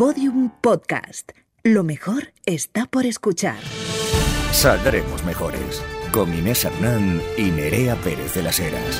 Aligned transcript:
Podium 0.00 0.48
Podcast. 0.62 1.32
Lo 1.62 1.84
mejor 1.84 2.32
está 2.46 2.86
por 2.86 3.04
escuchar. 3.04 3.58
Saldremos 4.50 5.22
mejores. 5.24 5.84
Con 6.10 6.32
Inés 6.32 6.64
Hernán 6.64 7.20
y 7.36 7.50
Nerea 7.50 7.96
Pérez 7.96 8.32
de 8.32 8.42
las 8.42 8.58
Heras. 8.60 8.98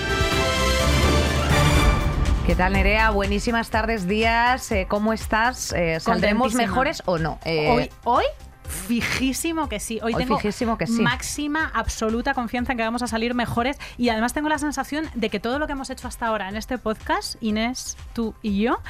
¿Qué 2.46 2.54
tal, 2.54 2.74
Nerea? 2.74 3.08
Buenísimas 3.12 3.70
tardes, 3.70 4.06
días. 4.06 4.70
Eh, 4.72 4.84
¿Cómo 4.90 5.14
estás? 5.14 5.72
Eh, 5.72 6.00
¿Saldremos 6.00 6.52
mejores 6.52 7.02
o 7.06 7.16
no? 7.16 7.38
Eh, 7.46 7.70
Hoy, 7.70 7.90
hoy, 8.04 8.24
fijísimo 8.68 9.70
que 9.70 9.80
sí. 9.80 10.00
Hoy, 10.02 10.12
Hoy 10.12 10.22
tengo 10.22 10.36
fijísimo 10.36 10.76
que 10.76 10.86
sí. 10.86 11.00
máxima, 11.00 11.72
absoluta 11.72 12.34
confianza 12.34 12.72
en 12.72 12.76
que 12.76 12.84
vamos 12.84 13.00
a 13.00 13.06
salir 13.06 13.32
mejores. 13.32 13.78
Y 13.96 14.10
además 14.10 14.34
tengo 14.34 14.50
la 14.50 14.58
sensación 14.58 15.08
de 15.14 15.30
que 15.30 15.40
todo 15.40 15.58
lo 15.58 15.66
que 15.66 15.72
hemos 15.72 15.88
hecho 15.88 16.08
hasta 16.08 16.26
ahora 16.26 16.50
en 16.50 16.56
este 16.56 16.76
podcast, 16.76 17.42
Inés, 17.42 17.96
tú 18.12 18.34
y 18.42 18.60
yo, 18.60 18.80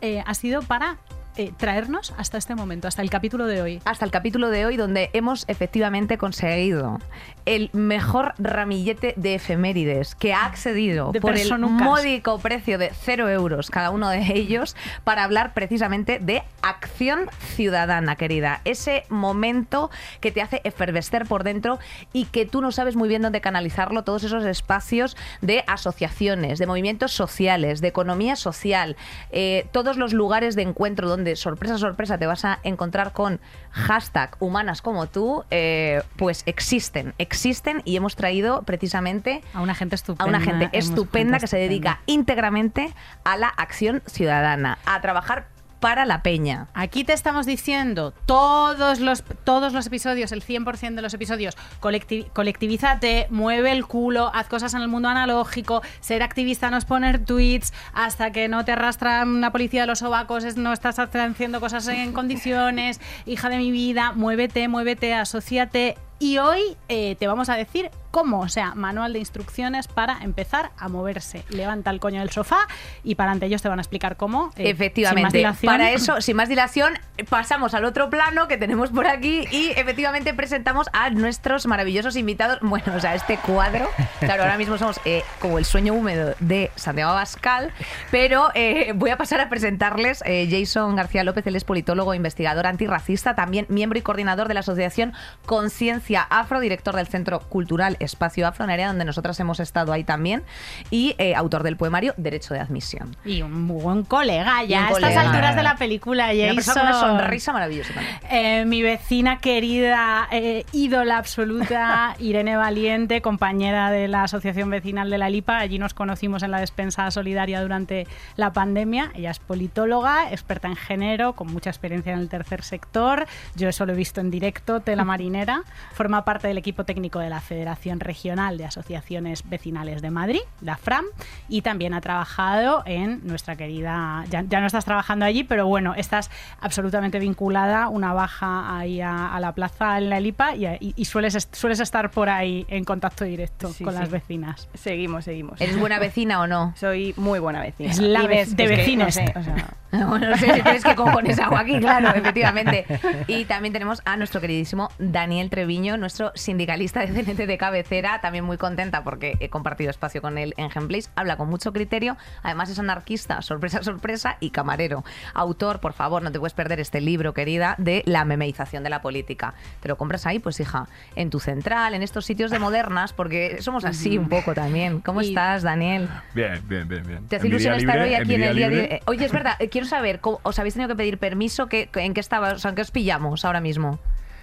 eh, 0.00 0.22
ha 0.24 0.34
sido 0.34 0.62
para 0.62 0.98
eh, 1.36 1.52
traernos 1.56 2.14
hasta 2.16 2.38
este 2.38 2.54
momento, 2.54 2.88
hasta 2.88 3.02
el 3.02 3.10
capítulo 3.10 3.46
de 3.46 3.62
hoy. 3.62 3.82
hasta 3.84 4.04
el 4.04 4.10
capítulo 4.10 4.50
de 4.50 4.66
hoy 4.66 4.76
donde 4.76 5.10
hemos 5.12 5.44
efectivamente 5.48 6.18
conseguido 6.18 6.98
el 7.44 7.70
mejor 7.72 8.34
ramillete 8.38 9.14
de 9.16 9.34
efemérides 9.34 10.14
que 10.14 10.34
ha 10.34 10.46
accedido 10.46 11.12
De 11.12 11.20
por 11.20 11.36
el 11.36 11.58
módico 11.58 12.38
precio 12.38 12.78
de 12.78 12.90
cero 12.92 13.28
euros 13.28 13.70
cada 13.70 13.90
uno 13.90 14.08
de 14.08 14.32
ellos 14.34 14.76
para 15.04 15.24
hablar 15.24 15.54
precisamente 15.54 16.18
de 16.18 16.42
acción 16.62 17.30
ciudadana, 17.54 18.16
querida. 18.16 18.60
Ese 18.64 19.04
momento 19.08 19.90
que 20.20 20.32
te 20.32 20.42
hace 20.42 20.60
efervescer 20.64 21.26
por 21.26 21.44
dentro 21.44 21.78
y 22.12 22.24
que 22.26 22.46
tú 22.46 22.60
no 22.60 22.72
sabes 22.72 22.96
muy 22.96 23.08
bien 23.08 23.22
dónde 23.22 23.40
canalizarlo, 23.40 24.04
todos 24.04 24.24
esos 24.24 24.44
espacios 24.44 25.16
de 25.40 25.64
asociaciones, 25.66 26.58
de 26.58 26.66
movimientos 26.66 27.12
sociales, 27.12 27.80
de 27.80 27.88
economía 27.88 28.36
social, 28.36 28.96
eh, 29.30 29.66
todos 29.72 29.96
los 29.96 30.12
lugares 30.12 30.56
de 30.56 30.62
encuentro 30.62 31.08
donde 31.08 31.25
sorpresa, 31.34 31.78
sorpresa 31.78 32.18
te 32.18 32.26
vas 32.26 32.44
a 32.44 32.60
encontrar 32.62 33.12
con 33.12 33.40
hashtag 33.72 34.36
humanas 34.38 34.82
como 34.82 35.08
tú, 35.08 35.44
eh, 35.50 36.02
pues 36.16 36.44
existen, 36.46 37.14
existen 37.18 37.82
y 37.84 37.96
hemos 37.96 38.14
traído 38.14 38.62
precisamente 38.62 39.42
A 39.54 39.62
una 39.62 39.74
gente 39.74 39.94
a 39.94 39.96
estupenda. 39.96 40.28
una 40.28 40.40
gente 40.40 40.68
estupenda 40.72 41.40
que 41.40 41.48
se 41.48 41.56
dedica 41.56 42.00
íntegramente 42.06 42.94
a 43.24 43.36
la 43.36 43.48
acción 43.48 44.02
ciudadana, 44.06 44.78
a 44.84 45.00
trabajar 45.00 45.55
para 45.86 46.04
la 46.04 46.20
peña. 46.20 46.66
Aquí 46.74 47.04
te 47.04 47.12
estamos 47.12 47.46
diciendo 47.46 48.12
todos 48.26 48.98
los, 48.98 49.22
todos 49.44 49.72
los 49.72 49.86
episodios, 49.86 50.32
el 50.32 50.44
100% 50.44 50.96
de 50.96 51.00
los 51.00 51.14
episodios, 51.14 51.56
colectivi- 51.80 52.28
colectivízate, 52.32 53.28
mueve 53.30 53.70
el 53.70 53.86
culo, 53.86 54.32
haz 54.34 54.48
cosas 54.48 54.74
en 54.74 54.82
el 54.82 54.88
mundo 54.88 55.08
analógico, 55.08 55.82
ser 56.00 56.24
activista 56.24 56.70
no 56.70 56.76
es 56.76 56.84
poner 56.86 57.24
tweets, 57.24 57.72
hasta 57.94 58.32
que 58.32 58.48
no 58.48 58.64
te 58.64 58.72
arrastran 58.72 59.40
la 59.40 59.52
policía 59.52 59.82
de 59.82 59.86
los 59.86 60.00
sobacos, 60.00 60.56
no 60.56 60.72
estás 60.72 60.98
haciendo 60.98 61.60
cosas 61.60 61.86
en 61.86 62.12
condiciones, 62.12 63.00
hija 63.24 63.48
de 63.48 63.58
mi 63.58 63.70
vida, 63.70 64.10
muévete, 64.10 64.66
muévete, 64.66 65.14
asociate. 65.14 65.96
Y 66.18 66.38
hoy 66.38 66.76
eh, 66.88 67.14
te 67.18 67.26
vamos 67.26 67.50
a 67.50 67.56
decir 67.56 67.90
cómo, 68.10 68.40
o 68.40 68.48
sea, 68.48 68.74
manual 68.74 69.12
de 69.12 69.18
instrucciones 69.18 69.88
para 69.88 70.20
empezar 70.22 70.70
a 70.78 70.88
moverse. 70.88 71.44
Levanta 71.50 71.90
el 71.90 72.00
coño 72.00 72.20
del 72.20 72.30
sofá 72.30 72.66
y 73.04 73.14
para 73.16 73.32
ante 73.32 73.44
ellos 73.44 73.60
te 73.60 73.68
van 73.68 73.78
a 73.78 73.82
explicar 73.82 74.16
cómo. 74.16 74.50
eh, 74.56 74.70
Efectivamente. 74.70 75.46
Para 75.62 75.90
eso, 75.90 76.22
sin 76.22 76.36
más 76.36 76.48
dilación, 76.48 76.94
pasamos 77.28 77.74
al 77.74 77.84
otro 77.84 78.08
plano 78.08 78.48
que 78.48 78.56
tenemos 78.56 78.88
por 78.88 79.06
aquí 79.06 79.44
y 79.50 79.68
efectivamente 79.76 80.32
presentamos 80.32 80.88
a 80.94 81.10
nuestros 81.10 81.66
maravillosos 81.66 82.16
invitados. 82.16 82.58
Bueno, 82.62 82.94
o 82.96 83.00
sea, 83.00 83.14
este 83.14 83.36
cuadro, 83.36 83.86
claro, 84.20 84.44
ahora 84.44 84.56
mismo 84.56 84.78
somos 84.78 84.98
eh, 85.04 85.22
como 85.38 85.58
el 85.58 85.66
sueño 85.66 85.92
húmedo 85.92 86.34
de 86.40 86.70
Santiago 86.76 87.10
Abascal, 87.10 87.72
pero 88.10 88.48
voy 88.94 89.10
a 89.10 89.18
pasar 89.18 89.42
a 89.42 89.50
presentarles 89.50 90.22
Jason 90.48 90.96
García 90.96 91.22
López, 91.22 91.46
él 91.46 91.56
es 91.56 91.64
politólogo, 91.64 92.14
investigador 92.14 92.66
antirracista, 92.66 93.34
también 93.34 93.66
miembro 93.68 93.98
y 93.98 94.02
coordinador 94.02 94.48
de 94.48 94.54
la 94.54 94.60
asociación 94.60 95.12
Conciencia 95.44 96.05
Afro, 96.14 96.60
director 96.60 96.94
del 96.94 97.06
Centro 97.08 97.40
Cultural 97.40 97.96
Espacio 98.00 98.46
Afro, 98.46 98.64
en 98.64 98.70
área 98.70 98.88
donde 98.88 99.04
nosotras 99.04 99.38
hemos 99.40 99.60
estado 99.60 99.92
ahí 99.92 100.04
también, 100.04 100.42
y 100.90 101.14
eh, 101.18 101.34
autor 101.34 101.62
del 101.62 101.76
poemario 101.76 102.14
Derecho 102.16 102.54
de 102.54 102.60
Admisión. 102.60 103.16
Y 103.24 103.42
un 103.42 103.66
buen 103.66 104.04
colega 104.04 104.62
ya 104.64 104.88
a 104.88 104.90
estas 104.92 105.16
alturas 105.16 105.56
de 105.56 105.62
la 105.62 105.76
película, 105.76 106.26
Una 106.26 106.34
Jason. 106.34 106.54
persona 106.54 106.92
con 106.92 107.10
una 107.10 107.20
sonrisa 107.20 107.52
maravillosa 107.52 107.94
también. 107.94 108.16
Eh, 108.30 108.64
mi 108.66 108.82
vecina 108.82 109.38
querida, 109.38 110.28
eh, 110.30 110.64
ídola 110.72 111.18
absoluta, 111.18 112.14
Irene 112.18 112.56
Valiente, 112.56 113.20
compañera 113.22 113.90
de 113.90 114.08
la 114.08 114.24
Asociación 114.24 114.70
Vecinal 114.70 115.10
de 115.10 115.18
la 115.18 115.30
Lipa. 115.30 115.58
Allí 115.58 115.78
nos 115.78 115.94
conocimos 115.94 116.42
en 116.42 116.50
la 116.50 116.60
despensa 116.60 117.10
solidaria 117.10 117.60
durante 117.60 118.06
la 118.36 118.52
pandemia. 118.52 119.10
Ella 119.14 119.30
es 119.30 119.38
politóloga, 119.38 120.30
experta 120.30 120.68
en 120.68 120.76
género, 120.76 121.34
con 121.34 121.52
mucha 121.52 121.70
experiencia 121.70 122.12
en 122.12 122.18
el 122.18 122.28
tercer 122.28 122.62
sector. 122.62 123.26
Yo 123.54 123.68
eso 123.68 123.86
lo 123.86 123.92
he 123.92 123.96
visto 123.96 124.20
en 124.20 124.30
directo, 124.30 124.80
tela 124.80 125.04
marinera. 125.16 125.62
Forma 125.96 126.26
parte 126.26 126.46
del 126.48 126.58
equipo 126.58 126.84
técnico 126.84 127.20
de 127.20 127.30
la 127.30 127.40
Federación 127.40 128.00
Regional 128.00 128.58
de 128.58 128.66
Asociaciones 128.66 129.48
Vecinales 129.48 130.02
de 130.02 130.10
Madrid, 130.10 130.40
la 130.60 130.76
FRAM, 130.76 131.06
y 131.48 131.62
también 131.62 131.94
ha 131.94 132.02
trabajado 132.02 132.82
en 132.84 133.26
nuestra 133.26 133.56
querida. 133.56 134.22
Ya, 134.28 134.42
ya 134.46 134.60
no 134.60 134.66
estás 134.66 134.84
trabajando 134.84 135.24
allí, 135.24 135.42
pero 135.42 135.66
bueno, 135.66 135.94
estás 135.94 136.30
absolutamente 136.60 137.18
vinculada, 137.18 137.88
una 137.88 138.12
baja 138.12 138.76
ahí 138.78 139.00
a, 139.00 139.34
a 139.34 139.40
la 139.40 139.52
plaza 139.52 139.96
en 139.96 140.10
la 140.10 140.18
Elipa 140.18 140.54
y, 140.54 140.66
y- 140.66 140.92
y 140.94 141.04
sueles, 141.06 141.48
sueles 141.52 141.80
estar 141.80 142.10
por 142.10 142.28
ahí 142.28 142.66
en 142.68 142.84
contacto 142.84 143.24
directo 143.24 143.68
Sí, 143.72 143.82
con 143.82 143.94
sí. 143.94 144.00
las 144.00 144.10
vecinas. 144.10 144.68
Seguimos, 144.74 145.24
seguimos. 145.24 145.58
¿Eres 145.60 145.80
buena 145.80 145.98
vecina 145.98 146.40
o 146.42 146.46
no? 146.46 146.74
Soy 146.76 147.14
muy 147.16 147.38
buena 147.38 147.60
vecina. 147.62 147.90
Es 147.90 147.98
la 148.00 148.22
vec- 148.24 148.28
de 148.28 148.40
es 148.42 148.54
que, 148.54 148.68
vecines. 148.68 149.16
no 149.16 149.24
sé, 149.26 149.32
o 149.34 149.42
sea, 149.42 149.66
Bueno, 150.08 150.28
no 150.28 150.36
sé 150.36 150.52
si 150.52 150.60
tienes 150.62 150.84
que 150.84 150.94
cojones 150.94 151.38
agua 151.38 151.60
aquí, 151.60 151.78
claro, 151.78 152.10
efectivamente. 152.14 152.84
Y 153.28 153.44
también 153.46 153.72
tenemos 153.72 154.02
a 154.04 154.16
nuestro 154.18 154.40
queridísimo 154.42 154.90
Daniel 154.98 155.48
Treviño, 155.48 155.85
nuestro 155.96 156.32
sindicalista 156.34 157.00
de 157.06 157.08
CNT 157.08 157.46
de 157.46 157.58
cabecera, 157.58 158.20
también 158.20 158.44
muy 158.44 158.56
contenta 158.56 159.04
porque 159.04 159.36
he 159.40 159.48
compartido 159.48 159.90
espacio 159.90 160.20
con 160.20 160.38
él 160.38 160.52
en 160.56 160.68
Gameplays, 160.68 161.10
habla 161.14 161.36
con 161.36 161.48
mucho 161.48 161.72
criterio, 161.72 162.16
además 162.42 162.70
es 162.70 162.78
anarquista, 162.78 163.40
sorpresa, 163.42 163.82
sorpresa, 163.82 164.36
y 164.40 164.50
camarero. 164.50 165.04
Autor, 165.34 165.78
por 165.80 165.92
favor, 165.92 166.22
no 166.22 166.32
te 166.32 166.38
puedes 166.40 166.54
perder 166.54 166.80
este 166.80 167.00
libro, 167.00 167.32
querida, 167.34 167.74
de 167.78 168.02
la 168.06 168.24
memeización 168.24 168.82
de 168.82 168.90
la 168.90 169.00
política. 169.02 169.54
Te 169.80 169.88
lo 169.88 169.96
compras 169.96 170.26
ahí, 170.26 170.38
pues 170.40 170.58
hija, 170.60 170.88
en 171.14 171.30
tu 171.30 171.38
central, 171.38 171.94
en 171.94 172.02
estos 172.02 172.24
sitios 172.26 172.50
de 172.50 172.58
modernas, 172.58 173.12
porque 173.12 173.58
somos 173.62 173.84
así 173.84 174.18
un 174.18 174.28
poco 174.28 174.54
también. 174.54 175.00
¿Cómo 175.00 175.22
Y- 175.22 175.28
estás, 175.28 175.62
Daniel? 175.62 176.08
Bien, 176.34 176.60
bien, 176.66 176.88
bien, 176.88 177.06
bien. 177.06 177.28
¿Te 177.28 177.36
hace 177.36 177.46
ilusión 177.48 177.74
estar 177.74 177.98
hoy 178.00 178.14
aquí 178.14 178.34
en 178.34 178.42
el 178.42 178.56
día 178.56 178.68
libre- 178.68 178.82
libre? 178.82 179.00
Oye, 179.06 179.24
es 179.26 179.32
verdad, 179.32 179.56
quiero 179.70 179.86
saber, 179.86 180.20
¿cómo- 180.20 180.40
¿os 180.42 180.58
habéis 180.58 180.74
tenido 180.74 180.88
que 180.88 180.96
pedir 180.96 181.18
permiso? 181.18 181.66
¿Qué, 181.68 181.88
¿En 181.94 182.14
qué 182.14 182.20
estaba? 182.20 182.52
O 182.52 182.58
sea, 182.58 182.70
¿en 182.70 182.74
qué 182.74 182.82
os 182.82 182.90
pillamos 182.90 183.44
ahora 183.44 183.60
mismo? 183.60 183.98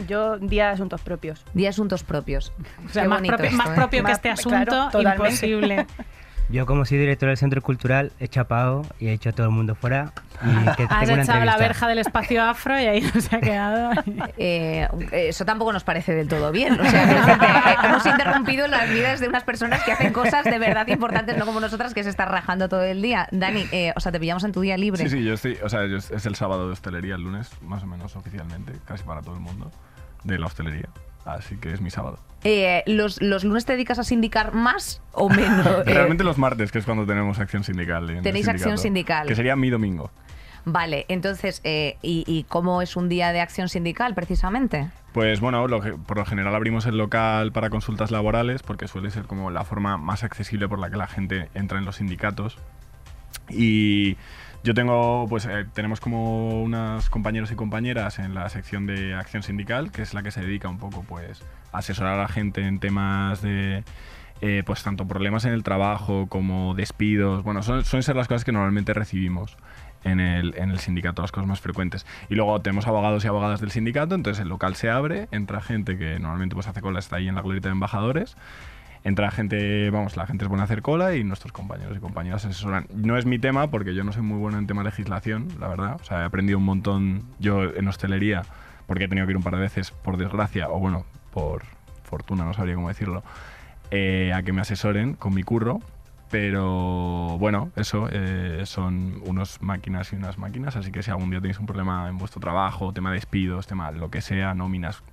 Yo 0.07 0.37
día 0.37 0.67
de 0.67 0.73
asuntos 0.73 1.01
propios. 1.01 1.45
Día 1.53 1.65
de 1.65 1.69
asuntos 1.69 2.03
propios. 2.03 2.53
O 2.85 2.89
sea, 2.89 3.05
más, 3.05 3.19
bonito 3.19 3.35
propio, 3.35 3.49
esto, 3.49 4.03
más 4.03 4.17
¿eh? 4.17 4.21
que 4.21 4.29
este 4.29 4.43
claro, 4.43 4.71
asunto, 4.71 4.97
totalmente. 4.97 5.27
imposible. 5.27 5.87
Yo 6.49 6.65
como 6.65 6.85
soy 6.85 6.97
director 6.99 7.29
del 7.29 7.37
Centro 7.37 7.61
Cultural 7.61 8.11
he 8.19 8.27
chapado 8.27 8.85
y 8.99 9.07
he 9.07 9.13
hecho 9.13 9.29
a 9.29 9.31
todo 9.31 9.47
el 9.47 9.53
mundo 9.53 9.73
fuera 9.75 10.11
y 10.43 10.75
que 10.75 10.83
Has 10.83 10.99
tengo 10.99 11.13
una 11.13 11.23
echado 11.23 11.45
la 11.45 11.57
verja 11.57 11.87
del 11.87 11.99
espacio 11.99 12.43
afro 12.43 12.79
y 12.79 12.85
ahí 12.85 13.01
no 13.01 13.19
se 13.21 13.35
ha 13.35 13.39
quedado. 13.39 13.91
Eh, 14.37 14.87
eso 15.11 15.45
tampoco 15.45 15.71
nos 15.71 15.83
parece 15.83 16.13
del 16.13 16.27
todo 16.27 16.51
bien. 16.51 16.79
O 16.79 16.83
sea, 16.89 17.71
eh, 17.73 17.75
hemos 17.83 18.05
interrumpido 18.05 18.67
las 18.67 18.89
vidas 18.89 19.19
de 19.19 19.27
unas 19.29 19.43
personas 19.43 19.83
que 19.83 19.91
hacen 19.93 20.11
cosas 20.11 20.43
de 20.43 20.57
verdad 20.59 20.87
importantes, 20.87 21.37
no 21.37 21.45
como 21.45 21.59
nosotras 21.59 21.93
que 21.93 22.03
se 22.03 22.09
están 22.09 22.29
rajando 22.29 22.67
todo 22.67 22.83
el 22.83 23.01
día. 23.01 23.27
Dani, 23.31 23.65
eh, 23.71 23.93
o 23.95 23.99
sea, 23.99 24.11
te 24.11 24.19
pillamos 24.19 24.43
en 24.43 24.51
tu 24.51 24.61
día 24.61 24.75
libre. 24.77 25.03
Sí, 25.03 25.09
sí, 25.09 25.23
yo 25.23 25.33
estoy, 25.35 25.57
o 25.63 25.69
sea, 25.69 25.85
yo- 25.85 25.97
es 25.97 26.25
el 26.25 26.35
sábado 26.35 26.67
de 26.67 26.73
hostelería, 26.73 27.15
el 27.15 27.21
lunes, 27.21 27.49
más 27.61 27.83
o 27.83 27.87
menos 27.87 28.15
oficialmente, 28.15 28.73
casi 28.85 29.03
para 29.03 29.21
todo 29.21 29.35
el 29.35 29.41
mundo, 29.41 29.71
de 30.23 30.37
la 30.39 30.47
hostelería. 30.47 30.89
Así 31.25 31.57
que 31.57 31.71
es 31.71 31.81
mi 31.81 31.89
sábado. 31.89 32.19
Eh, 32.43 32.83
los, 32.87 33.21
¿Los 33.21 33.43
lunes 33.43 33.65
te 33.65 33.73
dedicas 33.73 33.99
a 33.99 34.03
sindicar 34.03 34.53
más 34.53 35.01
o 35.13 35.29
menos? 35.29 35.65
Eh, 35.87 35.93
Realmente 35.93 36.23
los 36.23 36.37
martes, 36.37 36.71
que 36.71 36.79
es 36.79 36.85
cuando 36.85 37.05
tenemos 37.05 37.39
acción 37.39 37.63
sindical. 37.63 38.19
Tenéis 38.21 38.47
acción 38.47 38.77
sindical. 38.77 39.27
Que 39.27 39.35
sería 39.35 39.55
mi 39.55 39.69
domingo. 39.69 40.11
Vale, 40.65 41.05
entonces, 41.09 41.59
eh, 41.65 41.97
¿y, 42.01 42.23
y 42.25 42.43
cómo 42.43 42.81
es 42.81 42.95
un 42.95 43.09
día 43.09 43.33
de 43.33 43.41
acción 43.41 43.67
sindical 43.67 44.13
precisamente? 44.13 44.89
Pues 45.11 45.41
bueno, 45.41 45.67
lo 45.67 45.81
por 45.97 46.17
lo 46.17 46.25
general 46.25 46.55
abrimos 46.55 46.85
el 46.85 46.97
local 46.97 47.51
para 47.51 47.69
consultas 47.69 48.11
laborales 48.11 48.63
porque 48.63 48.87
suele 48.87 49.11
ser 49.11 49.25
como 49.25 49.51
la 49.51 49.63
forma 49.65 49.97
más 49.97 50.23
accesible 50.23 50.67
por 50.67 50.79
la 50.79 50.89
que 50.89 50.97
la 50.97 51.07
gente 51.07 51.49
entra 51.53 51.77
en 51.79 51.85
los 51.85 51.97
sindicatos. 51.97 52.57
Y 53.49 54.17
yo 54.63 54.73
tengo, 54.73 55.25
pues 55.27 55.45
eh, 55.45 55.65
tenemos 55.73 55.99
como 55.99 56.61
unas 56.63 57.09
compañeros 57.09 57.51
y 57.51 57.55
compañeras 57.55 58.19
en 58.19 58.33
la 58.33 58.47
sección 58.49 58.85
de 58.85 59.13
acción 59.13 59.43
sindical, 59.43 59.91
que 59.91 60.01
es 60.01 60.13
la 60.13 60.23
que 60.23 60.31
se 60.31 60.41
dedica 60.41 60.69
un 60.69 60.79
poco 60.79 61.03
pues 61.07 61.43
a 61.71 61.79
asesorar 61.79 62.13
a 62.13 62.21
la 62.23 62.27
gente 62.29 62.65
en 62.65 62.79
temas 62.79 63.41
de 63.41 63.83
eh, 64.41 64.63
pues 64.65 64.83
tanto 64.83 65.05
problemas 65.07 65.45
en 65.45 65.53
el 65.53 65.63
trabajo 65.63 66.27
como 66.27 66.75
despidos. 66.75 67.43
Bueno, 67.43 67.61
son- 67.63 67.83
suelen 67.85 68.03
ser 68.03 68.15
las 68.15 68.27
cosas 68.27 68.45
que 68.45 68.51
normalmente 68.51 68.93
recibimos 68.93 69.57
en 70.05 70.19
el, 70.19 70.53
en 70.57 70.69
el 70.71 70.79
sindicato, 70.79 71.21
las 71.21 71.31
cosas 71.31 71.47
más 71.47 71.61
frecuentes. 71.61 72.05
Y 72.29 72.35
luego 72.35 72.59
tenemos 72.61 72.87
abogados 72.87 73.23
y 73.23 73.27
abogadas 73.27 73.61
del 73.61 73.71
sindicato, 73.71 74.15
entonces 74.15 74.41
el 74.41 74.49
local 74.49 74.75
se 74.75 74.89
abre, 74.89 75.27
entra 75.31 75.61
gente 75.61 75.97
que 75.97 76.19
normalmente 76.19 76.55
pues 76.55 76.67
hace 76.67 76.81
cola, 76.81 76.99
está 76.99 77.17
ahí 77.17 77.27
en 77.27 77.35
la 77.35 77.41
glorieta 77.41 77.69
de 77.69 77.73
embajadores. 77.73 78.35
Entra 79.03 79.31
gente, 79.31 79.89
vamos, 79.89 80.15
la 80.15 80.25
gente 80.25 80.45
es 80.45 80.49
buena 80.49 80.63
a 80.63 80.65
hacer 80.65 80.81
cola 80.81 81.15
y 81.15 81.23
nuestros 81.23 81.51
compañeros 81.51 81.97
y 81.97 81.99
compañeras 81.99 82.45
asesoran. 82.45 82.87
No 82.93 83.17
es 83.17 83.25
mi 83.25 83.39
tema 83.39 83.69
porque 83.69 83.93
yo 83.93 84.03
no 84.03 84.13
soy 84.13 84.23
muy 84.23 84.37
bueno 84.37 84.57
en 84.57 84.67
tema 84.67 84.81
de 84.83 84.89
legislación, 84.89 85.47
la 85.59 85.67
verdad. 85.67 85.97
O 86.01 86.03
sea, 86.03 86.21
he 86.21 86.23
aprendido 86.23 86.57
un 86.57 86.65
montón 86.65 87.23
yo 87.39 87.63
en 87.63 87.87
hostelería 87.87 88.43
porque 88.87 89.05
he 89.05 89.07
tenido 89.07 89.25
que 89.27 89.31
ir 89.31 89.37
un 89.37 89.43
par 89.43 89.55
de 89.55 89.61
veces, 89.61 89.91
por 89.91 90.17
desgracia, 90.17 90.69
o 90.69 90.79
bueno, 90.79 91.05
por 91.31 91.63
fortuna, 92.03 92.43
no 92.45 92.53
sabría 92.53 92.75
cómo 92.75 92.89
decirlo, 92.89 93.23
eh, 93.91 94.31
a 94.33 94.43
que 94.43 94.53
me 94.53 94.61
asesoren 94.61 95.13
con 95.13 95.33
mi 95.33 95.43
curro. 95.43 95.79
Pero 96.29 97.37
bueno, 97.37 97.69
eso 97.75 98.09
eh, 98.11 98.63
son 98.65 99.21
unas 99.27 99.61
máquinas 99.61 100.11
y 100.13 100.15
unas 100.15 100.39
máquinas, 100.39 100.75
así 100.75 100.91
que 100.91 101.03
si 101.03 101.11
algún 101.11 101.29
día 101.29 101.39
tenéis 101.39 101.59
un 101.59 101.67
problema 101.67 102.09
en 102.09 102.17
vuestro 102.17 102.41
trabajo, 102.41 102.91
tema 102.91 103.11
de 103.11 103.17
despidos, 103.17 103.67
tema 103.67 103.91
lo 103.91 104.09
que 104.09 104.19
sea, 104.21 104.55
nóminas, 104.55 105.03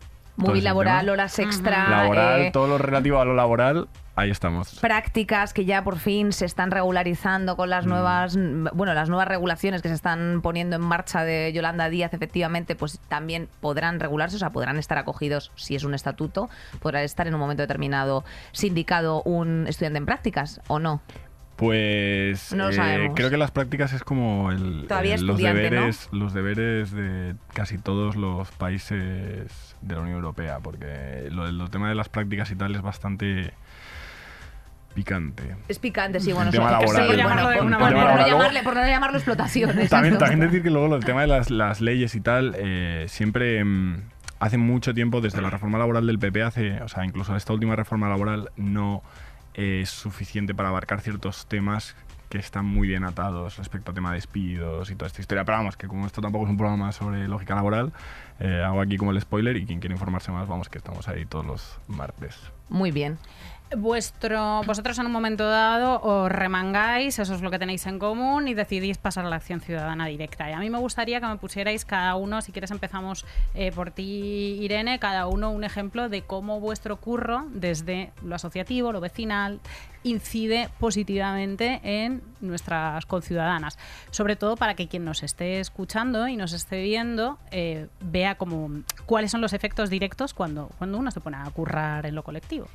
Muy 0.41 0.61
laboral, 0.61 1.01
tema, 1.01 1.13
horas 1.13 1.39
extra. 1.39 1.89
laboral, 1.89 2.41
eh, 2.43 2.51
todo 2.53 2.67
lo 2.67 2.79
relativo 2.79 3.21
a 3.21 3.25
lo 3.25 3.35
laboral, 3.35 3.89
ahí 4.17 4.31
estamos. 4.31 4.79
prácticas 4.81 5.53
que 5.55 5.65
ya 5.65 5.83
por 5.85 5.99
fin 5.99 6.33
se 6.33 6.45
están 6.45 6.71
regularizando 6.71 7.57
con 7.57 7.69
Mm. 7.69 7.71
las 7.71 7.87
nuevas 7.87 8.39
bueno 8.75 8.93
las 8.95 9.09
nuevas 9.09 9.29
regulaciones 9.29 9.81
que 9.83 9.89
se 9.89 9.95
están 9.95 10.41
poniendo 10.43 10.77
en 10.77 10.83
marcha 10.83 11.25
de 11.25 11.53
Yolanda 11.55 11.89
Díaz 11.89 12.13
efectivamente 12.13 12.75
pues 12.77 12.99
también 13.09 13.49
podrán 13.61 13.99
regularse 14.01 14.37
o 14.37 14.39
sea 14.39 14.51
podrán 14.51 14.79
estar 14.79 14.99
acogidos 14.99 15.53
si 15.57 15.75
es 15.75 15.85
un 15.85 15.95
estatuto 15.95 16.51
podrá 16.81 17.03
estar 17.03 17.27
en 17.27 17.35
un 17.35 17.41
momento 17.41 17.63
determinado 17.63 18.25
sindicado 18.53 19.23
un 19.23 19.67
estudiante 19.69 19.99
en 19.99 20.07
prácticas 20.07 20.61
o 20.69 20.79
no 20.79 21.01
Pues 21.61 22.55
No 22.55 22.71
eh, 22.71 23.11
creo 23.15 23.29
que 23.29 23.37
las 23.37 23.51
prácticas 23.51 23.93
es 23.93 24.03
como 24.03 24.51
el, 24.51 24.87
Todavía 24.89 25.17
el- 25.17 25.27
los 25.27 25.37
deberes, 25.37 26.09
los 26.11 26.33
deberes 26.33 26.91
de 26.91 27.35
casi 27.53 27.77
todos 27.77 28.17
los 28.17 28.51
países 28.53 29.77
de 29.83 29.95
la 29.95 30.01
Unión 30.01 30.17
Europea, 30.17 30.61
porque 30.61 31.29
lo 31.31 31.45
del 31.45 31.69
tema 31.69 31.91
de 31.91 31.95
las 31.95 32.09
prácticas 32.09 32.51
y 32.51 32.57
tal 32.57 32.75
es 32.75 32.81
bastante 32.81 33.53
picante. 34.95 35.55
es 35.69 35.79
picante 35.79 36.19
sí 36.19 36.33
bueno 36.33 36.49
El 36.49 36.57
tema 36.57 36.71
laboral, 36.71 37.03
sí, 37.03 37.09
por 37.09 37.17
de 37.17 37.23
por, 37.23 37.65
no 37.65 38.27
llamarle 38.27 38.63
por 38.63 38.75
no 38.75 38.87
llamarlo 38.87 39.19
explotación 39.19 39.71
También, 39.91 40.41
decir 40.41 40.63
que 40.63 40.71
luego 40.71 40.97
el 40.97 41.05
tema 41.05 41.21
de 41.21 41.27
las, 41.27 41.51
las 41.51 41.83
leyes 41.83 42.15
y 42.15 42.23
tal, 42.23 42.57
eh, 42.59 43.05
siempre 43.07 43.63
mm, 43.63 43.97
hace 44.39 44.57
mucho 44.57 44.95
tiempo, 44.95 45.21
desde 45.21 45.43
la 45.43 45.51
reforma 45.51 45.77
laboral 45.77 46.07
del 46.07 46.19
PP, 46.19 46.43
hace, 46.43 46.81
o 46.81 46.89
sea, 46.89 47.05
incluso 47.05 47.37
esta 47.37 47.53
última 47.53 47.77
reforma 47.77 48.09
laboral 48.09 48.51
no 48.57 49.03
es 49.55 49.91
suficiente 49.91 50.55
para 50.55 50.69
abarcar 50.69 51.01
ciertos 51.01 51.47
temas 51.47 51.97
que 52.29 52.39
están 52.39 52.65
muy 52.65 52.87
bien 52.87 53.05
atados 53.05 53.57
respecto 53.57 53.91
al 53.91 53.95
tema 53.95 54.11
de 54.11 54.17
despidos 54.17 54.89
y 54.91 54.95
toda 54.95 55.09
esta 55.09 55.21
historia. 55.21 55.45
Pero 55.45 55.59
vamos, 55.59 55.77
que 55.77 55.89
como 55.89 56.07
esto 56.07 56.23
tampoco 56.23 56.45
es 56.45 56.51
un 56.51 56.57
programa 56.57 56.93
sobre 56.93 57.27
lógica 57.27 57.57
laboral, 57.57 57.93
eh, 58.39 58.63
hago 58.65 58.81
aquí 58.81 58.97
como 58.97 59.11
el 59.11 59.21
spoiler 59.21 59.57
y 59.57 59.67
quien 59.67 59.81
quiera 59.81 59.95
informarse 59.95 60.31
más, 60.31 60.47
vamos, 60.47 60.69
que 60.69 60.79
estamos 60.79 61.09
ahí 61.09 61.27
todos 61.27 61.45
los 61.45 61.79
martes. 61.89 62.39
muy 62.69 62.93
bien 62.93 63.19
Vuestro, 63.77 64.63
vosotros 64.67 64.99
en 64.99 65.07
un 65.07 65.13
momento 65.13 65.49
dado 65.49 66.01
os 66.03 66.29
remangáis, 66.29 67.21
eso 67.21 67.35
es 67.35 67.41
lo 67.41 67.53
que 67.53 67.59
tenéis 67.61 67.87
en 67.87 68.01
común, 68.01 68.49
y 68.49 68.55
decidís 68.55 68.99
pasar 68.99 69.25
a 69.25 69.29
la 69.29 69.37
acción 69.37 69.61
ciudadana 69.61 70.07
directa. 70.07 70.51
Y 70.51 70.53
a 70.53 70.59
mí 70.59 70.69
me 70.71 70.79
gustaría 70.79 71.21
que 71.21 71.27
me 71.29 71.37
pusierais 71.37 71.85
cada 71.85 72.17
uno, 72.17 72.43
si 72.43 72.51
quieres 72.51 72.73
empezamos 72.73 73.25
eh, 73.55 73.71
por 73.71 73.93
ti, 73.93 74.59
Irene, 74.61 74.99
cada 74.99 75.29
uno 75.29 75.53
un 75.53 75.63
ejemplo 75.63 76.09
de 76.09 76.23
cómo 76.23 76.59
vuestro 76.59 76.97
curro, 76.97 77.45
desde 77.53 78.11
lo 78.25 78.35
asociativo, 78.35 78.91
lo 78.91 79.01
vecinal, 79.01 79.61
incide 80.03 80.69
positivamente 80.81 81.81
en 81.85 82.23
nuestras 82.41 83.07
conciudadanas. 83.07 83.79
Sobre 84.11 84.35
todo 84.35 84.57
para 84.57 84.75
que 84.75 84.89
quien 84.89 85.05
nos 85.05 85.23
esté 85.23 85.61
escuchando 85.61 86.27
y 86.27 86.37
nos 86.37 86.55
esté 86.55 86.83
viendo 86.83 87.39
eh, 87.53 87.87
vea 88.01 88.35
como 88.35 88.83
cuáles 89.07 89.31
son 89.31 89.41
los 89.41 89.53
efectos 89.53 89.91
directos 89.91 90.35
cuando, 90.35 90.73
cuando 90.77 90.99
uno 90.99 91.13
se 91.13 91.21
pone 91.21 91.37
a 91.37 91.49
currar 91.51 92.05
en 92.05 92.17
lo 92.17 92.25
colectivo. 92.25 92.67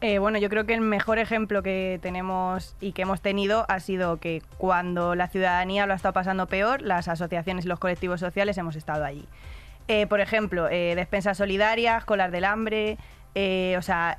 Eh, 0.00 0.20
bueno, 0.20 0.38
yo 0.38 0.48
creo 0.48 0.64
que 0.64 0.74
el 0.74 0.80
mejor 0.80 1.18
ejemplo 1.18 1.62
que 1.62 1.98
tenemos 2.00 2.76
y 2.80 2.92
que 2.92 3.02
hemos 3.02 3.20
tenido 3.20 3.66
ha 3.68 3.80
sido 3.80 4.18
que 4.18 4.42
cuando 4.56 5.16
la 5.16 5.26
ciudadanía 5.26 5.86
lo 5.86 5.92
ha 5.92 5.96
estado 5.96 6.12
pasando 6.12 6.46
peor, 6.46 6.82
las 6.82 7.08
asociaciones 7.08 7.64
y 7.64 7.68
los 7.68 7.80
colectivos 7.80 8.20
sociales 8.20 8.56
hemos 8.58 8.76
estado 8.76 9.04
allí. 9.04 9.26
Eh, 9.88 10.06
por 10.06 10.20
ejemplo, 10.20 10.68
eh, 10.68 10.94
despensas 10.94 11.38
solidarias, 11.38 12.04
colas 12.04 12.30
del 12.30 12.44
hambre, 12.44 12.96
o 13.76 13.82
sea, 13.82 14.18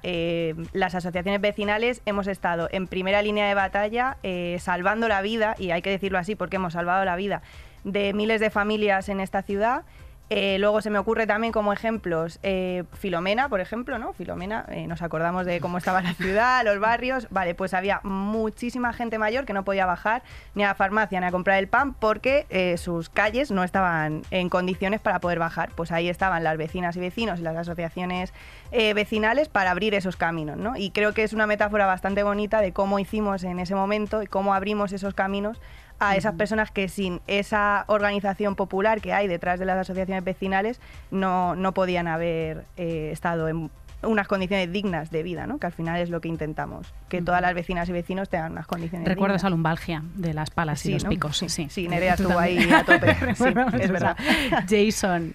las 0.71 0.95
asociaciones 0.95 1.41
vecinales 1.41 2.01
hemos 2.05 2.27
estado 2.27 2.69
en 2.71 2.87
primera 2.87 3.21
línea 3.21 3.49
de 3.49 3.53
batalla 3.53 4.15
salvando 4.59 5.09
la 5.09 5.21
vida, 5.21 5.55
y 5.59 5.71
hay 5.71 5.81
que 5.81 5.89
decirlo 5.89 6.19
así 6.19 6.35
porque 6.35 6.55
hemos 6.55 6.71
salvado 6.71 7.03
la 7.03 7.17
vida 7.17 7.41
de 7.83 8.13
miles 8.13 8.39
de 8.39 8.49
familias 8.49 9.09
en 9.09 9.19
esta 9.19 9.41
ciudad. 9.41 9.83
Eh, 10.29 10.57
luego 10.59 10.79
se 10.81 10.91
me 10.91 10.99
ocurre 10.99 11.25
también 11.25 11.51
como 11.51 11.73
ejemplos 11.73 12.39
eh, 12.43 12.83
Filomena, 12.93 13.49
por 13.49 13.61
ejemplo, 13.61 13.97
¿no? 13.97 14.13
Filomena, 14.13 14.63
eh, 14.69 14.85
nos 14.85 15.01
acordamos 15.01 15.47
de 15.47 15.59
cómo 15.59 15.79
estaba 15.79 16.01
la 16.01 16.13
ciudad, 16.13 16.63
los 16.63 16.79
barrios. 16.79 17.27
Vale, 17.31 17.55
pues 17.55 17.73
había 17.73 17.99
muchísima 18.03 18.93
gente 18.93 19.17
mayor 19.17 19.45
que 19.45 19.53
no 19.53 19.63
podía 19.63 19.87
bajar 19.87 20.21
ni 20.53 20.63
a 20.63 20.67
la 20.67 20.75
farmacia 20.75 21.19
ni 21.19 21.25
a 21.25 21.31
comprar 21.31 21.57
el 21.57 21.67
pan 21.67 21.93
porque 21.93 22.45
sus 22.77 23.09
calles 23.09 23.49
no 23.49 23.63
estaban 23.63 24.21
en 24.29 24.49
condiciones 24.49 25.01
para 25.01 25.19
poder 25.19 25.39
bajar. 25.39 25.71
Pues 25.75 25.91
ahí 25.91 26.09
estaban 26.09 26.43
las 26.43 26.57
vecinas 26.57 26.95
y 26.95 26.99
vecinos 26.99 27.39
y 27.39 27.43
las 27.43 27.57
asociaciones 27.57 28.33
vecinales 28.71 29.49
para 29.49 29.71
abrir 29.71 29.95
esos 29.95 30.15
caminos, 30.15 30.57
¿no? 30.57 30.75
Y 30.75 30.91
creo 30.91 31.13
que 31.13 31.23
es 31.23 31.33
una 31.33 31.47
metáfora 31.47 31.85
bastante 31.85 32.23
bonita 32.23 32.61
de 32.61 32.71
cómo 32.71 32.99
hicimos 32.99 33.43
en 33.43 33.59
ese 33.59 33.75
momento 33.75 34.21
y 34.21 34.27
cómo 34.27 34.53
abrimos 34.53 34.93
esos 34.93 35.13
caminos 35.13 35.59
a 35.99 36.15
esas 36.15 36.35
personas 36.35 36.71
que 36.71 36.87
sin 36.89 37.19
esa 37.27 37.83
organización 37.87 38.55
popular 38.55 39.01
que 39.01 39.13
hay 39.13 39.27
detrás 39.27 39.59
de 39.59 39.65
las 39.65 39.77
asociaciones 39.77 40.23
vecinales 40.23 40.79
no, 41.11 41.55
no 41.55 41.73
podían 41.73 42.07
haber 42.07 42.65
eh, 42.77 43.09
estado 43.11 43.47
en 43.49 43.69
unas 44.01 44.29
condiciones 44.29 44.71
dignas 44.71 45.11
de 45.11 45.23
vida, 45.23 45.45
¿no? 45.45 45.57
que 45.57 45.67
al 45.67 45.73
final 45.73 45.99
es 45.99 46.09
lo 46.09 46.21
que 46.21 46.29
intentamos, 46.29 46.87
que 47.09 47.21
todas 47.21 47.41
las 47.41 47.53
vecinas 47.53 47.89
y 47.89 47.91
vecinos 47.91 48.29
tengan 48.29 48.53
unas 48.53 48.65
condiciones 48.65 49.05
Recuerdo 49.05 49.35
esa 49.35 49.47
dignas. 49.47 49.57
lumbalgia 49.57 50.03
de 50.15 50.33
las 50.33 50.51
palas 50.51 50.85
y 50.85 50.93
los 50.93 51.03
¿no? 51.03 51.09
picos. 51.09 51.35
Sí, 51.37 51.49
Sí, 51.49 51.67
sí, 51.69 51.87
Nerea 51.89 52.13
estuvo 52.15 52.39
ahí 52.39 52.59
a 52.71 52.83
tope. 52.85 53.13
Sí, 53.35 53.43
es 53.43 53.81
esa. 53.81 53.91
verdad. 53.91 54.17
Jason, 54.69 55.33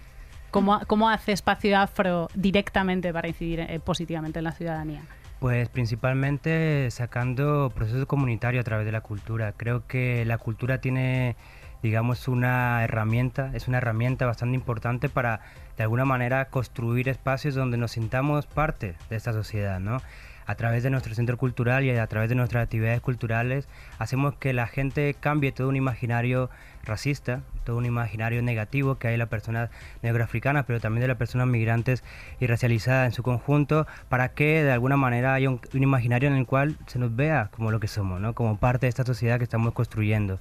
¿cómo, 0.51 0.81
¿cómo 0.87 1.11
hace 1.11 1.33
Espacio 1.33 1.79
Afro 1.79 2.29
directamente 2.35 3.13
para 3.13 3.29
incidir 3.29 3.61
eh, 3.61 3.81
positivamente 3.85 4.39
en 4.39 4.45
la 4.45 4.53
ciudadanía? 4.53 5.03
Pues 5.45 5.69
principalmente 5.69 6.91
sacando 6.91 7.71
procesos 7.75 8.07
comunitarios 8.07 8.63
a 8.63 8.65
través 8.65 8.87
de 8.87 8.93
la 8.93 9.03
cultura. 9.03 9.53
Creo 9.53 9.87
que 9.87 10.25
la 10.25 10.39
cultura 10.39 10.81
tiene, 10.81 11.37
digamos, 11.83 12.29
una 12.29 12.83
herramienta, 12.83 13.51
es 13.53 13.69
una 13.69 13.77
herramienta 13.77 14.25
bastante 14.25 14.55
importante 14.55 15.11
para, 15.11 15.43
de 15.77 15.83
alguna 15.83 16.07
manera, 16.07 16.47
construir 16.47 17.11
espacios 17.11 17.55
donde 17.55 17.77
nos 17.77 17.91
sintamos 17.91 18.47
parte 18.47 18.95
de 19.11 19.17
esta 19.17 19.35
sociedad, 19.35 19.81
¿no? 19.81 20.01
A 20.47 20.55
través 20.55 20.83
de 20.83 20.89
nuestro 20.89 21.15
centro 21.15 21.37
cultural 21.37 21.85
y 21.85 21.91
a 21.91 22.07
través 22.07 22.31
de 22.31 22.37
nuestras 22.37 22.63
actividades 22.63 23.03
culturales 23.03 23.69
hacemos 23.99 24.37
que 24.37 24.55
la 24.55 24.67
gente 24.67 25.13
cambie 25.13 25.53
todo 25.53 25.69
un 25.69 25.77
imaginario 25.77 26.49
racista, 26.85 27.43
todo 27.65 27.77
un 27.77 27.87
imaginario 27.87 28.43
negativo 28.43 28.97
que 28.97 29.09
hay 29.09 29.15
de 29.15 29.19
las 29.19 29.29
personas 29.29 29.71
negroafricanas, 30.03 30.65
pero 30.67 30.81
también 30.81 31.03
de 31.03 31.09
las 31.09 31.17
personas 31.17 31.47
migrantes 31.47 32.05
y 32.41 32.47
racializadas 32.47 33.07
en 33.07 33.13
su 33.13 33.23
conjunto, 33.23 33.87
para 34.09 34.29
que 34.31 34.63
de 34.63 34.73
alguna 34.73 34.97
manera 34.97 35.35
haya 35.35 35.51
un, 35.51 35.61
imaginario 35.73 36.29
en 36.29 36.37
el 36.37 36.47
cual 36.47 36.77
se 36.87 36.99
nos 36.99 37.15
vea 37.15 37.51
como 37.53 37.71
lo 37.71 37.81
que 37.81 37.89
somos, 37.89 38.21
¿no? 38.21 38.35
como 38.35 38.59
parte 38.59 38.87
de 38.87 38.91
esta 38.91 39.05
sociedad 39.05 39.39
que 39.39 39.45
estamos 39.45 39.73
construyendo. 39.73 40.39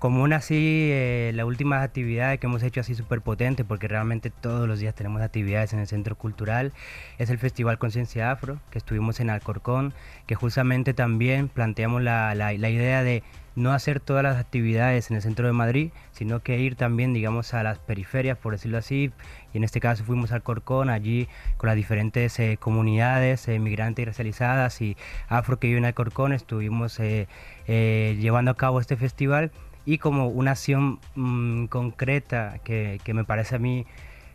Como 0.00 0.22
una 0.22 0.36
así, 0.36 0.88
eh, 0.90 1.30
las 1.34 1.44
últimas 1.44 1.84
actividades 1.84 2.40
que 2.40 2.46
hemos 2.46 2.62
hecho 2.62 2.80
así 2.80 2.94
súper 2.94 3.20
potente, 3.20 3.66
porque 3.66 3.86
realmente 3.86 4.30
todos 4.30 4.66
los 4.66 4.78
días 4.78 4.94
tenemos 4.94 5.20
actividades 5.20 5.74
en 5.74 5.78
el 5.78 5.86
Centro 5.86 6.16
Cultural, 6.16 6.72
es 7.18 7.28
el 7.28 7.36
Festival 7.36 7.76
Conciencia 7.76 8.30
Afro, 8.30 8.58
que 8.70 8.78
estuvimos 8.78 9.20
en 9.20 9.28
Alcorcón, 9.28 9.92
que 10.26 10.34
justamente 10.34 10.94
también 10.94 11.48
planteamos 11.48 12.00
la, 12.00 12.34
la, 12.34 12.54
la 12.54 12.70
idea 12.70 13.02
de 13.02 13.22
no 13.56 13.72
hacer 13.72 14.00
todas 14.00 14.22
las 14.22 14.38
actividades 14.38 15.10
en 15.10 15.16
el 15.16 15.22
centro 15.22 15.46
de 15.46 15.52
Madrid, 15.52 15.90
sino 16.12 16.40
que 16.40 16.58
ir 16.58 16.76
también, 16.76 17.12
digamos, 17.12 17.54
a 17.54 17.62
las 17.62 17.78
periferias, 17.78 18.38
por 18.38 18.52
decirlo 18.52 18.78
así. 18.78 19.12
Y 19.52 19.58
en 19.58 19.64
este 19.64 19.80
caso 19.80 20.04
fuimos 20.04 20.32
al 20.32 20.42
Corcón, 20.42 20.90
allí 20.90 21.28
con 21.56 21.68
las 21.68 21.76
diferentes 21.76 22.38
eh, 22.38 22.56
comunidades 22.60 23.48
eh, 23.48 23.58
migrantes 23.58 24.06
racializadas 24.06 24.80
y 24.80 24.96
afro 25.28 25.58
que 25.58 25.68
viven 25.68 25.84
en 25.84 25.88
Alcorcón, 25.88 26.32
estuvimos 26.32 26.98
eh, 27.00 27.28
eh, 27.66 28.16
llevando 28.20 28.50
a 28.50 28.54
cabo 28.54 28.80
este 28.80 28.96
festival 28.96 29.50
y 29.86 29.98
como 29.98 30.28
una 30.28 30.52
acción 30.52 30.98
mm, 31.14 31.66
concreta 31.66 32.58
que, 32.64 33.00
que 33.02 33.14
me 33.14 33.24
parece 33.24 33.56
a 33.56 33.58
mí 33.58 33.86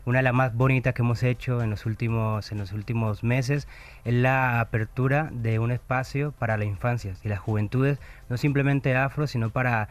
una 0.06 0.20
de 0.20 0.24
las 0.24 0.34
más 0.34 0.54
bonitas 0.56 0.94
que 0.94 1.02
hemos 1.02 1.24
hecho 1.24 1.62
en 1.62 1.70
los 1.70 1.86
últimos 1.86 2.52
en 2.52 2.60
los 2.60 2.72
últimos 2.72 3.24
meses 3.24 3.68
es 4.04 4.14
la 4.14 4.60
apertura 4.60 5.30
de 5.32 5.60
un 5.60 5.72
espacio 5.72 6.32
para 6.32 6.58
las 6.58 6.68
infancias 6.68 7.20
y 7.24 7.30
las 7.30 7.40
juventudes 7.40 8.00
no 8.30 8.38
simplemente 8.38 8.96
afro 8.96 9.28
sino 9.28 9.50
para 9.50 9.90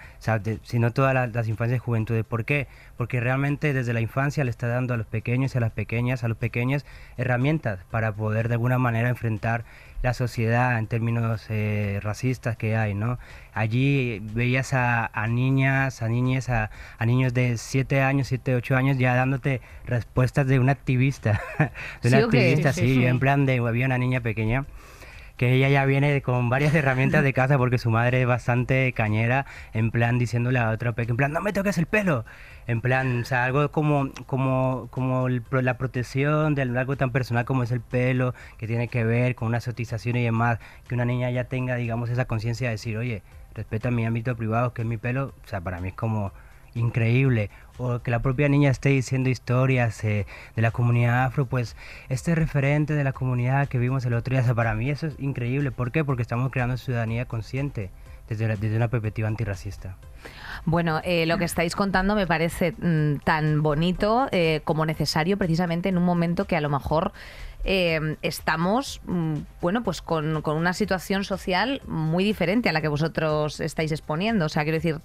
sino 0.62 0.92
todas 0.92 1.14
las, 1.14 1.34
las 1.34 1.48
infancias 1.48 1.78
y 1.78 1.84
juventudes 1.84 2.24
¿por 2.24 2.44
qué? 2.44 2.68
porque 2.96 3.20
realmente 3.20 3.72
desde 3.72 3.92
la 3.92 4.00
infancia 4.00 4.44
le 4.44 4.50
está 4.50 4.68
dando 4.68 4.94
a 4.94 4.96
los 4.96 5.06
pequeños 5.06 5.54
y 5.54 5.58
a 5.58 5.60
las 5.60 5.72
pequeñas 5.72 6.22
a 6.24 6.28
los 6.28 6.38
pequeños 6.38 6.86
herramientas 7.16 7.80
para 7.90 8.12
poder 8.12 8.48
de 8.48 8.54
alguna 8.54 8.78
manera 8.78 9.08
enfrentar 9.08 9.64
la 10.04 10.12
sociedad 10.12 10.78
en 10.78 10.86
términos 10.86 11.46
eh, 11.48 11.98
racistas 12.02 12.58
que 12.58 12.76
hay, 12.76 12.94
¿no? 12.94 13.18
Allí 13.54 14.20
veías 14.20 14.74
a, 14.74 15.06
a 15.06 15.26
niñas, 15.28 16.02
a 16.02 16.08
niñas, 16.08 16.50
a, 16.50 16.70
a 16.98 17.06
niños 17.06 17.32
de 17.32 17.56
7 17.56 18.02
años, 18.02 18.28
7, 18.28 18.54
8 18.54 18.76
años 18.76 18.98
ya 18.98 19.14
dándote 19.14 19.62
respuestas 19.86 20.46
de 20.46 20.58
un 20.58 20.68
activista, 20.68 21.40
de 22.02 22.08
un 22.08 22.10
¿Sí 22.10 22.16
activista, 22.16 22.72
Sí, 22.74 22.80
sí, 22.82 22.86
sí, 22.88 22.94
sí. 22.96 23.06
en 23.06 23.18
plan 23.18 23.46
de, 23.46 23.56
había 23.56 23.86
una 23.86 23.96
niña 23.96 24.20
pequeña 24.20 24.66
que 25.38 25.54
ella 25.54 25.68
ya 25.68 25.84
viene 25.84 26.20
con 26.22 26.48
varias 26.48 26.74
herramientas 26.74 27.24
de 27.24 27.32
casa 27.32 27.58
porque 27.58 27.78
su 27.78 27.90
madre 27.90 28.20
es 28.20 28.26
bastante 28.26 28.92
cañera, 28.92 29.46
en 29.72 29.90
plan 29.90 30.18
diciéndole 30.18 30.58
a 30.58 30.70
otra 30.70 30.92
peque, 30.92 31.10
en 31.12 31.16
plan, 31.16 31.32
no 31.32 31.40
me 31.40 31.52
toques 31.52 31.78
el 31.78 31.86
pelo. 31.86 32.24
En 32.66 32.80
plan, 32.80 33.22
o 33.22 33.24
sea, 33.24 33.44
algo 33.44 33.70
como, 33.70 34.10
como, 34.26 34.88
como 34.90 35.28
la 35.28 35.76
protección 35.76 36.54
de 36.54 36.62
algo 36.62 36.96
tan 36.96 37.10
personal 37.12 37.44
como 37.44 37.62
es 37.62 37.70
el 37.70 37.80
pelo, 37.80 38.34
que 38.58 38.66
tiene 38.66 38.88
que 38.88 39.04
ver 39.04 39.34
con 39.34 39.48
una 39.48 39.60
sotización 39.60 40.16
y 40.16 40.24
demás, 40.24 40.58
que 40.88 40.94
una 40.94 41.04
niña 41.04 41.30
ya 41.30 41.44
tenga, 41.44 41.76
digamos, 41.76 42.10
esa 42.10 42.24
conciencia 42.24 42.68
de 42.68 42.74
decir, 42.74 42.96
oye, 42.96 43.22
respeta 43.54 43.90
mi 43.90 44.06
ámbito 44.06 44.34
privado, 44.36 44.72
que 44.72 44.82
es 44.82 44.88
mi 44.88 44.96
pelo, 44.96 45.34
o 45.44 45.48
sea, 45.48 45.60
para 45.60 45.80
mí 45.80 45.88
es 45.88 45.94
como 45.94 46.32
increíble. 46.74 47.50
O 47.76 48.00
que 48.00 48.10
la 48.10 48.20
propia 48.20 48.48
niña 48.48 48.70
esté 48.70 48.90
diciendo 48.90 49.30
historias 49.30 50.02
eh, 50.04 50.26
de 50.56 50.62
la 50.62 50.70
comunidad 50.70 51.24
afro, 51.24 51.46
pues 51.46 51.76
este 52.08 52.34
referente 52.34 52.94
de 52.94 53.04
la 53.04 53.12
comunidad 53.12 53.68
que 53.68 53.78
vimos 53.78 54.04
el 54.04 54.14
otro 54.14 54.32
día, 54.32 54.42
o 54.42 54.44
sea, 54.44 54.54
para 54.54 54.74
mí 54.74 54.90
eso 54.90 55.06
es 55.06 55.18
increíble. 55.18 55.70
¿Por 55.70 55.92
qué? 55.92 56.04
Porque 56.04 56.22
estamos 56.22 56.50
creando 56.50 56.76
ciudadanía 56.76 57.26
consciente 57.26 57.90
desde, 58.28 58.56
desde 58.56 58.76
una 58.76 58.88
perspectiva 58.88 59.28
antirracista. 59.28 59.96
Bueno, 60.66 61.00
eh, 61.04 61.26
lo 61.26 61.36
que 61.36 61.44
estáis 61.44 61.76
contando 61.76 62.14
me 62.14 62.26
parece 62.26 62.72
mm, 62.72 63.18
tan 63.18 63.62
bonito 63.62 64.28
eh, 64.32 64.62
como 64.64 64.86
necesario 64.86 65.36
precisamente 65.36 65.90
en 65.90 65.98
un 65.98 66.04
momento 66.04 66.46
que 66.46 66.56
a 66.56 66.60
lo 66.62 66.70
mejor 66.70 67.12
eh, 67.64 68.16
estamos, 68.22 69.02
mm, 69.04 69.34
bueno, 69.60 69.82
pues 69.82 70.00
con, 70.00 70.42
una 70.46 70.72
situación 70.72 71.24
social 71.24 71.82
muy 71.86 72.24
diferente 72.24 72.70
a 72.70 72.72
la 72.72 72.80
que 72.80 72.88
vosotros 72.88 73.60
estáis 73.60 73.92
exponiendo. 73.92 74.46
O 74.46 74.48
sea, 74.48 74.62
quiero 74.62 74.76
decir, 74.76 75.00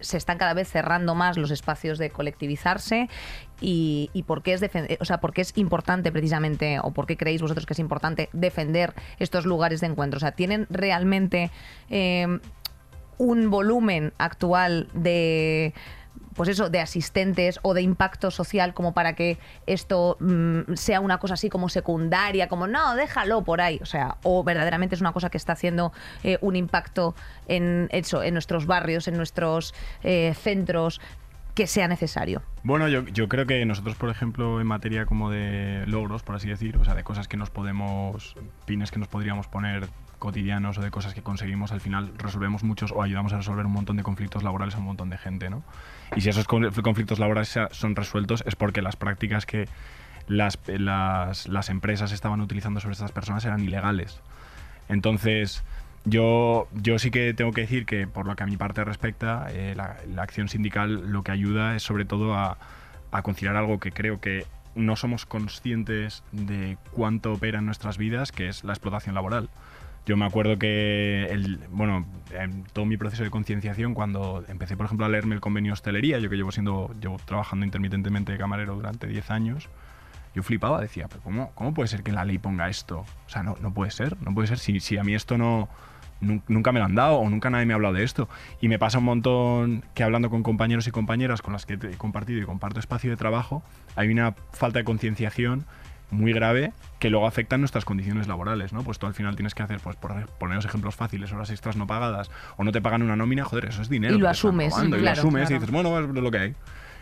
se 0.00 0.16
están 0.16 0.38
cada 0.38 0.54
vez 0.54 0.68
cerrando 0.68 1.14
más 1.14 1.36
los 1.36 1.50
espacios 1.50 1.98
de 1.98 2.08
colectivizarse 2.08 3.10
y, 3.60 4.10
y 4.14 4.22
por, 4.22 4.42
qué 4.42 4.54
es 4.54 4.62
o 5.00 5.04
sea, 5.04 5.18
por 5.18 5.34
qué 5.34 5.42
es 5.42 5.52
importante 5.56 6.12
precisamente, 6.12 6.78
o 6.82 6.92
por 6.92 7.06
qué 7.06 7.18
creéis 7.18 7.42
vosotros 7.42 7.66
que 7.66 7.74
es 7.74 7.78
importante 7.78 8.30
defender 8.32 8.94
estos 9.18 9.44
lugares 9.44 9.80
de 9.80 9.88
encuentro. 9.88 10.16
O 10.16 10.20
sea, 10.20 10.32
¿tienen 10.32 10.66
realmente 10.70 11.50
un 13.18 13.50
volumen 13.50 14.12
actual 14.18 14.88
de 14.94 15.74
pues 16.34 16.48
eso, 16.48 16.68
de 16.68 16.80
asistentes 16.80 17.58
o 17.62 17.74
de 17.74 17.82
impacto 17.82 18.30
social 18.30 18.74
como 18.74 18.92
para 18.92 19.14
que 19.14 19.38
esto 19.66 20.16
mm, 20.20 20.74
sea 20.74 21.00
una 21.00 21.18
cosa 21.18 21.34
así 21.34 21.48
como 21.48 21.68
secundaria, 21.68 22.48
como 22.48 22.66
no, 22.66 22.94
déjalo 22.96 23.44
por 23.44 23.60
ahí, 23.60 23.78
o 23.82 23.86
sea, 23.86 24.16
o 24.22 24.44
verdaderamente 24.44 24.94
es 24.94 25.00
una 25.00 25.12
cosa 25.12 25.30
que 25.30 25.38
está 25.38 25.52
haciendo 25.52 25.92
eh, 26.22 26.38
un 26.40 26.56
impacto 26.56 27.14
en 27.46 27.88
eso, 27.92 28.22
en 28.22 28.34
nuestros 28.34 28.66
barrios, 28.66 29.08
en 29.08 29.16
nuestros 29.16 29.74
eh, 30.02 30.34
centros 30.34 31.00
que 31.54 31.68
sea 31.68 31.86
necesario. 31.86 32.42
Bueno, 32.64 32.88
yo, 32.88 33.04
yo, 33.04 33.28
creo 33.28 33.46
que 33.46 33.64
nosotros, 33.64 33.94
por 33.94 34.10
ejemplo, 34.10 34.60
en 34.60 34.66
materia 34.66 35.06
como 35.06 35.30
de 35.30 35.84
logros, 35.86 36.24
por 36.24 36.34
así 36.34 36.48
decir, 36.48 36.76
o 36.78 36.84
sea, 36.84 36.94
de 36.94 37.04
cosas 37.04 37.28
que 37.28 37.36
nos 37.36 37.50
podemos, 37.50 38.34
pines 38.66 38.90
que 38.90 38.98
nos 38.98 39.06
podríamos 39.06 39.46
poner 39.46 39.88
cotidianos 40.24 40.78
o 40.78 40.80
de 40.80 40.90
cosas 40.90 41.14
que 41.14 41.22
conseguimos, 41.22 41.70
al 41.70 41.80
final 41.80 42.12
resolvemos 42.16 42.64
muchos 42.64 42.92
o 42.92 43.02
ayudamos 43.02 43.32
a 43.34 43.36
resolver 43.36 43.66
un 43.66 43.72
montón 43.72 43.96
de 43.96 44.02
conflictos 44.02 44.42
laborales 44.42 44.74
a 44.74 44.78
un 44.78 44.84
montón 44.84 45.10
de 45.10 45.18
gente, 45.18 45.50
¿no? 45.50 45.62
Y 46.16 46.22
si 46.22 46.30
esos 46.30 46.46
conflictos 46.46 47.18
laborales 47.18 47.58
son 47.70 47.94
resueltos 47.94 48.42
es 48.46 48.56
porque 48.56 48.80
las 48.80 48.96
prácticas 48.96 49.44
que 49.44 49.68
las, 50.26 50.58
las, 50.66 51.68
empresas 51.68 52.10
estaban 52.12 52.40
utilizando 52.40 52.80
sobre 52.80 52.94
estas 52.94 53.12
personas 53.12 53.44
eran 53.44 53.60
ilegales. 53.60 54.20
Entonces, 54.88 55.62
yo, 56.04 56.68
yo 56.72 56.98
sí 56.98 57.10
que 57.10 57.34
tengo 57.34 57.52
que 57.52 57.62
decir 57.62 57.84
que 57.84 58.06
por 58.06 58.26
lo 58.26 58.34
que 58.34 58.42
a 58.42 58.46
mi 58.46 58.56
parte 58.56 58.82
respecta, 58.82 59.46
eh, 59.50 59.74
la, 59.76 59.96
la, 60.12 60.22
acción 60.22 60.48
sindical 60.48 61.12
lo 61.12 61.22
que 61.22 61.32
ayuda 61.32 61.76
es 61.76 61.82
sobre 61.82 62.06
todo 62.06 62.34
a, 62.34 62.56
a 63.12 63.22
conciliar 63.22 63.56
algo 63.56 63.78
que 63.78 63.92
creo 63.92 64.20
que 64.20 64.46
no 64.74 64.96
somos 64.96 65.26
conscientes 65.26 66.22
de 66.32 66.78
cuánto 66.92 67.32
opera 67.32 67.58
en 67.58 67.66
nuestras 67.66 67.98
vidas, 67.98 68.32
que 68.32 68.48
es 68.48 68.64
la 68.64 68.72
explotación 68.72 69.14
laboral. 69.14 69.50
Yo 70.06 70.16
me 70.16 70.26
acuerdo 70.26 70.58
que, 70.58 71.26
el, 71.30 71.60
bueno, 71.70 72.06
en 72.32 72.64
todo 72.64 72.84
mi 72.84 72.96
proceso 72.96 73.22
de 73.22 73.30
concienciación, 73.30 73.94
cuando 73.94 74.44
empecé, 74.48 74.76
por 74.76 74.86
ejemplo, 74.86 75.06
a 75.06 75.08
leerme 75.08 75.34
el 75.34 75.40
convenio 75.40 75.72
hostelería, 75.72 76.18
yo 76.18 76.28
que 76.28 76.36
llevo, 76.36 76.52
siendo, 76.52 76.94
llevo 77.00 77.16
trabajando 77.24 77.64
intermitentemente 77.64 78.32
de 78.32 78.38
camarero 78.38 78.74
durante 78.74 79.06
10 79.06 79.30
años, 79.30 79.68
yo 80.34 80.42
flipaba, 80.42 80.80
decía, 80.80 81.06
pero 81.08 81.22
cómo, 81.22 81.52
¿cómo 81.54 81.72
puede 81.72 81.88
ser 81.88 82.02
que 82.02 82.12
la 82.12 82.24
ley 82.24 82.38
ponga 82.38 82.68
esto? 82.68 83.04
O 83.26 83.28
sea, 83.28 83.42
no, 83.42 83.56
no 83.60 83.72
puede 83.72 83.90
ser, 83.92 84.20
no 84.20 84.34
puede 84.34 84.48
ser. 84.48 84.58
Si, 84.58 84.80
si 84.80 84.98
a 84.98 85.04
mí 85.04 85.14
esto 85.14 85.38
no, 85.38 85.68
nunca 86.20 86.72
me 86.72 86.80
lo 86.80 86.86
han 86.86 86.94
dado 86.94 87.18
o 87.18 87.28
nunca 87.28 87.50
nadie 87.50 87.66
me 87.66 87.72
ha 87.72 87.76
hablado 87.76 87.94
de 87.94 88.04
esto. 88.04 88.28
Y 88.60 88.68
me 88.68 88.78
pasa 88.78 88.98
un 88.98 89.04
montón 89.04 89.84
que 89.94 90.02
hablando 90.02 90.30
con 90.30 90.42
compañeros 90.42 90.86
y 90.86 90.90
compañeras 90.90 91.42
con 91.42 91.52
las 91.52 91.66
que 91.66 91.74
he 91.74 91.96
compartido 91.96 92.40
y 92.40 92.44
comparto 92.44 92.80
espacio 92.80 93.10
de 93.10 93.16
trabajo, 93.16 93.62
hay 93.96 94.08
una 94.08 94.34
falta 94.52 94.78
de 94.80 94.84
concienciación 94.84 95.64
muy 96.10 96.32
grave 96.32 96.72
que 96.98 97.10
luego 97.10 97.26
afecta 97.26 97.58
nuestras 97.58 97.84
condiciones 97.84 98.28
laborales, 98.28 98.72
¿no? 98.72 98.82
Pues 98.82 98.98
tú 98.98 99.06
al 99.06 99.14
final 99.14 99.36
tienes 99.36 99.54
que 99.54 99.62
hacer, 99.62 99.80
pues 99.80 99.96
por 99.96 100.26
poneros 100.38 100.64
ejemplos 100.64 100.94
fáciles, 100.94 101.32
horas 101.32 101.50
extras 101.50 101.76
no 101.76 101.86
pagadas 101.86 102.30
o 102.56 102.64
no 102.64 102.72
te 102.72 102.80
pagan 102.80 103.02
una 103.02 103.16
nómina, 103.16 103.44
joder, 103.44 103.66
eso 103.66 103.82
es 103.82 103.88
dinero. 103.88 104.14
Y 104.14 104.18
lo 104.18 104.28
asumes. 104.28 104.74
y 104.82 104.88
lo 104.88 105.10
asumes 105.10 105.50
y 105.50 105.54
dices, 105.54 105.70
bueno, 105.70 105.98
es 105.98 106.06
lo 106.08 106.30
que 106.30 106.38
hay. 106.38 106.54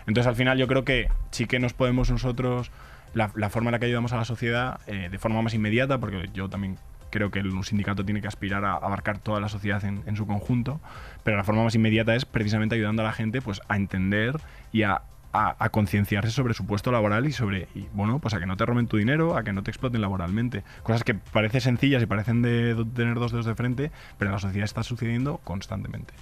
Entonces 0.06 0.26
al 0.26 0.34
final 0.34 0.58
yo 0.58 0.66
creo 0.66 0.84
que 0.84 1.08
sí 1.30 1.46
que 1.46 1.58
nos 1.58 1.72
podemos 1.72 2.10
nosotros, 2.10 2.70
la, 3.14 3.28
forma 3.50 3.68
en 3.68 3.72
la 3.72 3.78
que 3.78 3.86
ayudamos 3.86 4.12
a 4.12 4.16
la 4.16 4.24
sociedad 4.24 4.80
eh, 4.86 5.08
de 5.10 5.18
forma 5.18 5.42
más 5.42 5.54
inmediata, 5.54 5.98
porque 5.98 6.30
yo 6.34 6.48
también 6.48 6.78
creo 7.10 7.30
que 7.30 7.40
un 7.40 7.62
sindicato 7.62 8.04
tiene 8.04 8.22
que 8.22 8.28
aspirar 8.28 8.64
a 8.64 8.72
abarcar 8.72 9.18
toda 9.18 9.38
la 9.38 9.48
sociedad 9.48 9.84
en, 9.84 10.02
en, 10.06 10.16
su 10.16 10.26
conjunto, 10.26 10.80
pero 11.22 11.36
la 11.36 11.44
forma 11.44 11.62
más 11.62 11.74
inmediata 11.74 12.14
es 12.16 12.24
precisamente 12.24 12.74
ayudando 12.74 13.02
a 13.02 13.04
la 13.04 13.12
gente 13.12 13.42
pues, 13.42 13.60
a 13.68 13.76
entender 13.76 14.40
y 14.72 14.82
a 14.82 15.02
a, 15.32 15.68
concienciarse 15.70 16.30
sobre 16.30 16.54
su 16.54 16.66
puesto 16.66 16.92
laboral 16.92 17.26
y 17.26 17.32
sobre, 17.32 17.68
bueno, 17.94 18.18
pues 18.18 18.34
a 18.34 18.40
que 18.40 18.46
no 18.46 18.56
te 18.56 18.66
roben 18.66 18.86
tu 18.86 18.98
dinero, 18.98 19.36
a 19.36 19.42
que 19.42 19.52
no 19.52 19.62
te 19.62 19.70
exploten 19.70 20.00
laboralmente. 20.00 20.62
Cosas 20.82 21.04
que 21.04 21.14
parecen 21.14 21.60
sencillas 21.60 22.02
y 22.02 22.06
parecen 22.06 22.42
de 22.42 22.84
tener 22.94 23.14
dos 23.14 23.32
dedos 23.32 23.46
de 23.46 23.54
frente, 23.54 23.90
pero 24.18 24.30
en 24.30 24.34
la 24.34 24.40
sociedad 24.40 24.64
está 24.64 24.82
sucediendo 24.82 25.38
constantemente. 25.44 26.12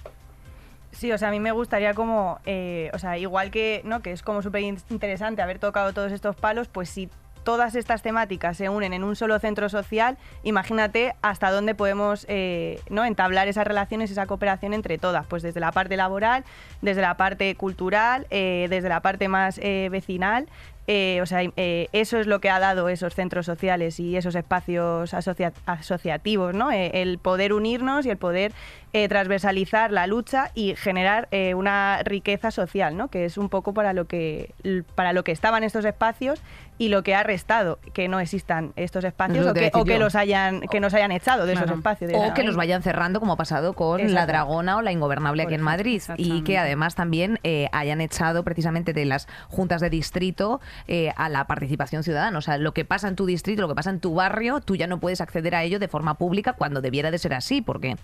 Sí, 0.93 1.11
o 1.13 1.19
sea, 1.19 1.29
a 1.29 1.31
mí 1.31 1.41
me 1.41 1.53
gustaría 1.53 1.95
como, 1.95 2.41
eh, 2.47 2.91
o 2.93 2.99
sea, 2.99 3.17
igual 3.17 3.51
que, 3.51 3.81
¿no? 3.85 4.01
Que 4.01 4.13
es 4.13 4.23
como 4.23 4.43
súper 4.43 4.63
interesante 4.63 5.41
haber 5.41 5.59
tocado 5.59 5.93
todos 5.93 6.13
estos 6.13 6.37
palos, 6.37 6.69
pues 6.69 6.89
si 6.91 7.09
todas 7.51 7.75
estas 7.75 8.01
temáticas 8.01 8.57
se 8.57 8.69
unen 8.69 8.93
en 8.93 9.03
un 9.03 9.17
solo 9.17 9.37
centro 9.41 9.69
social, 9.69 10.17
imagínate 10.45 11.17
hasta 11.21 11.51
dónde 11.51 11.75
podemos 11.75 12.25
eh, 12.29 12.79
¿no? 12.89 13.05
entablar 13.05 13.49
esas 13.49 13.67
relaciones, 13.67 14.09
esa 14.13 14.29
cooperación 14.29 14.73
entre 14.73 14.99
todas, 14.99 15.27
pues 15.27 15.43
desde 15.43 15.59
la 15.59 15.73
parte 15.73 15.97
laboral, 15.97 16.45
desde 16.81 17.01
la 17.01 17.17
parte 17.17 17.53
cultural, 17.57 18.29
eh, 18.31 18.69
desde 18.71 18.89
la 18.89 19.01
parte 19.01 19.27
más 19.27 19.59
eh, 19.59 19.89
vecinal. 19.91 20.47
o 20.87 21.27
sea, 21.27 21.43
eso 21.57 22.19
es 22.19 22.27
lo 22.29 22.41
que 22.41 22.51
ha 22.51 22.61
dado 22.61 22.89
esos 22.89 23.17
centros 23.17 23.47
sociales 23.47 23.99
y 23.99 24.17
esos 24.17 24.37
espacios 24.37 25.13
asociativos, 25.13 26.55
¿no? 26.55 26.71
el 26.71 27.19
poder 27.19 27.53
unirnos 27.53 28.07
y 28.07 28.11
el 28.11 28.17
poder 28.17 28.53
transversalizar 28.93 29.93
la 29.93 30.07
lucha 30.07 30.51
y 30.55 30.75
generar 30.75 31.29
una 31.55 32.03
riqueza 32.05 32.51
social, 32.51 32.97
¿no? 32.97 33.09
que 33.09 33.25
es 33.25 33.39
un 33.39 33.49
poco 33.49 33.73
para 33.73 33.93
lo 33.93 34.07
que, 34.07 34.55
para 34.95 35.13
lo 35.13 35.25
que 35.25 35.33
estaban 35.33 35.63
estos 35.63 35.85
espacios 35.85 36.43
y 36.81 36.89
lo 36.89 37.03
que 37.03 37.15
ha 37.15 37.23
restado 37.23 37.79
que 37.93 38.09
no 38.09 38.21
existan 38.21 38.73
estos 38.75 39.05
espacios 39.05 39.47
o 39.47 39.85
que, 39.85 39.99
los 39.99 40.15
hayan 40.15 40.63
que 40.63 40.81
nos 40.81 40.95
hayan 40.95 41.13
echado 41.13 41.45
de 41.45 41.53
esos 41.53 41.71
espacios. 41.71 42.11
o 42.15 42.33
que 42.33 42.43
los 42.43 42.57
vayan 42.57 42.83
cerrando 42.83 43.21
como 43.21 43.35
ha 43.35 43.37
pasado 43.37 43.75
con 43.75 44.15
la 44.15 44.27
Dragona 44.27 44.79
o 44.79 44.83
la 44.83 44.91
Ingobernable 44.91 45.43
aquí 45.43 45.55
en 45.55 45.61
Madrid 45.61 46.03
y 46.17 46.43
que 46.43 46.57
además 46.57 46.95
también 46.95 47.39
eh, 47.45 47.69
hayan 47.73 48.01
echado 48.01 48.45
precisamente 48.45 48.95
de 48.95 49.05
las 49.05 49.29
juntas 49.49 49.83
de 49.83 49.91
distrito 49.91 50.61
eh, 50.89 51.13
a 51.17 51.29
la 51.29 51.47
participación 51.47 52.03
ciudadana. 52.03 52.39
O 52.39 52.41
sea, 52.41 52.57
lo 52.57 52.73
que 52.73 52.85
pasa 52.85 53.09
en 53.09 53.17
tu 53.17 53.27
distrito, 53.27 53.61
lo 53.61 53.69
que 53.69 53.75
pasa 53.75 53.91
en 53.91 54.01
tu 54.01 54.15
barrio, 54.15 54.61
tú 54.61 54.77
ya 54.77 54.87
no 54.87 55.01
puedes 55.01 55.21
acceder 55.21 55.55
a 55.55 55.63
ello 55.63 55.79
de 55.79 55.89
forma 55.89 56.15
pública 56.15 56.55
cuando 56.55 56.81
debiera 56.81 57.11
de 57.11 57.19
ser 57.19 57.35
así, 57.35 57.61
porque, 57.61 57.97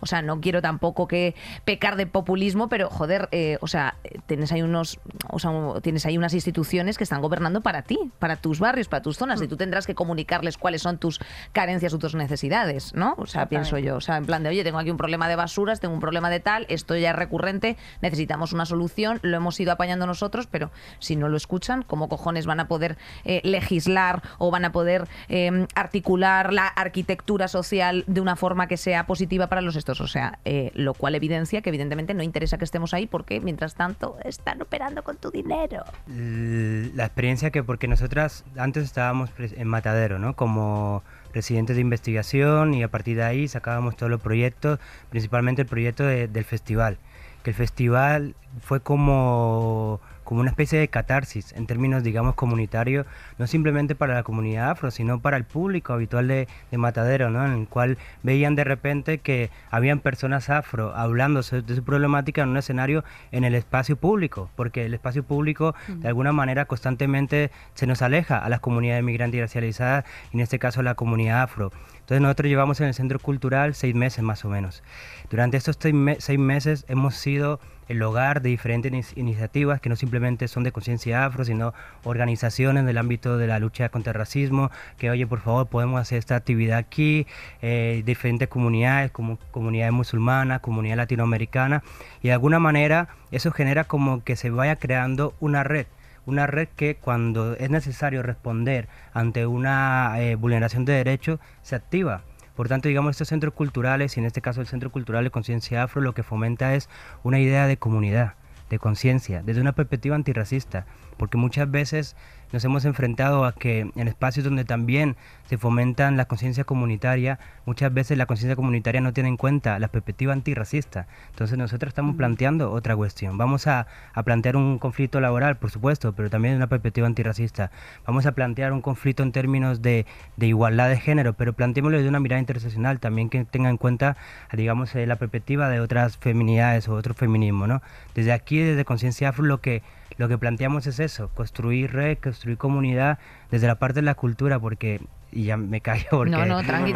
o 0.00 0.06
sea, 0.06 0.22
no 0.22 0.31
quiero 0.40 0.62
tampoco 0.62 1.08
que 1.08 1.34
pecar 1.64 1.96
de 1.96 2.06
populismo, 2.06 2.68
pero 2.68 2.88
joder, 2.90 3.28
eh, 3.32 3.58
o 3.60 3.66
sea, 3.66 3.96
tienes 4.26 4.52
ahí 4.52 4.62
unos, 4.62 5.00
o 5.28 5.38
sea, 5.38 5.50
tienes 5.82 6.06
ahí 6.06 6.16
unas 6.18 6.34
instituciones 6.34 6.98
que 6.98 7.04
están 7.04 7.20
gobernando 7.20 7.60
para 7.60 7.82
ti, 7.82 7.98
para 8.18 8.36
tus 8.36 8.60
barrios, 8.60 8.88
para 8.88 9.02
tus 9.02 9.16
zonas, 9.16 9.40
y 9.42 9.48
tú 9.48 9.56
tendrás 9.56 9.86
que 9.86 9.94
comunicarles 9.94 10.56
cuáles 10.56 10.82
son 10.82 10.98
tus 10.98 11.20
carencias 11.52 11.92
o 11.94 11.98
tus 11.98 12.14
necesidades, 12.14 12.94
¿no? 12.94 13.14
O 13.18 13.26
sea, 13.26 13.48
pienso 13.48 13.78
yo, 13.78 13.96
o 13.96 14.00
sea, 14.00 14.16
en 14.16 14.26
plan 14.26 14.42
de, 14.42 14.48
oye, 14.48 14.64
tengo 14.64 14.78
aquí 14.78 14.90
un 14.90 14.96
problema 14.96 15.28
de 15.28 15.36
basuras, 15.36 15.80
tengo 15.80 15.94
un 15.94 16.00
problema 16.00 16.30
de 16.30 16.40
tal, 16.40 16.66
esto 16.68 16.96
ya 16.96 17.10
es 17.10 17.16
recurrente, 17.16 17.76
necesitamos 18.00 18.52
una 18.52 18.66
solución, 18.66 19.18
lo 19.22 19.36
hemos 19.36 19.58
ido 19.60 19.72
apañando 19.72 20.06
nosotros, 20.06 20.46
pero 20.50 20.70
si 20.98 21.16
no 21.16 21.28
lo 21.28 21.36
escuchan, 21.36 21.82
¿cómo 21.82 22.08
cojones 22.08 22.46
van 22.46 22.60
a 22.60 22.68
poder 22.68 22.96
eh, 23.24 23.40
legislar 23.44 24.22
o 24.38 24.50
van 24.50 24.64
a 24.64 24.72
poder 24.72 25.08
em, 25.28 25.66
articular 25.74 26.52
la 26.52 26.66
arquitectura 26.66 27.48
social 27.48 28.04
de 28.06 28.20
una 28.20 28.36
forma 28.36 28.66
que 28.66 28.76
sea 28.76 29.06
positiva 29.06 29.48
para 29.48 29.60
los 29.60 29.76
estos? 29.76 30.00
O 30.00 30.06
sea, 30.06 30.21
eh, 30.44 30.70
lo 30.74 30.94
cual 30.94 31.14
evidencia 31.14 31.62
que 31.62 31.70
evidentemente 31.70 32.14
no 32.14 32.22
interesa 32.22 32.58
que 32.58 32.64
estemos 32.64 32.94
ahí 32.94 33.06
porque 33.06 33.40
mientras 33.40 33.74
tanto 33.74 34.16
están 34.24 34.60
operando 34.62 35.02
con 35.02 35.16
tu 35.16 35.30
dinero. 35.30 35.84
La 36.06 37.04
experiencia 37.04 37.50
que 37.50 37.62
porque 37.62 37.88
nosotros 37.88 38.44
antes 38.56 38.84
estábamos 38.84 39.30
en 39.38 39.68
Matadero, 39.68 40.18
¿no? 40.18 40.34
Como 40.34 41.02
residentes 41.32 41.76
de 41.76 41.82
investigación 41.82 42.74
y 42.74 42.82
a 42.82 42.88
partir 42.88 43.16
de 43.16 43.24
ahí 43.24 43.48
sacábamos 43.48 43.96
todos 43.96 44.10
los 44.10 44.20
proyectos, 44.20 44.78
principalmente 45.10 45.62
el 45.62 45.68
proyecto 45.68 46.04
del 46.04 46.44
festival. 46.44 46.98
Que 47.42 47.50
el 47.50 47.56
festival 47.56 48.34
fue 48.60 48.80
como, 48.80 50.00
como 50.32 50.40
una 50.40 50.48
especie 50.48 50.78
de 50.78 50.88
catarsis 50.88 51.52
en 51.52 51.66
términos, 51.66 52.02
digamos, 52.02 52.36
comunitarios, 52.36 53.04
no 53.36 53.46
simplemente 53.46 53.94
para 53.94 54.14
la 54.14 54.22
comunidad 54.22 54.70
afro, 54.70 54.90
sino 54.90 55.20
para 55.20 55.36
el 55.36 55.44
público 55.44 55.92
habitual 55.92 56.26
de, 56.26 56.48
de 56.70 56.78
Matadero, 56.78 57.28
¿no? 57.28 57.44
en 57.44 57.52
el 57.52 57.68
cual 57.68 57.98
veían 58.22 58.54
de 58.54 58.64
repente 58.64 59.18
que 59.18 59.50
habían 59.70 60.00
personas 60.00 60.48
afro 60.48 60.96
hablando 60.96 61.42
de 61.42 61.74
su 61.74 61.84
problemática 61.84 62.40
en 62.40 62.48
un 62.48 62.56
escenario 62.56 63.04
en 63.30 63.44
el 63.44 63.54
espacio 63.54 63.96
público, 63.96 64.48
porque 64.56 64.86
el 64.86 64.94
espacio 64.94 65.22
público 65.22 65.74
de 65.86 66.08
alguna 66.08 66.32
manera 66.32 66.64
constantemente 66.64 67.50
se 67.74 67.86
nos 67.86 68.00
aleja 68.00 68.38
a 68.38 68.48
las 68.48 68.60
comunidades 68.60 69.04
migrantes 69.04 69.36
y 69.36 69.42
racializadas, 69.42 70.06
y 70.32 70.36
en 70.38 70.40
este 70.40 70.58
caso 70.58 70.80
a 70.80 70.82
la 70.82 70.94
comunidad 70.94 71.42
afro. 71.42 71.72
Entonces 72.00 72.22
nosotros 72.22 72.48
llevamos 72.48 72.80
en 72.80 72.86
el 72.86 72.94
centro 72.94 73.18
cultural 73.18 73.74
seis 73.74 73.94
meses 73.94 74.24
más 74.24 74.46
o 74.46 74.48
menos. 74.48 74.82
Durante 75.28 75.58
estos 75.58 75.78
seis 75.78 76.38
meses 76.38 76.86
hemos 76.88 77.16
sido 77.16 77.60
el 77.88 78.02
hogar 78.02 78.42
de 78.42 78.50
diferentes 78.50 79.16
iniciativas 79.16 79.80
que 79.80 79.88
no 79.88 79.96
simplemente 79.96 80.48
son 80.48 80.64
de 80.64 80.72
conciencia 80.72 81.24
afro, 81.24 81.44
sino 81.44 81.74
organizaciones 82.04 82.84
del 82.86 82.98
ámbito 82.98 83.38
de 83.38 83.46
la 83.46 83.58
lucha 83.58 83.88
contra 83.88 84.12
el 84.12 84.18
racismo, 84.18 84.70
que 84.98 85.10
oye, 85.10 85.26
por 85.26 85.40
favor, 85.40 85.66
podemos 85.66 86.00
hacer 86.00 86.18
esta 86.18 86.36
actividad 86.36 86.78
aquí, 86.78 87.26
eh, 87.60 88.02
diferentes 88.04 88.48
comunidades, 88.48 89.10
como 89.10 89.38
comunidades 89.50 89.92
musulmanas, 89.92 90.60
comunidad 90.60 90.96
latinoamericana, 90.96 91.82
y 92.22 92.28
de 92.28 92.32
alguna 92.34 92.58
manera 92.58 93.08
eso 93.30 93.50
genera 93.50 93.84
como 93.84 94.22
que 94.24 94.36
se 94.36 94.50
vaya 94.50 94.76
creando 94.76 95.34
una 95.40 95.64
red 95.64 95.86
una 96.26 96.46
red 96.46 96.68
que 96.76 96.94
cuando 96.94 97.54
es 97.54 97.70
necesario 97.70 98.22
responder 98.22 98.88
ante 99.12 99.46
una 99.46 100.14
eh, 100.20 100.36
vulneración 100.36 100.84
de 100.84 100.92
derechos 100.92 101.40
se 101.62 101.74
activa. 101.74 102.22
Por 102.56 102.68
tanto, 102.68 102.88
digamos, 102.88 103.12
estos 103.12 103.28
centros 103.28 103.54
culturales, 103.54 104.16
y 104.16 104.20
en 104.20 104.26
este 104.26 104.42
caso 104.42 104.60
el 104.60 104.66
Centro 104.66 104.90
Cultural 104.90 105.24
de 105.24 105.30
Conciencia 105.30 105.82
Afro, 105.82 106.02
lo 106.02 106.14
que 106.14 106.22
fomenta 106.22 106.74
es 106.74 106.88
una 107.22 107.38
idea 107.38 107.66
de 107.66 107.76
comunidad, 107.78 108.34
de 108.68 108.78
conciencia, 108.78 109.42
desde 109.42 109.60
una 109.60 109.72
perspectiva 109.72 110.16
antirracista, 110.16 110.86
porque 111.22 111.38
muchas 111.38 111.70
veces 111.70 112.16
nos 112.52 112.64
hemos 112.64 112.84
enfrentado 112.84 113.44
a 113.44 113.52
que 113.52 113.88
en 113.94 114.08
espacios 114.08 114.44
donde 114.44 114.64
también 114.64 115.14
se 115.48 115.56
fomentan 115.56 116.16
la 116.16 116.24
conciencia 116.24 116.64
comunitaria, 116.64 117.38
muchas 117.64 117.94
veces 117.94 118.18
la 118.18 118.26
conciencia 118.26 118.56
comunitaria 118.56 119.00
no 119.00 119.12
tiene 119.12 119.28
en 119.28 119.36
cuenta 119.36 119.78
la 119.78 119.86
perspectiva 119.86 120.32
antirracista. 120.32 121.06
Entonces 121.30 121.56
nosotros 121.56 121.90
estamos 121.90 122.16
planteando 122.16 122.72
otra 122.72 122.96
cuestión. 122.96 123.38
Vamos 123.38 123.68
a, 123.68 123.86
plantear 124.24 124.56
un 124.56 124.80
conflicto 124.80 125.20
laboral, 125.20 125.58
por 125.58 125.70
supuesto, 125.70 126.12
pero 126.12 126.28
también 126.28 126.56
una 126.56 126.66
perspectiva 126.66 127.06
antirracista. 127.06 127.70
Vamos 128.04 128.26
a 128.26 128.32
plantear 128.32 128.72
un 128.72 128.82
conflicto 128.82 129.22
en 129.22 129.30
términos 129.30 129.80
de, 129.80 130.06
igualdad 130.38 130.88
de 130.88 130.98
género, 130.98 131.34
pero 131.34 131.52
planteémoslo 131.52 131.98
desde 131.98 132.08
una 132.08 132.18
mirada 132.18 132.40
interseccional, 132.40 132.98
también 132.98 133.30
que 133.30 133.44
tenga 133.44 133.70
en 133.70 133.76
cuenta, 133.76 134.16
digamos, 134.52 134.92
eh, 134.96 135.06
la 135.06 135.14
perspectiva 135.14 135.68
de 135.68 135.78
otras 135.78 136.16
feminidades 136.16 136.88
o 136.88 136.94
otro 136.94 137.14
feminismo. 137.14 137.68
¿no? 137.68 137.80
Desde 138.16 138.32
aquí, 138.32 138.58
desde 138.58 138.84
Conciencia 138.84 139.28
Afro, 139.28 139.44
lo 139.44 139.60
que 139.60 139.84
lo 140.16 140.28
que 140.28 140.38
planteamos 140.38 140.86
es 140.86 141.00
eso, 141.00 141.28
construir 141.28 141.92
red, 141.92 142.18
construir 142.18 142.58
comunidad 142.58 143.18
desde 143.50 143.66
la 143.66 143.76
parte 143.76 144.00
de 144.00 144.06
la 144.06 144.14
cultura, 144.14 144.58
porque, 144.58 145.00
y 145.30 145.44
ya 145.44 145.56
me 145.56 145.80
callo 145.80 146.06
porque... 146.10 146.30
No, 146.30 146.44
no, 146.46 146.62
tranqui, 146.62 146.92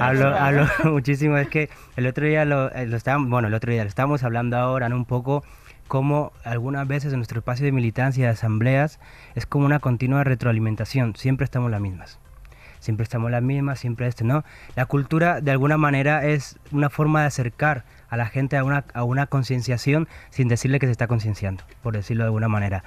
hablo, 0.00 0.28
hablo, 0.28 0.66
muchísimo, 0.84 1.36
es 1.36 1.48
que 1.48 1.68
el 1.96 2.06
otro 2.06 2.26
día 2.26 2.44
lo, 2.44 2.70
eh, 2.72 2.86
lo 2.86 2.96
estábamos, 2.96 3.28
bueno, 3.30 3.48
el 3.48 3.54
otro 3.54 3.72
día 3.72 3.82
lo 3.82 3.88
estábamos 3.88 4.22
hablando 4.22 4.56
ahora, 4.56 4.88
¿no? 4.88 4.96
Un 4.96 5.04
poco 5.04 5.44
como 5.88 6.32
algunas 6.44 6.86
veces 6.88 7.12
en 7.12 7.20
nuestro 7.20 7.38
espacio 7.38 7.64
de 7.64 7.72
militancia 7.72 8.22
y 8.22 8.24
de 8.24 8.30
asambleas 8.30 8.98
es 9.34 9.46
como 9.46 9.66
una 9.66 9.78
continua 9.78 10.24
retroalimentación, 10.24 11.14
siempre 11.16 11.44
estamos 11.44 11.70
las 11.70 11.80
mismas. 11.80 12.18
Siempre 12.78 13.04
estamos 13.04 13.30
las 13.30 13.42
mismas, 13.42 13.80
siempre 13.80 14.06
este, 14.06 14.22
¿no? 14.22 14.44
La 14.76 14.86
cultura 14.86 15.40
de 15.40 15.50
alguna 15.50 15.76
manera 15.76 16.26
es 16.26 16.58
una 16.70 16.90
forma 16.90 17.22
de 17.22 17.26
acercar 17.26 17.84
a 18.08 18.16
la 18.16 18.26
gente 18.26 18.56
a 18.56 18.64
una, 18.64 18.84
a 18.94 19.04
una 19.04 19.26
concienciación 19.26 20.08
sin 20.30 20.48
decirle 20.48 20.78
que 20.78 20.86
se 20.86 20.92
está 20.92 21.06
concienciando, 21.06 21.64
por 21.82 21.94
decirlo 21.94 22.24
de 22.24 22.28
alguna 22.28 22.48
manera. 22.48 22.84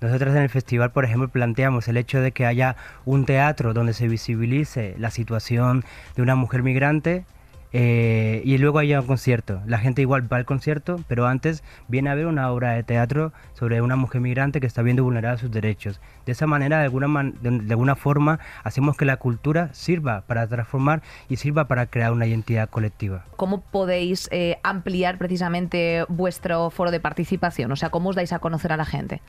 Nosotros 0.00 0.34
en 0.34 0.42
el 0.42 0.48
festival, 0.48 0.92
por 0.92 1.04
ejemplo, 1.04 1.28
planteamos 1.28 1.88
el 1.88 1.96
hecho 1.96 2.20
de 2.20 2.30
que 2.30 2.46
haya 2.46 2.76
un 3.04 3.24
teatro 3.24 3.74
donde 3.74 3.94
se 3.94 4.06
visibilice 4.06 4.94
la 4.98 5.10
situación 5.10 5.84
de 6.14 6.22
una 6.22 6.36
mujer 6.36 6.62
migrante 6.62 7.24
eh, 7.72 8.40
y 8.44 8.58
luego 8.58 8.78
hay 8.78 8.94
un 8.94 9.06
concierto. 9.06 9.60
La 9.66 9.78
gente 9.78 10.02
igual 10.02 10.30
va 10.32 10.38
al 10.38 10.44
concierto, 10.44 11.00
pero 11.06 11.26
antes 11.26 11.62
viene 11.86 12.10
a 12.10 12.14
ver 12.14 12.26
una 12.26 12.50
obra 12.50 12.72
de 12.72 12.82
teatro 12.82 13.32
sobre 13.52 13.80
una 13.82 13.96
mujer 13.96 14.20
migrante 14.20 14.60
que 14.60 14.66
está 14.66 14.82
viendo 14.82 15.04
vulnerados 15.04 15.40
sus 15.40 15.50
derechos. 15.50 16.00
De 16.24 16.32
esa 16.32 16.46
manera, 16.46 16.78
de 16.78 16.84
alguna, 16.84 17.32
de, 17.40 17.72
alguna 17.72 17.96
forma, 17.96 18.38
hacemos 18.64 18.96
que 18.96 19.04
la 19.04 19.16
cultura 19.16 19.72
sirva 19.72 20.22
para 20.22 20.46
transformar 20.46 21.02
y 21.28 21.36
sirva 21.36 21.68
para 21.68 21.86
crear 21.86 22.12
una 22.12 22.26
identidad 22.26 22.70
colectiva. 22.70 23.24
¿Cómo 23.36 23.60
podéis 23.60 24.28
eh, 24.32 24.58
ampliar 24.62 25.18
precisamente 25.18 26.04
vuestro 26.08 26.70
foro 26.70 26.90
de 26.90 27.00
participación? 27.00 27.70
O 27.72 27.76
sea, 27.76 27.90
¿cómo 27.90 28.10
os 28.10 28.16
dais 28.16 28.32
a 28.32 28.38
conocer 28.38 28.72
a 28.72 28.76
la 28.76 28.84
gente? 28.84 29.20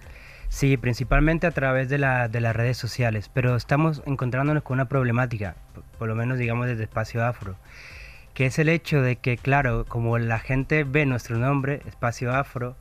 Sí, 0.48 0.78
principalmente 0.78 1.46
a 1.46 1.52
través 1.52 1.90
de, 1.90 2.00
la, 2.00 2.28
de 2.28 2.42
las 2.42 2.56
redes 2.56 2.76
sociales, 2.76 3.30
pero 3.32 3.56
estamos 3.56 4.02
encontrándonos 4.08 4.64
con 4.64 4.76
una 4.76 4.86
problemática, 4.86 5.56
por 6.00 6.08
lo 6.08 6.16
menos 6.16 6.40
digamos 6.40 6.66
desde 6.66 6.84
Espacio 6.84 7.24
Afro 7.24 7.56
que 8.40 8.46
es 8.46 8.58
el 8.58 8.70
hecho 8.70 9.02
de 9.02 9.18
que, 9.18 9.36
claro, 9.36 9.84
como 9.86 10.18
la 10.18 10.40
gente 10.40 10.86
ve 10.86 11.06
nuestro 11.06 11.38
nombre, 11.38 11.82
Espacio 11.86 12.34
Afro, 12.34 12.78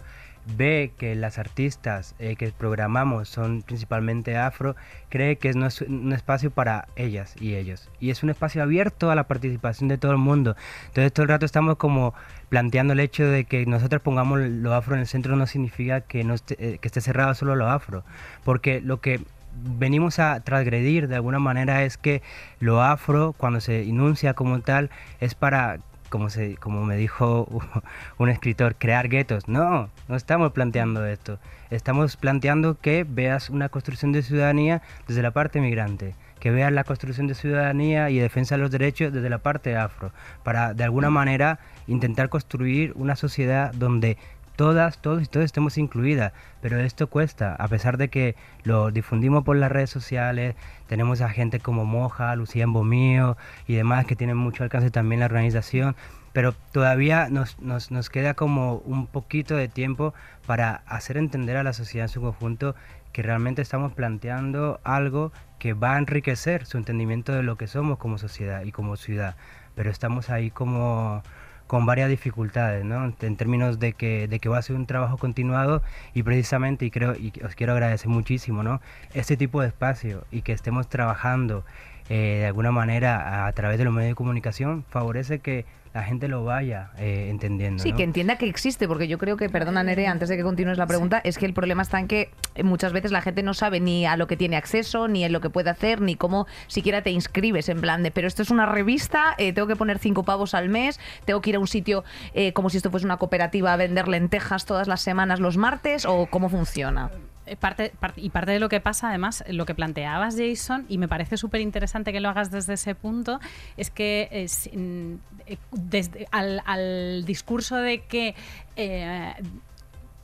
ve 0.57 0.92
que 0.97 1.16
las 1.16 1.37
artistas 1.37 2.14
eh, 2.21 2.37
que 2.37 2.53
programamos 2.53 3.29
son 3.29 3.62
principalmente 3.62 4.37
afro, 4.37 4.77
cree 5.09 5.35
que 5.35 5.49
es 5.49 5.57
un 5.81 6.12
espacio 6.12 6.53
para 6.53 6.87
ellas 6.94 7.35
y 7.40 7.57
ellos. 7.57 7.90
Y 7.99 8.11
es 8.11 8.23
un 8.23 8.31
espacio 8.31 8.62
abierto 8.62 9.11
a 9.11 9.16
la 9.16 9.25
participación 9.27 9.88
de 9.88 9.99
todo 9.99 10.12
el 10.12 10.18
mundo. 10.18 10.55
Entonces 10.87 11.12
todo 11.12 11.25
el 11.25 11.29
rato 11.31 11.44
estamos 11.44 11.75
como 11.75 12.14
planteando 12.51 12.92
el 12.92 13.01
hecho 13.01 13.27
de 13.27 13.44
que 13.44 13.66
nosotros 13.66 14.01
pongamos 14.01 14.38
lo 14.38 14.75
afro 14.75 14.94
en 14.94 15.01
el 15.01 15.09
centro 15.09 15.35
no 15.35 15.49
significa 15.49 16.03
que, 16.03 16.23
no 16.23 16.35
esté, 16.35 16.55
eh, 16.61 16.79
que 16.79 16.87
esté 16.87 17.01
cerrado 17.01 17.35
solo 17.35 17.57
lo 17.57 17.68
afro. 17.68 18.05
Porque 18.44 18.81
lo 18.81 19.01
que 19.01 19.23
venimos 19.62 20.18
a 20.18 20.40
transgredir 20.40 21.09
de 21.09 21.16
alguna 21.16 21.38
manera 21.38 21.83
es 21.83 21.97
que 21.97 22.23
lo 22.61 22.83
afro, 22.83 23.35
cuando 23.37 23.61
se 23.61 23.83
enuncia 23.83 24.35
como 24.35 24.61
tal, 24.61 24.90
es 25.21 25.35
para, 25.35 25.79
como, 26.09 26.31
se, 26.31 26.57
como 26.57 26.85
me 26.85 26.97
dijo 26.97 27.49
un 28.18 28.29
escritor, 28.29 28.77
crear 28.77 29.09
guetos. 29.09 29.49
No, 29.49 29.90
no 30.09 30.16
estamos 30.16 30.53
planteando 30.53 31.07
esto. 31.07 31.38
Estamos 31.71 32.16
planteando 32.16 32.79
que 32.81 33.05
veas 33.09 33.51
una 33.51 33.68
construcción 33.68 34.12
de 34.12 34.23
ciudadanía 34.23 34.83
desde 35.07 35.23
la 35.23 35.31
parte 35.31 35.61
migrante 35.61 36.14
que 36.38 36.51
veas 36.51 36.73
la 36.73 36.85
construcción 36.85 37.27
de 37.27 37.35
ciudadanía 37.35 38.11
y 38.11 38.18
defensa 38.18 38.57
de 38.57 38.62
los 38.62 38.71
derechos 38.71 39.12
desde 39.12 39.31
la 39.31 39.38
parte 39.38 39.77
afro, 39.77 40.12
para 40.44 40.75
de 40.75 40.85
alguna 40.85 41.11
manera 41.11 41.59
intentar 41.87 42.29
construir 42.29 42.92
una 42.94 43.16
sociedad 43.16 43.73
donde 43.75 44.16
todas, 44.59 44.99
todos 44.99 45.23
y 45.23 45.27
todos 45.27 45.44
estemos 45.44 45.79
incluidas, 45.79 46.33
pero 46.61 46.81
esto 46.81 47.07
cuesta, 47.07 47.55
a 47.55 47.68
pesar 47.68 47.97
de 47.97 48.09
que 48.09 48.35
lo 48.64 48.90
difundimos 48.90 49.44
por 49.44 49.57
las 49.57 49.71
redes 49.71 49.88
sociales, 49.88 50.57
tenemos 50.88 51.21
a 51.21 51.29
gente 51.29 51.61
como 51.61 51.85
Moja, 51.85 52.35
Lucía 52.35 52.64
Embomío 52.64 53.37
y 53.68 53.77
demás 53.77 54.05
que 54.05 54.16
tienen 54.16 54.37
mucho 54.37 54.64
alcance 54.64 54.90
también 54.90 55.21
la 55.21 55.27
organización, 55.27 55.94
pero 56.33 56.55
todavía 56.73 57.29
nos, 57.31 57.61
nos, 57.61 57.92
nos 57.92 58.11
queda 58.11 58.35
como 58.35 58.79
un 58.79 59.07
poquito 59.07 59.55
de 59.55 59.68
tiempo 59.68 60.12
para 60.44 60.83
hacer 60.88 61.18
entender 61.18 61.57
a 61.57 61.62
la 61.62 61.73
sociedad 61.73 62.07
en 62.07 62.12
su 62.12 62.21
conjunto 62.21 62.75
que 63.12 63.23
realmente 63.23 63.62
estamos 63.62 63.92
planteando 63.92 64.81
algo 64.83 65.31
que 65.61 65.73
va 65.73 65.94
a 65.94 65.99
enriquecer 65.99 66.66
su 66.66 66.79
entendimiento 66.79 67.33
de 67.33 67.44
lo 67.44 67.57
que 67.57 67.68
somos 67.68 67.99
como 67.99 68.18
sociedad 68.18 68.62
y 68.64 68.73
como 68.73 68.97
ciudad, 68.97 69.37
pero 69.77 69.88
estamos 69.88 70.31
ahí 70.31 70.51
como 70.51 71.23
con 71.68 71.87
varias 71.87 72.09
dificultades, 72.09 72.85
¿no? 72.85 73.14
En 73.20 73.37
términos 73.37 73.78
de 73.78 73.92
que, 73.92 74.26
de 74.26 74.40
que 74.40 74.48
va 74.48 74.59
a 74.59 74.62
ser 74.62 74.74
un 74.74 74.87
trabajo 74.87 75.18
continuado 75.18 75.83
y 76.14 76.24
precisamente, 76.24 76.87
y 76.87 76.90
creo, 76.90 77.14
y 77.14 77.33
os 77.44 77.54
quiero 77.54 77.74
agradecer 77.74 78.09
muchísimo, 78.09 78.64
¿no? 78.64 78.81
Este 79.14 79.37
tipo 79.37 79.61
de 79.61 79.68
espacio 79.68 80.24
y 80.33 80.42
que 80.42 80.52
estemos 80.52 80.88
trabajando 80.88 81.64
eh, 82.09 82.38
de 82.40 82.46
alguna 82.46 82.72
manera 82.72 83.46
a, 83.46 83.52
través 83.52 83.76
de 83.78 83.85
los 83.85 83.92
medios 83.92 84.12
de 84.12 84.14
comunicación 84.14 84.83
favorece 84.88 85.40
que 85.40 85.66
la 85.94 86.03
gente 86.03 86.29
lo 86.29 86.44
vaya 86.44 86.90
eh, 86.98 87.29
entendiendo. 87.31 87.83
Sí, 87.83 87.92
que 87.92 88.03
entienda 88.03 88.37
que 88.37 88.48
existe, 88.48 88.87
porque 88.88 89.09
yo 89.09 89.18
creo 89.18 89.37
que, 89.37 89.48
perdona 89.48 89.83
Nere, 89.83 90.07
antes 90.07 90.29
de 90.29 90.37
que 90.37 90.42
continúes 90.42 90.79
la 90.79 90.87
pregunta, 90.87 91.20
es 91.24 91.38
que 91.38 91.46
el 91.46 91.55
problema 91.55 91.83
está 91.83 91.98
en 91.98 92.09
que 92.09 92.31
muchas 92.62 92.92
veces 92.92 93.11
la 93.11 93.22
gente 93.22 93.42
no 93.42 93.55
sabe 93.55 93.81
ni 93.81 94.07
a 94.07 94.16
lo 94.16 94.27
que 94.27 94.37
tiene 94.37 94.57
acceso, 94.57 95.09
ni 95.09 95.24
en 95.24 95.33
lo 95.33 95.40
que 95.40 95.51
puede 95.51 95.70
hacer, 95.70 96.01
ni 96.01 96.14
cómo 96.14 96.46
siquiera 96.66 97.03
te 97.03 97.11
inscribes 97.11 97.68
en 97.68 97.81
plan 97.81 98.03
de, 98.03 98.11
pero 98.11 98.27
esto 98.27 98.42
es 98.42 98.51
una 98.51 98.66
revista, 98.66 99.35
eh, 99.38 99.53
tengo 99.53 99.68
que 99.68 99.77
poner 99.77 99.98
cinco 99.98 100.24
pavos 100.24 100.55
al 100.55 100.68
mes, 100.68 101.01
tengo 101.24 101.40
que 101.40 101.51
ir 101.51 101.57
a 101.57 101.61
un 101.61 101.68
sitio 101.68 102.05
eh, 102.35 102.53
como 102.53 102.70
si 102.70 102.77
esto 102.77 102.90
fuese 102.90 103.07
una 103.07 103.16
cooperativa 103.16 103.72
a 103.72 103.77
vender 103.77 104.09
lentejas 104.09 104.64
todas 104.64 104.88
las 104.88 105.01
semanas 105.01 105.40
los 105.40 105.57
martes, 105.57 106.05
o 106.07 106.27
cómo 106.27 106.48
funciona. 106.48 107.11
Eh, 107.49 107.57
parte, 107.57 107.93
y 108.17 108.31
parte 108.31 108.53
de 108.53 108.59
lo 108.59 108.69
que 108.69 108.81
pasa, 108.81 109.09
además, 109.09 109.43
lo 109.49 109.65
que 109.65 109.75
planteabas, 109.75 110.37
Jason, 110.37 110.85
y 110.89 110.99
me 110.99 111.09
parece 111.09 111.37
súper 111.37 111.61
interesante 111.61 112.13
que 112.13 112.21
lo 112.21 112.29
hagas 112.29 112.51
desde 112.51 112.75
ese 112.75 112.95
punto, 112.95 113.41
es 113.77 113.91
que 113.91 114.47
mm, 114.73 115.15
eh, 115.47 115.57
desde, 115.73 116.27
al, 116.31 117.25
discurso 117.25 117.77
de 117.77 118.01
que 118.01 118.35
eh, 118.77 119.35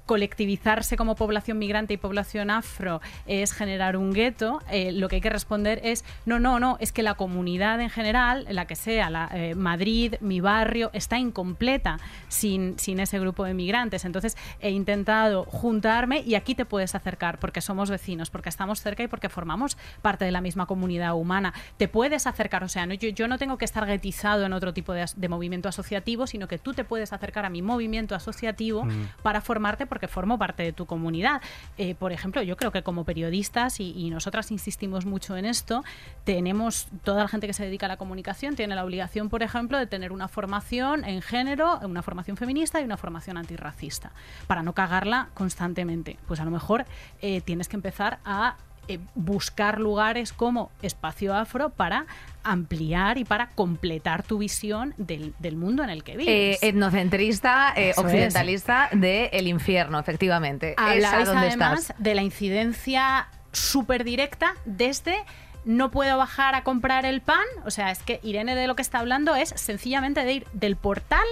colectivizarse 0.07 0.97
como 0.97 1.15
población 1.17 1.59
migrante 1.59 1.95
y 1.95 1.97
población 1.97 2.51
afro 2.51 3.01
es 3.27 3.53
generar 3.53 3.97
un 3.97 4.13
gueto, 4.13 4.61
eh, 4.71 4.93
lo 4.93 5.09
que 5.09 5.17
hay 5.17 5.21
que 5.23 5.31
responder 5.31 5.81
es, 5.83 6.05
no, 6.27 6.39
no, 6.39 6.61
no, 6.61 6.77
es 6.81 6.93
que 6.93 7.03
la 7.03 7.15
comunidad 7.15 7.81
en 7.81 7.91
general, 7.91 8.47
la 8.51 8.67
que 8.67 8.77
sea, 8.77 9.11
la, 9.11 9.31
eh, 9.33 9.55
Madrid, 9.55 10.15
mi 10.21 10.41
barrio, 10.41 10.91
está 10.93 11.19
incompleta 11.19 11.99
sin, 12.29 12.79
sin 12.79 13.01
ese 13.01 13.19
grupo 13.19 13.45
de 13.45 13.55
migrantes. 13.55 14.05
Entonces 14.05 14.37
he 14.61 14.71
intentado 14.71 15.45
juntarme 15.45 16.21
y 16.21 16.35
aquí 16.35 16.55
te 16.55 16.65
puedes 16.65 16.95
acercar 16.95 17.39
porque 17.39 17.61
somos 17.61 17.91
vecinos, 17.91 18.31
porque 18.31 18.49
estamos 18.49 18.81
cerca 18.81 19.03
y 19.03 19.09
porque 19.09 19.29
formamos 19.29 19.77
parte 20.03 20.25
de 20.25 20.33
la 20.33 20.41
misma 20.41 20.67
comunidad 20.67 21.15
humana. 21.15 21.55
Te 21.77 21.89
puedes 21.89 22.27
acercar, 22.27 22.65
o 22.65 22.69
sea, 22.69 22.87
no, 22.87 22.95
yo, 22.95 23.09
yo 23.09 23.29
no 23.29 23.39
tengo 23.39 23.59
que 23.59 23.65
estar 23.65 23.87
guetizado 23.87 24.45
en 24.45 24.53
otro 24.53 24.75
tipo 24.75 24.93
de, 24.93 25.07
de 25.17 25.29
movimiento 25.29 25.69
asociativo, 25.69 26.27
sino 26.27 26.49
que 26.49 26.59
tú 26.59 26.75
te 26.75 26.85
puedes 26.85 27.13
acercar 27.13 27.45
a 27.45 27.51
mi 27.51 27.63
movimiento 27.63 28.15
asociativo 28.15 28.85
Mm. 28.85 29.23
para 29.23 29.41
formarte 29.41 29.87
porque 29.95 30.09
formo 30.09 30.39
parte 30.39 30.65
de 30.65 30.73
tu 30.73 30.87
comunidad. 30.87 31.41
Eh, 31.79 31.95
por 31.95 32.11
ejemplo, 32.11 32.43
yo 32.43 32.57
creo 32.57 32.73
que 32.73 32.83
como 32.83 33.05
periodistas, 33.05 33.79
y, 33.79 34.11
nosotras 34.11 34.51
insistimos 34.51 35.07
mucho 35.07 35.37
en 35.37 35.45
esto, 35.45 35.85
tenemos, 36.25 36.89
toda 37.05 37.23
la 37.23 37.29
gente 37.29 37.47
que 37.47 37.53
se 37.53 37.65
dedica 37.65 37.87
a 37.87 37.89
la 37.89 37.97
comunicación 37.97 38.57
tiene 38.57 38.75
la 38.75 38.85
obligación, 38.85 39.29
por 39.29 39.45
ejemplo, 39.45 39.79
de 39.79 39.87
tener 39.87 40.11
una 40.11 40.27
formación 40.27 41.05
en 41.05 41.23
género, 41.23 41.79
una 41.83 42.03
formación 42.03 42.37
feminista 42.37 42.81
y 42.81 42.85
una 42.85 42.97
formación 42.97 43.37
antirracista, 43.37 44.11
para 44.49 44.65
no 44.65 44.73
cagarla 44.73 45.29
constantemente. 45.35 46.19
Pues 46.27 46.41
a 46.41 46.45
lo 46.45 46.51
mejor 46.51 46.87
eh, 47.23 47.41
tienes 47.41 47.69
que 47.69 47.77
empezar 47.77 48.19
a 48.25 48.57
eh, 48.89 48.99
buscar 49.15 49.81
lugares 49.81 50.33
como 50.33 50.71
Espacio 50.83 51.35
Afro 51.35 51.71
para 51.71 52.07
ampliar 52.43 53.17
y 53.19 53.25
para 53.25 53.49
completar 53.51 54.23
tu 54.23 54.39
visión 54.39 54.95
del, 54.99 55.35
del 55.39 55.57
mundo 55.57 55.83
en 55.83 55.91
el 55.91 56.05
que 56.05 56.13
Eh, 56.13 56.17
vives. 56.17 56.59
etnocentrista, 56.63 57.73
eh, 57.77 57.91
Eso 57.91 58.01
es. 58.03 58.07
occidentalista 58.07 58.89
de 58.93 59.27
el 59.33 59.49
infierno, 59.49 59.99
efectivamente. 59.99 60.73
Es 60.95 61.03
donde 61.27 61.47
además 61.49 61.81
estás. 61.81 61.97
de 61.99 62.15
la 62.15 62.23
incidencia 62.23 63.29
súper 63.53 64.05
directa 64.05 64.55
desde 64.65 65.17
no 65.65 65.91
puedo 65.91 66.19
bajar 66.19 66.55
a 66.55 66.63
comprar 66.63 67.07
el 67.07 67.23
pan. 67.23 67.45
O 67.65 67.71
sea, 67.71 67.91
es 67.91 68.03
que 68.03 68.21
Irene 68.23 68.55
de 68.55 68.67
lo 68.67 68.77
que 68.77 68.83
está 68.83 68.99
hablando 68.99 69.35
es 69.35 69.49
sencillamente 69.57 70.23
de 70.25 70.33
ir 70.35 70.47
del 70.53 70.77
portal 70.77 71.25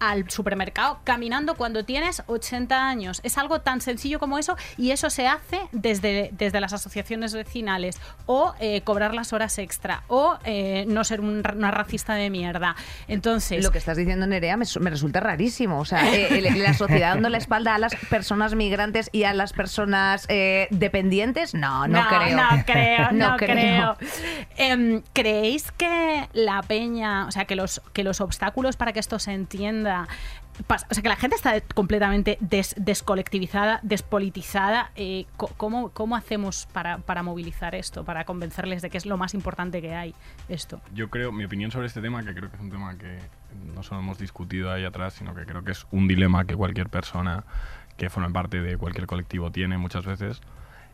al 0.00 0.30
supermercado 0.30 1.00
caminando 1.04 1.54
cuando 1.54 1.84
tienes 1.84 2.22
80 2.26 2.88
años. 2.88 3.20
Es 3.22 3.38
algo 3.38 3.60
tan 3.60 3.80
sencillo 3.80 4.18
como 4.18 4.38
eso 4.38 4.56
y 4.76 4.90
eso 4.90 5.10
se 5.10 5.26
hace 5.26 5.60
desde, 5.72 6.30
desde 6.32 6.60
las 6.60 6.72
asociaciones 6.72 7.34
vecinales 7.34 8.00
o 8.26 8.54
eh, 8.60 8.80
cobrar 8.82 9.14
las 9.14 9.32
horas 9.32 9.58
extra 9.58 10.02
o 10.08 10.38
eh, 10.44 10.84
no 10.88 11.04
ser 11.04 11.20
un 11.20 11.42
una 11.60 11.70
racista 11.70 12.14
de 12.14 12.30
mierda. 12.30 12.76
Entonces, 13.08 13.62
Lo 13.62 13.70
que 13.70 13.78
estás 13.78 13.96
diciendo, 13.96 14.26
Nerea, 14.26 14.56
me, 14.56 14.64
me 14.80 14.90
resulta 14.90 15.20
rarísimo. 15.20 15.80
O 15.80 15.84
sea, 15.84 16.12
eh, 16.14 16.40
la 16.56 16.74
sociedad 16.74 17.14
dando 17.14 17.28
la 17.28 17.38
espalda 17.38 17.74
a 17.74 17.78
las 17.78 17.94
personas 18.08 18.54
migrantes 18.54 19.08
y 19.12 19.24
a 19.24 19.34
las 19.34 19.52
personas 19.52 20.26
eh, 20.28 20.68
dependientes, 20.70 21.54
no, 21.54 21.86
no, 21.86 22.06
creo. 22.08 22.36
No 22.36 22.64
creo, 22.66 23.12
No 23.12 23.30
no, 23.30 23.36
creo. 23.36 23.96
creo. 23.96 23.96
Em, 24.56 25.02
¿Creéis 25.12 25.70
que 25.72 26.28
la 26.32 26.62
peña, 26.62 27.26
o 27.26 27.30
sea, 27.30 27.44
que 27.44 27.56
los, 27.56 27.82
que 27.92 28.04
los 28.04 28.20
obstáculos 28.20 28.76
para 28.76 28.92
que 28.92 29.00
esto 29.00 29.18
se 29.18 29.32
entienda, 29.32 29.89
pas- 30.68 30.86
o 30.90 30.94
sea, 30.94 31.02
que 31.02 31.08
la 31.08 31.16
gente 31.16 31.36
está 31.36 31.60
completamente 31.74 32.36
des- 32.40 32.74
descolectivizada, 32.78 33.80
despolitizada, 33.82 34.90
eh, 34.96 35.26
¿cómo, 35.36 35.90
¿cómo 35.90 36.16
hacemos 36.16 36.66
para, 36.72 36.98
para 36.98 37.22
movilizar 37.22 37.74
esto, 37.74 38.04
para 38.04 38.24
convencerles 38.24 38.82
de 38.82 38.90
que 38.90 38.98
es 38.98 39.06
lo 39.06 39.16
más 39.16 39.34
importante 39.34 39.80
que 39.80 39.94
hay 39.94 40.14
esto? 40.48 40.80
Yo 40.94 41.08
creo, 41.10 41.32
mi 41.32 41.44
opinión 41.44 41.70
sobre 41.70 41.86
este 41.86 42.00
tema, 42.00 42.22
que 42.24 42.34
creo 42.34 42.50
que 42.50 42.56
es 42.56 42.62
un 42.62 42.70
tema 42.70 42.96
que 42.98 43.18
no 43.74 43.82
solo 43.82 44.00
hemos 44.00 44.18
discutido 44.18 44.70
ahí 44.72 44.84
atrás, 44.84 45.14
sino 45.14 45.34
que 45.34 45.44
creo 45.46 45.64
que 45.64 45.72
es 45.72 45.86
un 45.90 46.06
dilema 46.08 46.44
que 46.44 46.54
cualquier 46.54 46.88
persona 46.88 47.44
que 47.96 48.08
forma 48.10 48.30
parte 48.30 48.60
de 48.62 48.76
cualquier 48.76 49.06
colectivo 49.06 49.50
tiene 49.50 49.76
muchas 49.78 50.06
veces, 50.06 50.40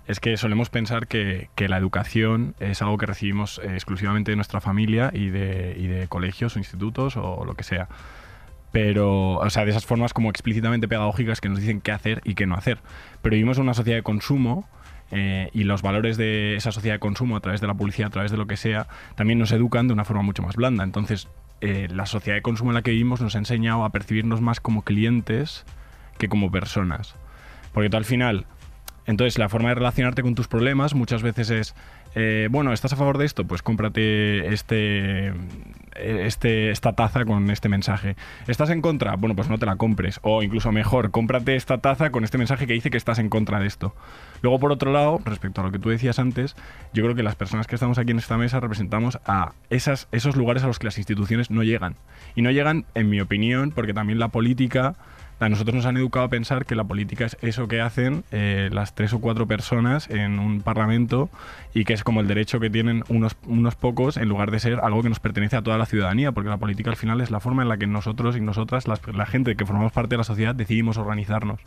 es 0.08 0.20
que 0.20 0.36
solemos 0.36 0.70
pensar 0.70 1.08
que, 1.08 1.50
que 1.56 1.68
la 1.68 1.76
educación 1.78 2.54
es 2.60 2.80
algo 2.82 2.96
que 2.98 3.06
recibimos 3.06 3.58
eh, 3.58 3.74
exclusivamente 3.74 4.30
de 4.30 4.36
nuestra 4.36 4.60
familia 4.60 5.10
y 5.12 5.30
de, 5.30 5.74
y 5.76 5.86
de 5.88 6.06
colegios 6.08 6.54
o 6.54 6.58
institutos 6.60 7.16
o 7.16 7.44
lo 7.44 7.54
que 7.54 7.64
sea. 7.64 7.88
Pero, 8.72 9.36
o 9.38 9.50
sea, 9.50 9.64
de 9.64 9.70
esas 9.70 9.86
formas 9.86 10.12
como 10.12 10.30
explícitamente 10.30 10.88
pedagógicas 10.88 11.40
que 11.40 11.48
nos 11.48 11.60
dicen 11.60 11.80
qué 11.80 11.92
hacer 11.92 12.20
y 12.24 12.34
qué 12.34 12.46
no 12.46 12.54
hacer. 12.54 12.78
Pero 13.22 13.34
vivimos 13.34 13.56
en 13.56 13.64
una 13.64 13.74
sociedad 13.74 13.98
de 13.98 14.02
consumo 14.02 14.68
eh, 15.10 15.50
y 15.52 15.64
los 15.64 15.82
valores 15.82 16.16
de 16.16 16.56
esa 16.56 16.72
sociedad 16.72 16.96
de 16.96 17.00
consumo 17.00 17.36
a 17.36 17.40
través 17.40 17.60
de 17.60 17.66
la 17.66 17.74
publicidad, 17.74 18.08
a 18.08 18.10
través 18.10 18.30
de 18.30 18.36
lo 18.36 18.46
que 18.46 18.56
sea, 18.56 18.88
también 19.14 19.38
nos 19.38 19.52
educan 19.52 19.86
de 19.86 19.94
una 19.94 20.04
forma 20.04 20.22
mucho 20.22 20.42
más 20.42 20.56
blanda. 20.56 20.84
Entonces, 20.84 21.28
eh, 21.60 21.88
la 21.90 22.06
sociedad 22.06 22.36
de 22.36 22.42
consumo 22.42 22.70
en 22.70 22.74
la 22.74 22.82
que 22.82 22.90
vivimos 22.90 23.20
nos 23.20 23.34
ha 23.34 23.38
enseñado 23.38 23.84
a 23.84 23.90
percibirnos 23.90 24.40
más 24.40 24.60
como 24.60 24.82
clientes 24.82 25.64
que 26.18 26.28
como 26.28 26.50
personas. 26.50 27.14
Porque 27.72 27.88
tú 27.88 27.96
al 27.96 28.04
final, 28.04 28.46
entonces 29.06 29.38
la 29.38 29.48
forma 29.48 29.70
de 29.70 29.76
relacionarte 29.76 30.22
con 30.22 30.34
tus 30.34 30.48
problemas 30.48 30.94
muchas 30.94 31.22
veces 31.22 31.50
es, 31.50 31.74
eh, 32.18 32.48
bueno, 32.50 32.72
¿estás 32.72 32.94
a 32.94 32.96
favor 32.96 33.18
de 33.18 33.26
esto? 33.26 33.44
Pues 33.44 33.60
cómprate 33.60 34.48
este, 34.48 35.34
este, 35.96 36.70
esta 36.70 36.94
taza 36.94 37.26
con 37.26 37.50
este 37.50 37.68
mensaje. 37.68 38.16
¿Estás 38.46 38.70
en 38.70 38.80
contra? 38.80 39.16
Bueno, 39.16 39.36
pues 39.36 39.50
no 39.50 39.58
te 39.58 39.66
la 39.66 39.76
compres. 39.76 40.18
O 40.22 40.42
incluso 40.42 40.72
mejor, 40.72 41.10
cómprate 41.10 41.56
esta 41.56 41.76
taza 41.76 42.10
con 42.10 42.24
este 42.24 42.38
mensaje 42.38 42.66
que 42.66 42.72
dice 42.72 42.88
que 42.88 42.96
estás 42.96 43.18
en 43.18 43.28
contra 43.28 43.60
de 43.60 43.66
esto. 43.66 43.94
Luego, 44.40 44.58
por 44.58 44.72
otro 44.72 44.92
lado, 44.92 45.20
respecto 45.26 45.60
a 45.60 45.64
lo 45.64 45.72
que 45.72 45.78
tú 45.78 45.90
decías 45.90 46.18
antes, 46.18 46.56
yo 46.94 47.02
creo 47.02 47.14
que 47.14 47.22
las 47.22 47.36
personas 47.36 47.66
que 47.66 47.74
estamos 47.74 47.98
aquí 47.98 48.12
en 48.12 48.18
esta 48.18 48.38
mesa 48.38 48.60
representamos 48.60 49.18
a 49.26 49.52
esos 49.68 50.36
lugares 50.36 50.64
a 50.64 50.68
los 50.68 50.78
que 50.78 50.86
las 50.86 50.96
instituciones 50.96 51.50
no 51.50 51.64
llegan. 51.64 51.96
Y 52.34 52.40
no 52.40 52.50
llegan, 52.50 52.86
en 52.94 53.10
mi 53.10 53.20
opinión, 53.20 53.72
porque 53.72 53.92
también 53.92 54.18
la 54.18 54.28
política 54.28 54.94
a 55.38 55.48
nosotros 55.48 55.74
nos 55.74 55.86
han 55.86 55.96
educado 55.96 56.24
a 56.24 56.28
pensar 56.30 56.64
que 56.64 56.74
la 56.74 56.84
política 56.84 57.26
es 57.26 57.36
eso 57.42 57.68
que 57.68 57.80
hacen 57.80 58.24
eh, 58.32 58.70
las 58.72 58.94
tres 58.94 59.12
o 59.12 59.20
cuatro 59.20 59.46
personas 59.46 60.08
en 60.08 60.38
un 60.38 60.62
parlamento 60.62 61.28
y 61.74 61.84
que 61.84 61.92
es 61.92 62.04
como 62.04 62.20
el 62.20 62.26
derecho 62.26 62.58
que 62.58 62.70
tienen 62.70 63.04
unos, 63.08 63.36
unos 63.46 63.74
pocos 63.74 64.16
en 64.16 64.28
lugar 64.28 64.50
de 64.50 64.60
ser 64.60 64.80
algo 64.82 65.02
que 65.02 65.10
nos 65.10 65.20
pertenece 65.20 65.56
a 65.56 65.62
toda 65.62 65.76
la 65.76 65.86
ciudadanía, 65.86 66.32
porque 66.32 66.48
la 66.48 66.56
política 66.56 66.90
al 66.90 66.96
final 66.96 67.20
es 67.20 67.30
la 67.30 67.40
forma 67.40 67.62
en 67.62 67.68
la 67.68 67.76
que 67.76 67.86
nosotros 67.86 68.36
y 68.36 68.40
nosotras, 68.40 68.86
la 68.86 69.26
gente 69.26 69.56
que 69.56 69.66
formamos 69.66 69.92
parte 69.92 70.10
de 70.10 70.18
la 70.18 70.24
sociedad, 70.24 70.54
decidimos 70.54 70.96
organizarnos. 70.96 71.60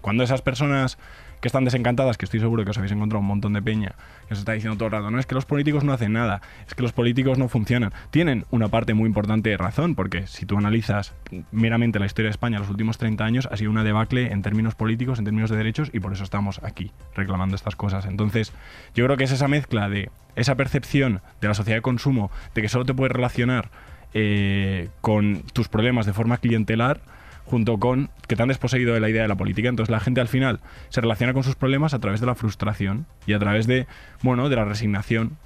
Cuando 0.00 0.22
esas 0.22 0.42
personas 0.42 0.98
que 1.40 1.48
están 1.48 1.64
desencantadas, 1.64 2.16
que 2.16 2.24
estoy 2.24 2.40
seguro 2.40 2.64
que 2.64 2.70
os 2.70 2.78
habéis 2.78 2.92
encontrado 2.92 3.20
un 3.20 3.26
montón 3.26 3.52
de 3.52 3.62
peña, 3.62 3.94
que 4.28 4.34
os 4.34 4.40
está 4.40 4.52
diciendo 4.52 4.76
todo 4.76 4.86
el 4.86 4.92
rato, 4.92 5.10
no 5.10 5.18
es 5.18 5.26
que 5.26 5.34
los 5.34 5.44
políticos 5.44 5.84
no 5.84 5.92
hacen 5.92 6.12
nada, 6.12 6.40
es 6.66 6.74
que 6.74 6.82
los 6.82 6.92
políticos 6.92 7.38
no 7.38 7.48
funcionan. 7.48 7.92
Tienen 8.10 8.44
una 8.50 8.68
parte 8.68 8.94
muy 8.94 9.06
importante 9.06 9.50
de 9.50 9.56
razón, 9.56 9.94
porque 9.94 10.26
si 10.26 10.46
tú 10.46 10.58
analizas 10.58 11.14
meramente 11.52 11.98
la 11.98 12.06
historia 12.06 12.28
de 12.28 12.32
España 12.32 12.58
los 12.58 12.70
últimos 12.70 12.98
30 12.98 13.24
años, 13.24 13.48
ha 13.50 13.56
sido 13.56 13.70
una 13.70 13.84
debacle 13.84 14.32
en 14.32 14.42
términos 14.42 14.74
políticos, 14.74 15.18
en 15.18 15.24
términos 15.24 15.50
de 15.50 15.56
derechos, 15.56 15.90
y 15.92 16.00
por 16.00 16.12
eso 16.12 16.24
estamos 16.24 16.60
aquí 16.62 16.92
reclamando 17.14 17.56
estas 17.56 17.76
cosas. 17.76 18.06
Entonces, 18.06 18.52
yo 18.94 19.04
creo 19.04 19.16
que 19.16 19.24
es 19.24 19.32
esa 19.32 19.48
mezcla 19.48 19.88
de 19.88 20.10
esa 20.34 20.54
percepción 20.54 21.20
de 21.40 21.48
la 21.48 21.54
sociedad 21.54 21.78
de 21.78 21.82
consumo, 21.82 22.30
de 22.54 22.62
que 22.62 22.68
solo 22.68 22.84
te 22.84 22.94
puedes 22.94 23.12
relacionar 23.12 23.70
eh, 24.14 24.88
con 25.00 25.42
tus 25.52 25.68
problemas 25.68 26.06
de 26.06 26.12
forma 26.12 26.38
clientelar, 26.38 27.00
junto 27.46 27.78
con 27.78 28.10
que 28.26 28.36
te 28.36 28.42
han 28.42 28.48
desposeído 28.48 28.92
de 28.92 29.00
la 29.00 29.08
idea 29.08 29.22
de 29.22 29.28
la 29.28 29.36
política. 29.36 29.68
Entonces 29.68 29.90
la 29.90 30.00
gente 30.00 30.20
al 30.20 30.28
final 30.28 30.60
se 30.90 31.00
relaciona 31.00 31.32
con 31.32 31.44
sus 31.44 31.54
problemas 31.54 31.94
a 31.94 32.00
través 32.00 32.20
de 32.20 32.26
la 32.26 32.34
frustración 32.34 33.06
y 33.26 33.32
a 33.32 33.38
través 33.38 33.66
de, 33.66 33.86
bueno, 34.22 34.48
de 34.48 34.56
la 34.56 34.64
resignación. 34.64 35.36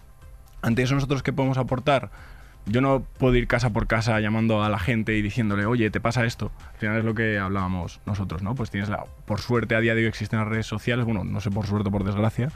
Ante 0.62 0.82
eso 0.82 0.94
nosotros 0.94 1.22
qué 1.22 1.32
podemos 1.32 1.58
aportar? 1.58 2.10
Yo 2.66 2.80
no 2.80 3.02
puedo 3.18 3.34
ir 3.36 3.46
casa 3.46 3.70
por 3.70 3.86
casa 3.86 4.20
llamando 4.20 4.62
a 4.62 4.68
la 4.68 4.78
gente 4.78 5.16
y 5.16 5.22
diciéndole, 5.22 5.64
oye, 5.64 5.90
¿te 5.90 6.00
pasa 6.00 6.24
esto? 6.24 6.52
Al 6.72 6.78
final 6.78 6.98
es 6.98 7.04
lo 7.04 7.14
que 7.14 7.38
hablábamos 7.38 8.00
nosotros, 8.04 8.42
¿no? 8.42 8.54
Pues 8.54 8.70
tienes 8.70 8.90
la... 8.90 9.04
Por 9.24 9.40
suerte 9.40 9.74
a 9.74 9.80
día 9.80 9.94
de 9.94 10.02
hoy 10.02 10.06
existen 10.06 10.38
las 10.38 10.48
redes 10.48 10.66
sociales, 10.66 11.04
bueno, 11.06 11.24
no 11.24 11.40
sé 11.40 11.50
por 11.50 11.66
suerte 11.66 11.88
o 11.88 11.92
por 11.92 12.04
desgracia, 12.04 12.50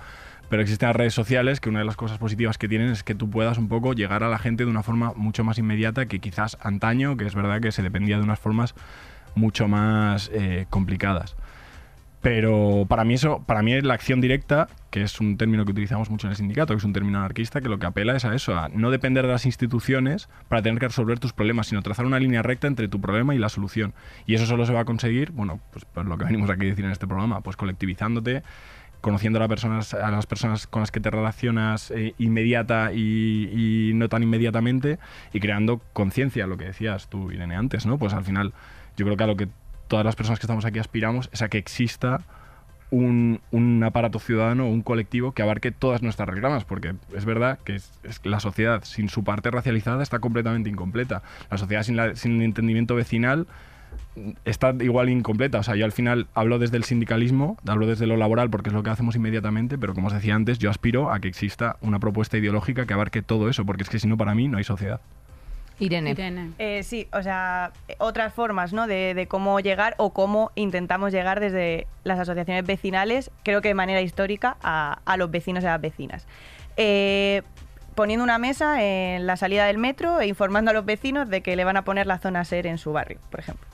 pero 0.50 0.62
existen 0.62 0.88
las 0.88 0.96
redes 0.96 1.14
sociales 1.14 1.58
que 1.58 1.70
una 1.70 1.78
de 1.78 1.86
las 1.86 1.96
cosas 1.96 2.18
positivas 2.18 2.58
que 2.58 2.68
tienen 2.68 2.90
es 2.90 3.02
que 3.02 3.14
tú 3.14 3.30
puedas 3.30 3.56
un 3.56 3.68
poco 3.68 3.94
llegar 3.94 4.22
a 4.22 4.28
la 4.28 4.38
gente 4.38 4.64
de 4.64 4.70
una 4.70 4.82
forma 4.82 5.12
mucho 5.16 5.42
más 5.42 5.58
inmediata 5.58 6.06
que 6.06 6.20
quizás 6.20 6.58
antaño, 6.60 7.16
que 7.16 7.24
es 7.24 7.34
verdad 7.34 7.60
que 7.60 7.72
se 7.72 7.82
dependía 7.82 8.18
de 8.18 8.24
unas 8.24 8.38
formas 8.38 8.74
mucho 9.34 9.68
más 9.68 10.30
eh, 10.32 10.66
complicadas. 10.70 11.36
Pero 12.24 12.86
para 12.88 13.04
mí 13.04 13.12
eso, 13.12 13.44
para 13.44 13.60
mí 13.62 13.78
la 13.82 13.92
acción 13.92 14.22
directa, 14.22 14.68
que 14.90 15.02
es 15.02 15.20
un 15.20 15.36
término 15.36 15.66
que 15.66 15.72
utilizamos 15.72 16.08
mucho 16.08 16.26
en 16.26 16.30
el 16.30 16.36
sindicato, 16.38 16.72
que 16.72 16.78
es 16.78 16.84
un 16.84 16.94
término 16.94 17.18
anarquista, 17.18 17.60
que 17.60 17.68
lo 17.68 17.78
que 17.78 17.84
apela 17.84 18.16
es 18.16 18.24
a 18.24 18.34
eso, 18.34 18.58
a 18.58 18.70
no 18.70 18.90
depender 18.90 19.26
de 19.26 19.32
las 19.32 19.44
instituciones 19.44 20.30
para 20.48 20.62
tener 20.62 20.80
que 20.80 20.86
resolver 20.86 21.18
tus 21.18 21.34
problemas, 21.34 21.66
sino 21.66 21.82
trazar 21.82 22.06
una 22.06 22.18
línea 22.18 22.40
recta 22.42 22.66
entre 22.66 22.88
tu 22.88 22.98
problema 22.98 23.34
y 23.34 23.38
la 23.38 23.50
solución. 23.50 23.92
Y 24.24 24.36
eso 24.36 24.46
solo 24.46 24.64
se 24.64 24.72
va 24.72 24.80
a 24.80 24.84
conseguir, 24.86 25.32
bueno, 25.32 25.60
pues, 25.70 25.84
pues 25.84 26.06
lo 26.06 26.16
que 26.16 26.24
venimos 26.24 26.48
aquí 26.48 26.64
a 26.64 26.70
decir 26.70 26.86
en 26.86 26.92
este 26.92 27.06
programa, 27.06 27.42
pues 27.42 27.56
colectivizándote, 27.56 28.42
conociendo 29.02 29.38
a 29.38 29.40
las 29.40 29.48
personas, 29.50 29.92
a 29.92 30.10
las 30.10 30.24
personas 30.24 30.66
con 30.66 30.80
las 30.80 30.90
que 30.90 31.00
te 31.00 31.10
relacionas 31.10 31.90
eh, 31.90 32.14
inmediata 32.16 32.90
y 32.94 33.90
no 33.96 34.08
tan 34.08 34.22
inmediatamente 34.22 34.98
y 35.34 35.40
creando 35.40 35.82
conciencia, 35.92 36.46
lo 36.46 36.56
que 36.56 36.64
decías 36.64 37.10
tú, 37.10 37.30
Irene, 37.30 37.54
antes, 37.54 37.84
¿no? 37.84 37.98
Pues 37.98 38.14
al 38.14 38.24
final 38.24 38.54
yo 38.96 39.04
creo 39.04 39.16
que 39.16 39.24
a 39.24 39.26
lo 39.26 39.36
que 39.36 39.48
todas 39.88 40.04
las 40.04 40.16
personas 40.16 40.38
que 40.38 40.46
estamos 40.46 40.64
aquí 40.64 40.78
aspiramos 40.78 41.28
es 41.32 41.42
a 41.42 41.48
que 41.48 41.58
exista 41.58 42.20
un, 42.90 43.82
aparato 43.84 44.18
ciudadano, 44.20 44.68
un 44.68 44.82
colectivo 44.82 45.32
que 45.32 45.42
abarque 45.42 45.72
todas 45.72 46.02
nuestras 46.02 46.28
reclamas, 46.28 46.64
porque 46.64 46.94
es 47.16 47.24
verdad 47.24 47.58
que 47.64 47.80
la 48.22 48.38
sociedad 48.38 48.84
sin 48.84 49.08
su 49.08 49.24
parte 49.24 49.50
racializada 49.50 50.02
está 50.02 50.20
completamente 50.20 50.70
incompleta. 50.70 51.22
La 51.50 51.58
sociedad 51.58 51.82
sin, 51.82 51.96
la- 51.96 52.14
sin 52.14 52.36
el 52.36 52.42
entendimiento 52.42 52.94
vecinal 52.94 53.46
está 54.44 54.74
igual 54.80 55.08
incompleta. 55.08 55.58
O 55.58 55.62
sea, 55.64 55.74
yo 55.74 55.84
al 55.84 55.92
final 55.92 56.28
hablo 56.34 56.60
desde 56.60 56.76
el 56.76 56.84
sindicalismo, 56.84 57.58
hablo 57.66 57.86
desde 57.88 58.06
lo 58.06 58.16
laboral 58.16 58.48
porque 58.50 58.68
es 58.70 58.74
lo 58.74 58.82
que 58.84 58.90
hacemos 58.90 59.16
inmediatamente, 59.16 59.76
pero 59.76 59.92
como 59.94 60.06
os 60.06 60.12
decía 60.12 60.36
antes, 60.36 60.58
yo 60.60 60.70
aspiro 60.70 61.10
a 61.12 61.18
que 61.18 61.26
exista 61.28 61.76
una 61.80 61.98
propuesta 61.98 62.38
ideológica 62.38 62.86
que 62.86 62.94
abarque 62.94 63.22
todo 63.22 63.48
eso, 63.48 63.64
porque 63.64 63.82
es 63.82 63.88
que 63.88 63.98
si 63.98 64.06
no, 64.06 64.16
para 64.16 64.34
mí 64.36 64.46
no 64.46 64.58
hay 64.58 64.64
sociedad. 64.64 65.00
Irene. 65.78 66.10
Irene. 66.10 66.50
Eh, 66.58 66.82
sí, 66.82 67.08
o 67.12 67.22
sea, 67.22 67.72
otras 67.98 68.32
formas 68.32 68.72
¿no? 68.72 68.86
de, 68.86 69.14
de 69.14 69.26
cómo 69.26 69.58
llegar 69.60 69.94
o 69.98 70.10
cómo 70.12 70.52
intentamos 70.54 71.12
llegar 71.12 71.40
desde 71.40 71.86
las 72.04 72.18
asociaciones 72.18 72.64
vecinales, 72.64 73.30
creo 73.42 73.60
que 73.60 73.68
de 73.68 73.74
manera 73.74 74.00
histórica, 74.00 74.56
a, 74.62 75.00
a 75.04 75.16
los 75.16 75.30
vecinos 75.30 75.64
y 75.64 75.66
a 75.66 75.70
las 75.72 75.80
vecinas. 75.80 76.26
Eh, 76.76 77.42
poniendo 77.94 78.24
una 78.24 78.38
mesa 78.38 78.82
en 78.82 79.26
la 79.26 79.36
salida 79.36 79.66
del 79.66 79.78
metro 79.78 80.20
e 80.20 80.26
informando 80.26 80.70
a 80.72 80.74
los 80.74 80.84
vecinos 80.84 81.28
de 81.30 81.42
que 81.42 81.54
le 81.56 81.64
van 81.64 81.76
a 81.76 81.82
poner 81.84 82.06
la 82.06 82.18
zona 82.18 82.44
SER 82.44 82.66
en 82.66 82.78
su 82.78 82.92
barrio, 82.92 83.18
por 83.30 83.40
ejemplo. 83.40 83.66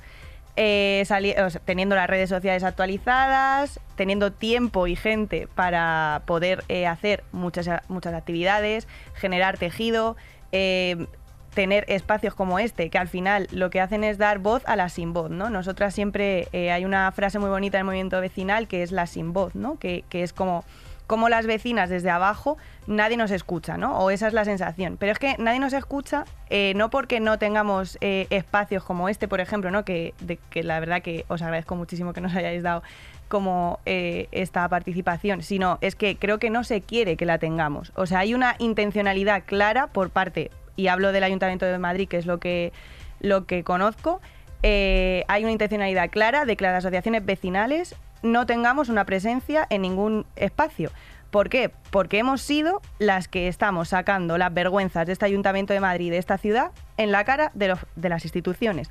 Eh, 0.56 1.04
sali- 1.06 1.32
o 1.38 1.48
sea, 1.48 1.60
teniendo 1.64 1.94
las 1.96 2.06
redes 2.10 2.28
sociales 2.28 2.62
actualizadas, 2.64 3.80
teniendo 3.96 4.32
tiempo 4.32 4.86
y 4.86 4.96
gente 4.96 5.48
para 5.54 6.22
poder 6.26 6.64
eh, 6.68 6.86
hacer 6.86 7.24
muchas, 7.32 7.68
muchas 7.88 8.12
actividades, 8.14 8.86
generar 9.14 9.56
tejido, 9.58 10.16
eh, 10.52 11.06
tener 11.54 11.84
espacios 11.88 12.34
como 12.34 12.58
este, 12.58 12.90
que 12.90 12.98
al 12.98 13.08
final 13.08 13.48
lo 13.50 13.70
que 13.70 13.80
hacen 13.80 14.04
es 14.04 14.18
dar 14.18 14.38
voz 14.38 14.62
a 14.66 14.76
la 14.76 14.88
sin 14.88 15.12
voz, 15.12 15.30
¿no? 15.30 15.50
Nosotras 15.50 15.94
siempre 15.94 16.48
eh, 16.52 16.70
hay 16.70 16.84
una 16.84 17.10
frase 17.12 17.38
muy 17.38 17.50
bonita 17.50 17.78
del 17.78 17.84
movimiento 17.84 18.20
vecinal 18.20 18.68
que 18.68 18.82
es 18.82 18.92
la 18.92 19.06
sin 19.06 19.32
voz, 19.32 19.54
¿no? 19.54 19.78
Que, 19.78 20.04
que 20.08 20.22
es 20.22 20.32
como 20.32 20.64
como 21.06 21.28
las 21.28 21.44
vecinas 21.44 21.90
desde 21.90 22.08
abajo 22.08 22.56
nadie 22.86 23.16
nos 23.16 23.32
escucha, 23.32 23.76
¿no? 23.76 23.98
O 23.98 24.12
esa 24.12 24.28
es 24.28 24.32
la 24.32 24.44
sensación. 24.44 24.96
Pero 24.96 25.10
es 25.10 25.18
que 25.18 25.34
nadie 25.38 25.58
nos 25.58 25.72
escucha 25.72 26.24
eh, 26.50 26.72
no 26.76 26.88
porque 26.88 27.18
no 27.18 27.36
tengamos 27.36 27.98
eh, 28.00 28.28
espacios 28.30 28.84
como 28.84 29.08
este, 29.08 29.26
por 29.26 29.40
ejemplo, 29.40 29.72
¿no? 29.72 29.84
Que, 29.84 30.14
de- 30.20 30.38
que 30.50 30.62
la 30.62 30.78
verdad 30.78 31.02
que 31.02 31.24
os 31.26 31.42
agradezco 31.42 31.74
muchísimo 31.74 32.12
que 32.12 32.20
nos 32.20 32.32
hayáis 32.36 32.62
dado 32.62 32.84
como 33.26 33.80
esta 33.86 34.68
participación, 34.68 35.42
sino 35.42 35.78
es 35.80 35.94
que 35.96 36.16
creo 36.16 36.38
que 36.38 36.50
no 36.50 36.62
se 36.64 36.80
quiere 36.80 37.16
que 37.16 37.26
la 37.26 37.38
tengamos. 37.38 37.92
O 37.94 38.06
sea, 38.06 38.20
hay 38.20 38.34
una 38.34 38.54
intencionalidad 38.58 39.42
clara 39.46 39.88
por 39.88 40.10
parte, 40.10 40.50
y 40.76 40.88
hablo 40.88 41.12
del 41.12 41.24
Ayuntamiento 41.24 41.66
de 41.66 41.78
Madrid, 41.78 42.09
que 42.09 42.16
es 42.16 42.26
lo 42.26 42.38
que, 42.38 42.72
lo 43.20 43.46
que 43.46 43.64
conozco, 43.64 44.20
eh, 44.62 45.24
hay 45.28 45.42
una 45.42 45.52
intencionalidad 45.52 46.11
clara 46.11 46.44
de 46.44 46.56
que 46.56 46.64
las 46.64 46.76
asociaciones 46.76 47.24
vecinales 47.24 47.94
no 48.22 48.46
tengamos 48.46 48.88
una 48.88 49.04
presencia 49.04 49.66
en 49.70 49.83
ningún 49.83 50.26
espacio. 50.37 50.90
¿Por 51.30 51.48
qué? 51.48 51.70
Porque 51.90 52.18
hemos 52.18 52.42
sido 52.42 52.83
las 52.98 53.28
que 53.28 53.46
estamos 53.46 53.90
sacando 53.90 54.37
las 54.37 54.52
vergüenzas 54.52 55.06
de 55.06 55.12
este 55.12 55.24
Ayuntamiento 55.26 55.72
de 55.72 55.80
Madrid, 55.80 56.11
de 56.11 56.18
esta 56.18 56.38
ciudad, 56.38 56.72
en 56.96 57.12
la 57.12 57.24
cara 57.24 57.52
de, 57.54 57.68
los, 57.68 57.78
de 57.94 58.09
las 58.09 58.24
instituciones. 58.24 58.90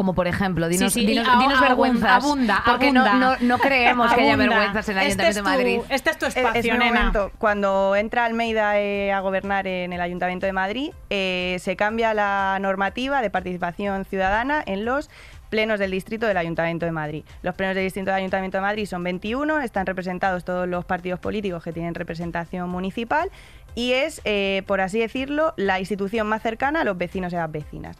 Como 0.00 0.14
por 0.14 0.26
ejemplo, 0.26 0.66
dinos, 0.70 0.94
Sí, 0.94 1.00
sí, 1.00 1.06
dinos, 1.06 1.26
y 1.26 1.30
a- 1.30 1.32
dinos 1.32 1.46
abunda, 1.58 1.68
vergüenzas. 1.68 2.24
abunda, 2.24 2.62
porque 2.64 2.90
no- 2.90 3.04
abunda. 3.04 3.36
No, 3.38 3.46
no 3.46 3.58
creemos 3.58 4.10
que 4.14 4.22
haya 4.22 4.34
vergüenzas 4.36 4.88
en 4.88 4.96
el 4.96 5.08
Este 5.08 5.22
Ayuntamiento 5.24 5.26
de 5.26 5.42
tu- 5.42 5.58
Madrid. 5.78 5.80
Este 5.94 6.10
es 6.10 6.18
tu 6.18 6.24
Es- 6.24 6.36
espacio, 6.38 6.72
es 6.72 6.78
nena. 6.78 6.84
momento. 7.00 7.32
Cuando 7.36 7.94
entra 7.96 8.24
Almeida 8.24 8.80
eh, 8.80 9.12
a 9.12 9.20
gobernar 9.20 9.66
en 9.66 9.92
el 9.92 10.00
Ayuntamiento 10.00 10.46
de 10.46 10.54
Madrid, 10.54 10.92
eh, 11.10 11.58
se 11.60 11.76
cambia 11.76 12.14
la 12.14 12.56
normativa 12.62 13.20
de 13.20 13.28
participación 13.28 14.06
ciudadana 14.06 14.62
en 14.64 14.86
los 14.86 15.10
plenos 15.50 15.78
del 15.78 15.90
distrito 15.90 16.26
del 16.26 16.38
Ayuntamiento 16.38 16.86
de 16.86 16.92
Madrid. 16.92 17.24
Los 17.42 17.54
plenos 17.54 17.74
del 17.74 17.84
distrito 17.84 18.06
del 18.06 18.20
Ayuntamiento 18.20 18.56
de 18.56 18.62
Madrid 18.62 18.86
son 18.86 19.04
21, 19.04 19.60
están 19.60 19.84
representados 19.84 20.46
todos 20.46 20.66
los 20.66 20.86
partidos 20.86 21.20
políticos 21.20 21.62
que 21.62 21.74
tienen 21.74 21.94
representación 21.94 22.70
municipal 22.70 23.30
y 23.74 23.92
es, 23.92 24.22
eh, 24.24 24.62
por 24.66 24.80
así 24.80 24.98
decirlo, 24.98 25.52
la 25.58 25.78
institución 25.78 26.26
más 26.26 26.40
cercana 26.40 26.80
a 26.80 26.84
los 26.84 26.96
vecinos 26.96 27.34
y 27.34 27.36
a 27.36 27.40
las 27.40 27.52
vecinas. 27.52 27.98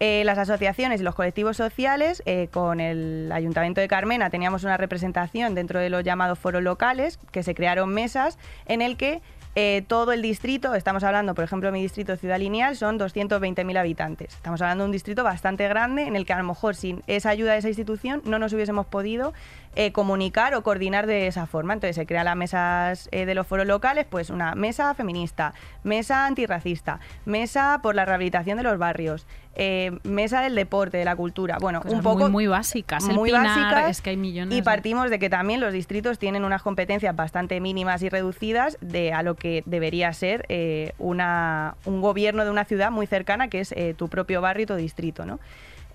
Eh, 0.00 0.22
las 0.24 0.38
asociaciones 0.38 1.00
y 1.00 1.04
los 1.04 1.14
colectivos 1.14 1.56
sociales, 1.56 2.22
eh, 2.24 2.48
con 2.52 2.78
el 2.78 3.30
Ayuntamiento 3.32 3.80
de 3.80 3.88
Carmena 3.88 4.30
teníamos 4.30 4.62
una 4.62 4.76
representación 4.76 5.54
dentro 5.54 5.80
de 5.80 5.90
los 5.90 6.04
llamados 6.04 6.38
foros 6.38 6.62
locales, 6.62 7.18
que 7.32 7.42
se 7.42 7.54
crearon 7.54 7.92
mesas 7.92 8.38
en 8.66 8.80
el 8.80 8.96
que 8.96 9.20
eh, 9.60 9.82
todo 9.88 10.12
el 10.12 10.22
distrito, 10.22 10.76
estamos 10.76 11.02
hablando, 11.02 11.34
por 11.34 11.42
ejemplo, 11.42 11.72
mi 11.72 11.82
distrito 11.82 12.16
Ciudad 12.16 12.38
Lineal, 12.38 12.76
son 12.76 12.96
220.000 12.96 13.76
habitantes. 13.76 14.34
Estamos 14.34 14.62
hablando 14.62 14.84
de 14.84 14.86
un 14.86 14.92
distrito 14.92 15.24
bastante 15.24 15.66
grande 15.66 16.02
en 16.02 16.14
el 16.14 16.26
que 16.26 16.32
a 16.32 16.38
lo 16.38 16.44
mejor 16.44 16.76
sin 16.76 17.02
esa 17.08 17.30
ayuda 17.30 17.54
de 17.54 17.58
esa 17.58 17.68
institución 17.68 18.22
no 18.24 18.38
nos 18.38 18.52
hubiésemos 18.52 18.86
podido 18.86 19.32
eh, 19.80 19.92
comunicar 19.92 20.56
o 20.56 20.64
coordinar 20.64 21.06
de 21.06 21.28
esa 21.28 21.46
forma. 21.46 21.72
Entonces 21.72 21.94
se 21.94 22.04
crean 22.04 22.24
las 22.24 22.34
mesas 22.34 23.08
eh, 23.12 23.26
de 23.26 23.34
los 23.36 23.46
foros 23.46 23.64
locales, 23.64 24.06
pues 24.10 24.28
una 24.28 24.56
mesa 24.56 24.92
feminista, 24.94 25.54
mesa 25.84 26.26
antirracista, 26.26 26.98
mesa 27.24 27.78
por 27.80 27.94
la 27.94 28.04
rehabilitación 28.04 28.56
de 28.56 28.64
los 28.64 28.76
barrios, 28.76 29.24
eh, 29.54 29.96
mesa 30.02 30.40
del 30.40 30.56
deporte, 30.56 30.96
de 30.96 31.04
la 31.04 31.14
cultura. 31.14 31.58
Bueno, 31.60 31.80
Cosas 31.80 31.94
un 31.94 32.02
poco 32.02 32.24
muy, 32.24 32.30
muy 32.30 32.46
básicas. 32.48 33.08
El 33.08 33.14
muy 33.14 33.30
Pinar, 33.30 33.46
básicas 33.46 33.90
es 33.90 34.00
que 34.02 34.10
hay 34.10 34.16
millones. 34.16 34.58
y 34.58 34.62
partimos 34.62 35.10
de 35.10 35.20
que 35.20 35.30
también 35.30 35.60
los 35.60 35.72
distritos 35.72 36.18
tienen 36.18 36.44
unas 36.44 36.62
competencias 36.62 37.14
bastante 37.14 37.60
mínimas 37.60 38.02
y 38.02 38.08
reducidas 38.08 38.78
de 38.80 39.12
a 39.12 39.22
lo 39.22 39.36
que 39.36 39.62
debería 39.64 40.12
ser 40.12 40.44
eh, 40.48 40.92
una, 40.98 41.76
un 41.84 42.00
gobierno 42.00 42.44
de 42.44 42.50
una 42.50 42.64
ciudad 42.64 42.90
muy 42.90 43.06
cercana, 43.06 43.46
que 43.46 43.60
es 43.60 43.70
eh, 43.70 43.94
tu 43.96 44.08
propio 44.08 44.40
barrio 44.40 44.64
y 44.64 44.66
tu 44.66 44.74
distrito, 44.74 45.24
¿no? 45.24 45.38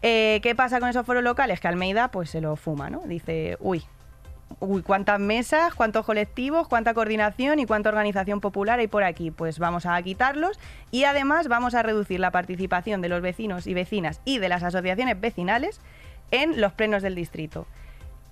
Eh, 0.06 0.42
¿Qué 0.44 0.54
pasa 0.54 0.82
con 0.82 0.90
esos 0.90 1.06
foros 1.06 1.24
locales? 1.24 1.62
Que 1.62 1.70
Almeida 1.70 2.10
pues 2.10 2.30
se 2.30 2.42
lo 2.42 2.58
fuma, 2.58 2.90
¿no? 2.90 3.00
Dice, 3.06 3.56
uy, 3.62 3.84
uy, 4.60 4.82
cuántas 4.82 5.18
mesas, 5.18 5.74
cuántos 5.74 6.06
colectivos, 6.06 6.68
cuánta 6.68 6.94
coordinación 6.94 7.60
y 7.60 7.66
cuánta 7.66 7.88
organización 7.88 8.42
popular 8.42 8.80
hay 8.80 8.88
por 8.88 9.06
aquí. 9.06 9.32
Pues 9.32 9.60
vamos 9.60 9.86
a 9.86 10.02
quitarlos 10.02 10.60
y 10.92 11.06
además 11.06 11.48
vamos 11.48 11.74
a 11.74 11.84
reducir 11.84 12.20
la 12.20 12.32
participación 12.32 13.02
de 13.02 13.08
los 13.08 13.22
vecinos 13.22 13.66
y 13.66 13.74
vecinas 13.74 14.20
y 14.26 14.40
de 14.40 14.50
las 14.50 14.64
asociaciones 14.64 15.22
vecinales 15.22 15.80
en 16.32 16.60
los 16.60 16.74
plenos 16.74 17.02
del 17.02 17.16
distrito. 17.16 17.66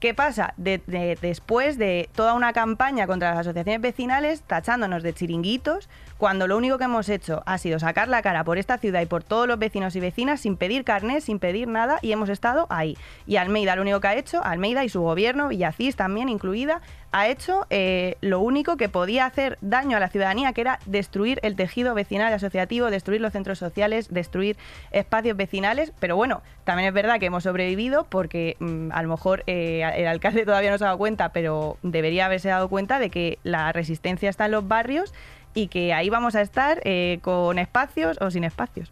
¿Qué 0.02 0.16
pasa? 0.16 0.56
De- 0.58 0.82
de- 0.88 1.16
después 1.22 1.78
de 1.78 2.10
toda 2.16 2.34
una 2.34 2.54
campaña 2.54 3.06
contra 3.06 3.30
las 3.30 3.42
asociaciones 3.42 3.82
vecinales, 3.82 4.42
tachándonos 4.42 5.04
de 5.04 5.14
chiringuitos, 5.14 5.90
cuando 6.18 6.48
lo 6.48 6.58
único 6.58 6.80
que 6.80 6.86
hemos 6.86 7.08
hecho 7.08 7.44
ha 7.46 7.60
sido 7.60 7.78
sacar 7.78 8.08
la 8.08 8.24
cara 8.24 8.44
por 8.44 8.58
esta 8.58 8.80
ciudad 8.80 9.02
y 9.02 9.06
por 9.06 9.24
todos 9.24 9.48
los 9.48 9.60
vecinos 9.60 9.96
y 9.96 10.00
vecinas 10.00 10.42
sin 10.42 10.58
pedir 10.58 10.84
carnet, 10.86 11.22
sin 11.22 11.38
pedir 11.38 11.68
nada, 11.68 12.00
y 12.02 12.12
hemos 12.14 12.30
estado 12.30 12.66
ahí. 12.72 12.98
Y 13.28 13.36
Almeida 13.36 13.76
lo 13.76 13.84
único 13.84 14.00
que 14.00 14.08
ha 14.08 14.16
hecho, 14.16 14.44
Almeida 14.44 14.84
y 14.84 14.90
su 14.90 15.02
gobierno, 15.02 15.50
Villacís 15.50 15.96
también 15.96 16.30
incluida, 16.30 16.82
ha 17.12 17.28
hecho 17.28 17.66
eh, 17.70 18.16
lo 18.22 18.40
único 18.40 18.78
que 18.78 18.90
podía 18.90 19.26
hacer 19.26 19.58
daño 19.62 19.98
a 19.98 20.00
la 20.00 20.10
ciudadanía, 20.10 20.54
que 20.54 20.62
era 20.62 20.80
destruir 20.86 21.40
el 21.44 21.56
tejido 21.56 21.94
vecinal 21.94 22.32
y 22.32 22.36
asociativo, 22.36 22.90
destruir 22.90 23.22
los 23.22 23.34
centros 23.34 23.60
sociales, 23.60 24.08
destruir 24.10 24.58
espacios 24.92 25.36
vecinales. 25.36 25.92
Pero 26.00 26.16
bueno, 26.16 26.42
también 26.64 26.88
es 26.88 26.94
verdad 26.94 27.20
que 27.20 27.26
hemos 27.26 27.44
sobrevivido 27.44 28.06
porque 28.06 28.56
mm, 28.60 28.92
a 28.92 29.04
lo 29.04 29.10
mejor 29.10 29.44
eh, 29.48 29.84
el 29.96 30.08
alcalde 30.08 30.46
todavía 30.46 30.72
no 30.72 30.78
se 30.78 30.86
ha 30.86 30.88
dado 30.88 30.98
cuenta, 30.98 31.30
pero 31.30 31.78
debería 31.84 32.26
haberse 32.26 32.50
dado 32.50 32.70
cuenta 32.70 33.00
de 33.00 33.10
que 33.10 33.40
la 33.44 33.72
resistencia 33.72 34.30
está 34.30 34.46
en 34.46 34.52
los 34.52 34.68
barrios 34.68 35.14
y 35.54 35.68
que 35.68 35.94
ahí 35.94 36.10
vamos 36.10 36.36
a 36.36 36.42
estar 36.42 36.80
eh, 36.86 37.20
con 37.22 37.60
espacios 37.60 38.18
o 38.22 38.32
sin 38.32 38.44
espacios. 38.44 38.92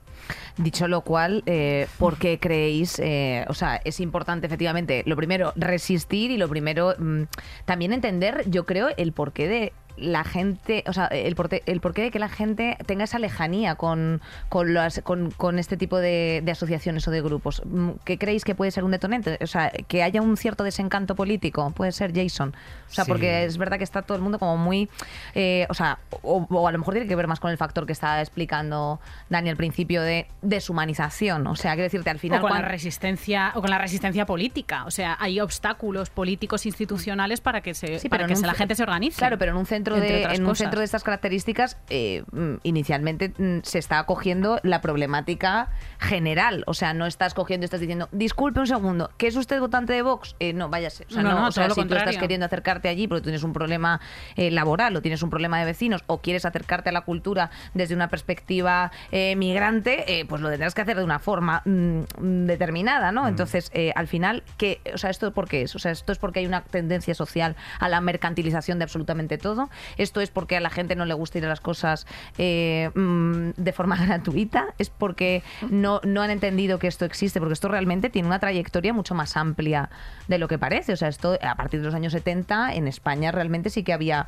Dicho 0.58 0.88
lo 0.88 1.02
cual, 1.02 1.44
eh, 1.46 1.88
¿por 1.98 2.18
qué 2.18 2.40
creéis? 2.40 3.00
eh, 3.00 3.46
o 3.48 3.54
sea, 3.54 3.82
es 3.86 4.00
importante 4.00 4.48
efectivamente, 4.48 5.04
lo 5.06 5.16
primero, 5.16 5.54
resistir 5.56 6.32
y 6.32 6.38
lo 6.38 6.50
primero, 6.50 6.96
mm, 6.98 7.24
también 7.66 7.94
entender, 7.94 8.44
yo 8.50 8.66
creo, 8.66 8.90
el 8.98 9.14
porqué 9.14 9.48
de 9.48 9.74
la 10.02 10.24
gente, 10.24 10.84
o 10.88 10.94
sea, 10.94 11.06
el, 11.08 11.36
porte- 11.36 11.64
el 11.66 11.82
porqué 11.82 12.02
de 12.04 12.12
que 12.12 12.20
la 12.20 12.30
gente 12.30 12.78
tenga 12.86 13.04
esa 13.04 13.20
lejanía 13.20 13.76
con, 13.76 14.22
con, 14.50 14.74
las- 14.74 15.02
con, 15.04 15.32
con 15.32 15.60
este 15.60 15.78
tipo 15.78 15.98
de, 15.98 16.42
de 16.44 16.52
asociaciones 16.52 17.08
o 17.08 17.12
de 17.12 17.22
grupos. 17.22 17.62
Mm, 17.66 17.92
¿Qué 18.06 18.18
creéis 18.18 18.44
que 18.44 18.56
puede 18.56 18.72
ser 18.72 18.84
un 18.84 18.92
detonante? 18.92 19.38
O 19.42 19.48
sea, 19.48 19.72
que 19.88 20.04
haya 20.04 20.22
un 20.22 20.38
cierto 20.38 20.64
desencanto 20.64 21.16
político, 21.16 21.72
puede 21.72 21.92
ser 21.92 22.14
Jason. 22.14 22.56
O 22.90 22.92
sea, 22.94 23.06
Sí. 23.06 23.12
porque 23.12 23.46
es 23.46 23.58
verdad 23.58 23.78
que 23.78 23.84
está 23.84 24.02
todo 24.02 24.16
el 24.18 24.24
mundo 24.24 24.40
como 24.40 24.58
muy, 24.58 24.90
eh, 25.36 25.66
o 25.70 25.74
sea, 25.74 26.00
o, 26.22 26.46
o 26.50 26.68
a 26.68 26.72
lo 26.72 26.78
mejor 26.80 26.94
tiene 26.96 27.08
que 27.08 27.16
ver 27.16 27.28
más 27.28 27.40
con 27.40 27.52
el 27.52 27.58
factor 27.58 27.86
que 27.86 27.94
estaba 27.94 28.20
explicando 28.22 29.00
Dani 29.30 29.50
al 29.50 29.58
principio 29.58 30.02
de 30.02 30.28
deshumanización. 30.42 31.48
O 31.48 31.56
sea, 31.56 31.72
quiero 31.72 31.84
decirte, 31.84 32.10
al 32.10 32.20
final... 32.20 32.40
o 32.40 32.42
con 32.42 32.52
la 32.52 32.58
cuan- 32.60 32.70
resistencia 32.70 33.52
o 33.56 33.62
con 33.62 33.70
la 33.70 33.78
resistencia 33.78 34.26
política 34.26 34.86
o 34.86 34.92
sea 34.92 35.18
hay 35.20 35.40
obstáculos 35.40 36.10
políticos 36.10 36.66
institucionales 36.66 37.42
para 37.42 37.62
que 37.62 37.74
se 37.74 38.00
Sí, 38.00 38.10
para 38.10 38.20
pero 38.22 38.28
que 38.28 38.34
un 38.36 38.42
se- 38.42 38.48
la 38.48 38.54
gente 38.54 38.76
se 38.76 38.84
organice 38.84 39.18
Claro, 39.18 39.38
pero 39.38 39.52
en 39.52 39.58
un 39.58 39.66
centro 39.66 39.89
entre 39.96 40.28
de 40.28 40.36
en 40.36 40.46
un 40.46 40.56
centro 40.56 40.80
de 40.80 40.86
estas 40.86 41.04
características 41.04 41.78
eh, 41.90 42.24
mm, 42.32 42.56
inicialmente 42.64 43.34
mm, 43.38 43.60
se 43.64 43.80
está 43.80 44.00
acogiendo 44.00 44.60
la 44.64 44.82
problemática 44.82 45.70
general, 46.00 46.64
o 46.68 46.74
sea, 46.74 46.94
no 46.94 47.06
estás 47.06 47.34
cogiendo 47.34 47.64
y 47.64 47.66
estás 47.66 47.80
diciendo, 47.80 48.10
"Disculpe 48.12 48.60
un 48.60 48.68
segundo, 48.68 49.12
¿que 49.18 49.28
es 49.28 49.36
usted 49.36 49.60
votante 49.60 49.94
de 49.94 50.02
Vox?" 50.02 50.36
Eh, 50.40 50.54
no, 50.54 50.70
váyase, 50.70 51.06
o 51.10 51.14
sea, 51.14 51.24
No, 51.24 51.30
no, 51.30 51.40
no, 51.42 51.48
o 51.48 51.52
sea, 51.52 51.70
si 51.70 51.86
tú 51.86 51.96
estás 51.96 52.18
queriendo 52.18 52.46
acercarte 52.46 52.90
allí 52.90 53.08
porque 53.08 53.24
tienes 53.24 53.44
un 53.44 53.54
problema 53.54 54.00
eh, 54.36 54.52
laboral 54.52 54.96
o 54.96 55.02
tienes 55.02 55.22
un 55.24 55.30
problema 55.30 55.60
de 55.60 55.66
vecinos 55.66 56.04
o 56.08 56.22
quieres 56.22 56.46
acercarte 56.46 56.90
a 56.90 56.92
la 56.92 57.02
cultura 57.02 57.52
desde 57.74 57.96
una 57.96 58.08
perspectiva 58.10 58.92
eh, 59.12 59.36
migrante, 59.36 60.20
eh, 60.20 60.26
pues 60.26 60.42
lo 60.42 60.50
tendrás 60.50 60.74
que 60.74 60.82
hacer 60.82 60.98
de 60.98 61.04
una 61.04 61.20
forma 61.20 61.62
mm, 61.66 62.46
determinada, 62.46 63.12
¿no? 63.12 63.28
Entonces, 63.28 63.72
eh, 63.74 63.92
al 63.96 64.08
final, 64.08 64.44
¿qué, 64.58 64.82
o 64.94 64.98
sea, 64.98 65.10
¿esto 65.10 65.32
por 65.34 65.48
qué 65.48 65.64
es? 65.64 65.76
O 65.76 65.80
sea, 65.80 65.92
¿esto 65.92 66.12
es 66.12 66.18
porque 66.18 66.40
hay 66.40 66.46
una 66.46 66.62
tendencia 66.62 67.14
social 67.16 67.56
a 67.80 67.90
la 67.90 68.02
mercantilización 68.02 68.80
de 68.80 68.84
absolutamente 68.84 69.38
todo? 69.38 69.70
Esto 69.98 70.22
es 70.22 70.30
porque 70.30 70.58
a 70.58 70.60
la 70.60 70.70
gente 70.70 70.96
no 70.96 71.06
le 71.06 71.14
gusta 71.14 71.38
ir 71.38 71.46
a 71.46 71.50
las 71.50 71.62
cosas 71.62 72.08
eh, 72.38 72.92
mm, 72.96 73.52
de 73.58 73.74
forma 73.74 73.96
gratuita, 74.06 74.74
es 74.78 74.90
porque 74.90 75.44
no, 75.70 76.02
no 76.04 76.22
han 76.22 76.32
entendido 76.32 76.80
que 76.80 76.88
esto 76.88 77.06
existe, 77.06 77.40
porque 77.40 77.54
esto 77.54 77.68
realmente 77.68 78.10
tiene 78.10 78.28
una 78.28 78.40
trayectoria 78.40 78.94
mucho 78.94 79.16
más 79.16 79.38
amplia 79.38 79.90
de 80.28 80.38
lo 80.38 80.48
que 80.48 80.58
parece. 80.58 80.94
O 80.94 80.98
sea, 80.98 81.08
esto 81.08 81.38
a 81.42 81.56
partir 81.56 81.80
de 81.80 81.86
los 81.86 81.96
años 81.96 82.14
70 82.14 82.74
en 82.74 82.88
España 82.88 83.32
realmente 83.32 83.70
sí 83.70 83.84
que 83.84 83.94
había 83.94 84.28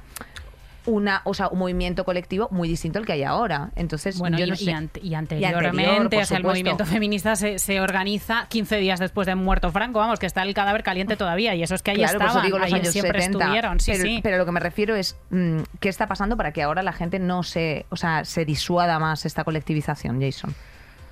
una, 0.85 1.21
o 1.25 1.33
sea, 1.33 1.47
un 1.49 1.59
movimiento 1.59 2.03
colectivo 2.05 2.47
muy 2.51 2.67
distinto 2.67 2.99
al 2.99 3.05
que 3.05 3.13
hay 3.13 3.23
ahora. 3.23 3.69
Entonces, 3.75 4.17
Bueno, 4.17 4.37
yo 4.37 4.45
y, 4.45 4.49
no 4.49 4.53
y 4.55 4.57
sé. 4.57 4.71
ante- 4.73 4.99
y 5.03 5.09
Y 5.09 5.15
anteriormente, 5.15 5.89
anterior, 5.89 6.23
o 6.23 6.25
sea, 6.25 6.37
el 6.37 6.43
movimiento 6.43 6.85
feminista 6.85 7.35
se, 7.35 7.59
se 7.59 7.79
organiza 7.81 8.47
15 8.49 8.77
días 8.77 8.99
después 8.99 9.27
de 9.27 9.35
muerto 9.35 9.71
Franco, 9.71 9.99
vamos, 9.99 10.19
que 10.19 10.25
está 10.25 10.43
el 10.43 10.53
cadáver 10.53 10.83
caliente 10.83 11.15
todavía, 11.17 11.53
y 11.55 11.63
eso 11.63 11.75
es 11.75 11.81
que 11.83 11.91
ahí 11.91 11.97
Claro, 11.97 12.41
digo 12.41 12.57
los 12.57 12.67
ahí 12.67 12.73
años 12.73 12.89
siempre 12.89 13.21
70. 13.21 13.43
estuvieron, 13.43 13.79
sí, 13.79 13.91
pero, 13.91 14.03
sí. 14.03 14.19
pero 14.23 14.37
lo 14.37 14.45
que 14.45 14.51
me 14.51 14.59
refiero 14.59 14.95
es 14.95 15.17
mm, 15.29 15.59
qué 15.79 15.89
está 15.89 16.07
pasando 16.07 16.35
para 16.37 16.51
que 16.51 16.63
ahora 16.63 16.81
la 16.83 16.93
gente 16.93 17.19
no 17.19 17.43
se, 17.43 17.85
o 17.89 17.95
sea, 17.95 18.25
se 18.25 18.45
disuada 18.45 18.97
más 18.99 19.25
esta 19.25 19.43
colectivización, 19.43 20.19
Jason. 20.21 20.53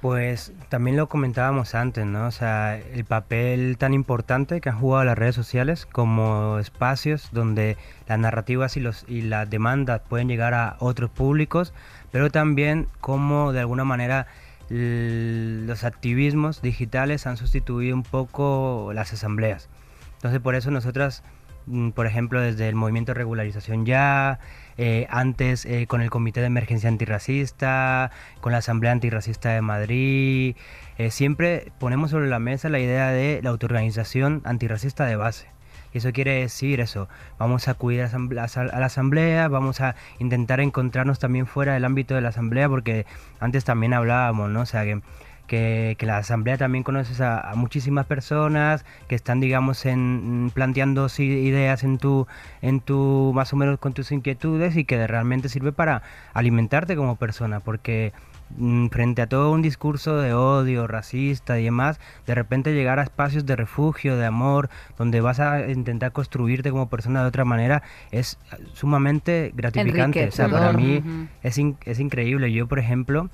Pues 0.01 0.53
también 0.69 0.95
lo 0.95 1.09
comentábamos 1.09 1.75
antes, 1.75 2.05
¿no? 2.05 2.27
O 2.27 2.31
sea, 2.31 2.77
el 2.77 3.03
papel 3.03 3.77
tan 3.77 3.93
importante 3.93 4.61
que 4.61 4.69
han 4.69 4.79
jugado 4.79 5.03
las 5.03 5.17
redes 5.17 5.35
sociales 5.35 5.85
como 5.85 6.57
espacios 6.57 7.29
donde 7.33 7.75
las 8.07 8.17
narrativas 8.17 8.77
y, 8.77 9.21
las 9.21 9.49
demandas 9.49 10.01
pueden 10.07 10.29
llegar 10.29 10.53
a 10.53 10.77
otros 10.79 11.09
públicos, 11.09 11.73
pero 12.11 12.29
también 12.29 12.87
como 13.01 13.51
de 13.51 13.59
alguna 13.59 13.83
manera 13.83 14.27
los 14.69 15.83
activismos 15.83 16.61
digitales 16.61 17.27
han 17.27 17.35
sustituido 17.35 17.93
un 17.95 18.03
poco 18.03 18.91
las 18.93 19.11
asambleas. 19.11 19.67
Entonces 20.15 20.39
por 20.39 20.55
eso 20.55 20.71
nosotras, 20.71 21.23
mm, 21.65 21.89
por 21.89 22.05
ejemplo, 22.05 22.39
desde 22.39 22.69
el 22.69 22.75
movimiento 22.75 23.13
Regularización 23.13 23.85
Ya, 23.85 24.39
eh, 24.81 25.07
antes 25.09 25.65
eh, 25.65 25.87
con 25.87 26.01
el 26.01 26.09
Comité 26.09 26.39
de 26.39 26.47
Emergencia 26.47 26.87
Antirracista, 26.87 28.11
con 28.39 28.53
la 28.53 28.59
Asamblea 28.59 28.93
Antirracista 28.93 29.49
de 29.49 29.61
Madrid, 29.61 30.55
eh, 30.97 31.11
siempre 31.11 31.71
ponemos 31.79 32.11
sobre 32.11 32.27
la 32.29 32.39
mesa 32.39 32.69
la 32.69 32.79
idea 32.79 33.09
de 33.09 33.41
la 33.43 33.49
autoorganización 33.49 34.41
antirracista 34.45 35.05
de 35.05 35.17
base. 35.17 35.47
Y 35.91 35.97
eso 35.97 36.11
quiere 36.13 36.39
decir 36.39 36.79
eso, 36.79 37.09
vamos 37.37 37.67
a 37.67 37.77
asamble- 37.77 38.39
a 38.39 38.79
la 38.79 38.85
asamblea, 38.85 39.47
vamos 39.47 39.81
a 39.81 39.95
intentar 40.19 40.59
encontrarnos 40.59 41.19
también 41.19 41.45
fuera 41.45 41.73
del 41.73 41.83
ámbito 41.83 42.15
de 42.15 42.21
la 42.21 42.29
asamblea, 42.29 42.69
porque 42.69 43.05
antes 43.39 43.65
también 43.65 43.93
hablábamos, 43.93 44.49
¿no? 44.49 44.61
O 44.61 44.65
sea, 44.65 44.83
que, 44.85 45.01
que, 45.49 45.95
que 45.99 46.05
la 46.05 46.17
asamblea 46.17 46.57
también 46.57 46.83
conoces 46.85 47.19
a, 47.19 47.41
a 47.41 47.55
muchísimas 47.55 48.05
personas 48.05 48.85
que 49.09 49.15
están, 49.15 49.41
digamos, 49.41 49.85
en, 49.85 50.51
planteando 50.53 51.09
si- 51.09 51.23
ideas 51.25 51.83
en 51.83 51.97
tu, 51.97 52.27
en 52.61 52.79
tu, 52.79 53.33
más 53.35 53.51
o 53.51 53.57
menos 53.57 53.79
con 53.79 53.91
tus 53.93 54.13
inquietudes 54.13 54.77
y 54.77 54.85
que 54.85 55.05
realmente 55.07 55.49
sirve 55.49 55.73
para 55.73 56.03
alimentarte 56.33 56.95
como 56.95 57.15
persona, 57.17 57.59
porque 57.59 58.13
mm, 58.57 58.87
frente 58.89 59.23
a 59.23 59.27
todo 59.27 59.51
un 59.51 59.61
discurso 59.61 60.17
de 60.17 60.33
odio, 60.33 60.85
racista 60.87 61.59
y 61.59 61.63
demás, 61.65 61.99
de 62.27 62.35
repente 62.35 62.73
llegar 62.73 62.99
a 62.99 63.03
espacios 63.03 63.45
de 63.45 63.55
refugio, 63.55 64.15
de 64.17 64.27
amor, 64.27 64.69
donde 64.97 65.19
vas 65.19 65.39
a 65.39 65.67
intentar 65.69 66.11
construirte 66.11 66.69
como 66.69 66.89
persona 66.89 67.21
de 67.23 67.27
otra 67.27 67.43
manera, 67.43 67.81
es 68.11 68.37
sumamente 68.73 69.51
gratificante. 69.55 70.19
O 70.27 70.31
sea, 70.31 70.45
para 70.47 70.71
mí 70.73 71.03
es, 71.41 71.57
in- 71.57 71.77
es 71.85 71.99
increíble. 71.99 72.51
Yo, 72.53 72.67
por 72.67 72.77
ejemplo, 72.79 73.29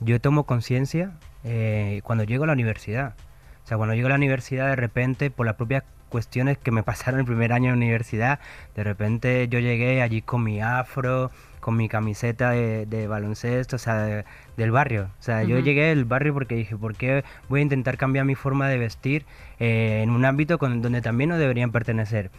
yo 0.00 0.20
tomo 0.20 0.44
conciencia 0.44 1.12
eh, 1.44 2.00
cuando 2.04 2.24
llego 2.24 2.44
a 2.44 2.46
la 2.46 2.52
universidad. 2.52 3.14
O 3.64 3.66
sea, 3.68 3.76
cuando 3.76 3.94
llego 3.94 4.06
a 4.06 4.10
la 4.10 4.16
universidad, 4.16 4.68
de 4.68 4.76
repente, 4.76 5.30
por 5.30 5.46
las 5.46 5.56
propias 5.56 5.82
cuestiones 6.08 6.56
que 6.58 6.70
me 6.70 6.82
pasaron 6.84 7.18
el 7.20 7.26
primer 7.26 7.52
año 7.52 7.70
de 7.70 7.76
universidad, 7.76 8.38
de 8.76 8.84
repente 8.84 9.48
yo 9.48 9.58
llegué 9.58 10.02
allí 10.02 10.22
con 10.22 10.44
mi 10.44 10.60
afro, 10.60 11.32
con 11.60 11.76
mi 11.76 11.88
camiseta 11.88 12.50
de, 12.50 12.86
de 12.86 13.08
baloncesto, 13.08 13.74
o 13.74 13.78
sea, 13.80 13.96
de- 14.02 14.24
del 14.56 14.70
barrio. 14.70 15.10
O 15.18 15.22
sea, 15.22 15.42
yo 15.42 15.56
Ujú. 15.56 15.64
llegué 15.64 15.86
del 15.86 16.04
barrio 16.04 16.32
porque 16.32 16.54
dije, 16.54 16.76
¿por 16.76 16.94
qué 16.94 17.24
voy 17.48 17.58
a 17.60 17.62
intentar 17.64 17.96
cambiar 17.96 18.24
mi 18.24 18.36
forma 18.36 18.68
de 18.68 18.78
vestir 18.78 19.26
eh, 19.58 20.00
en 20.04 20.10
un 20.10 20.24
ámbito 20.24 20.58
con- 20.58 20.80
donde 20.80 21.00
también 21.02 21.30
no 21.30 21.38
deberían 21.38 21.72
pertenecer? 21.72 22.30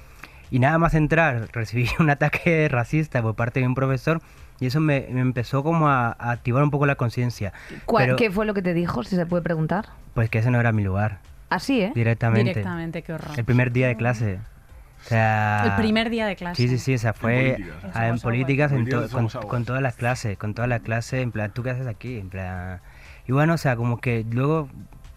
Y 0.50 0.60
nada 0.60 0.78
más 0.78 0.94
entrar, 0.94 1.50
recibí 1.52 1.90
un 2.00 2.10
ataque 2.10 2.70
racista 2.70 3.22
por 3.22 3.36
parte 3.36 3.60
de 3.60 3.68
un 3.68 3.76
profesor 3.76 4.22
y 4.60 4.66
eso 4.68 4.80
me, 4.80 5.08
me 5.12 5.22
empezó 5.22 5.64
como 5.64 5.88
a, 5.90 6.16
a 6.20 6.32
activar 6.32 6.64
un 6.64 6.72
poco 6.72 6.86
la 6.86 6.96
conciencia. 6.96 7.54
¿Cuál- 7.86 8.06
Pero, 8.06 8.16
¿Qué 8.16 8.32
fue 8.32 8.46
lo 8.46 8.54
que 8.54 8.62
te 8.62 8.74
dijo, 8.74 9.04
si 9.04 9.16
se 9.16 9.26
puede 9.26 9.44
preguntar? 9.44 9.88
Pues 10.14 10.30
que 10.30 10.40
ese 10.40 10.52
no 10.52 10.60
era 10.60 10.72
mi 10.72 10.84
lugar, 10.84 11.20
Así, 11.50 11.82
¿eh? 11.82 11.92
directamente. 11.96 12.50
Directamente, 12.50 13.02
qué 13.04 13.14
horror. 13.14 13.38
El 13.38 13.46
primer 13.46 13.72
día 13.72 13.88
de 13.88 13.96
clase. 13.96 14.40
O 15.06 15.10
sea, 15.10 15.64
El 15.66 15.76
primer 15.76 16.10
día 16.10 16.26
de 16.26 16.36
clase. 16.36 16.62
Sí, 16.62 16.68
sí, 16.68 16.78
sí, 16.80 16.96
o 16.96 16.98
sea, 16.98 17.14
fue 17.14 17.56
políticas, 17.58 17.86
¿eh? 17.86 17.92
ah, 17.94 18.08
en 18.10 18.20
políticas, 18.20 18.72
en 18.72 18.78
Políticas 18.84 19.10
to- 19.32 19.40
con, 19.40 19.48
con 19.48 19.66
todas 19.66 19.82
las 19.82 19.96
clases, 19.96 20.38
con 20.38 20.54
todas 20.54 20.68
las 20.68 20.82
clases, 20.82 21.22
en 21.22 21.32
plan, 21.32 21.52
¿tú 21.54 21.64
qué 21.64 21.70
haces 21.70 21.88
aquí? 21.88 22.18
En 22.18 22.30
plan, 22.30 22.82
y 23.28 23.32
bueno, 23.32 23.54
o 23.54 23.58
sea, 23.58 23.76
como 23.78 24.00
que 24.02 24.26
luego, 24.30 24.68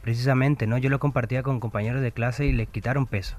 precisamente, 0.02 0.66
¿no? 0.66 0.78
Yo 0.78 0.90
lo 0.90 0.98
compartía 1.00 1.42
con 1.42 1.58
compañeros 1.60 2.02
de 2.02 2.12
clase 2.12 2.46
y 2.46 2.52
les 2.52 2.68
quitaron 2.68 3.06
peso, 3.06 3.36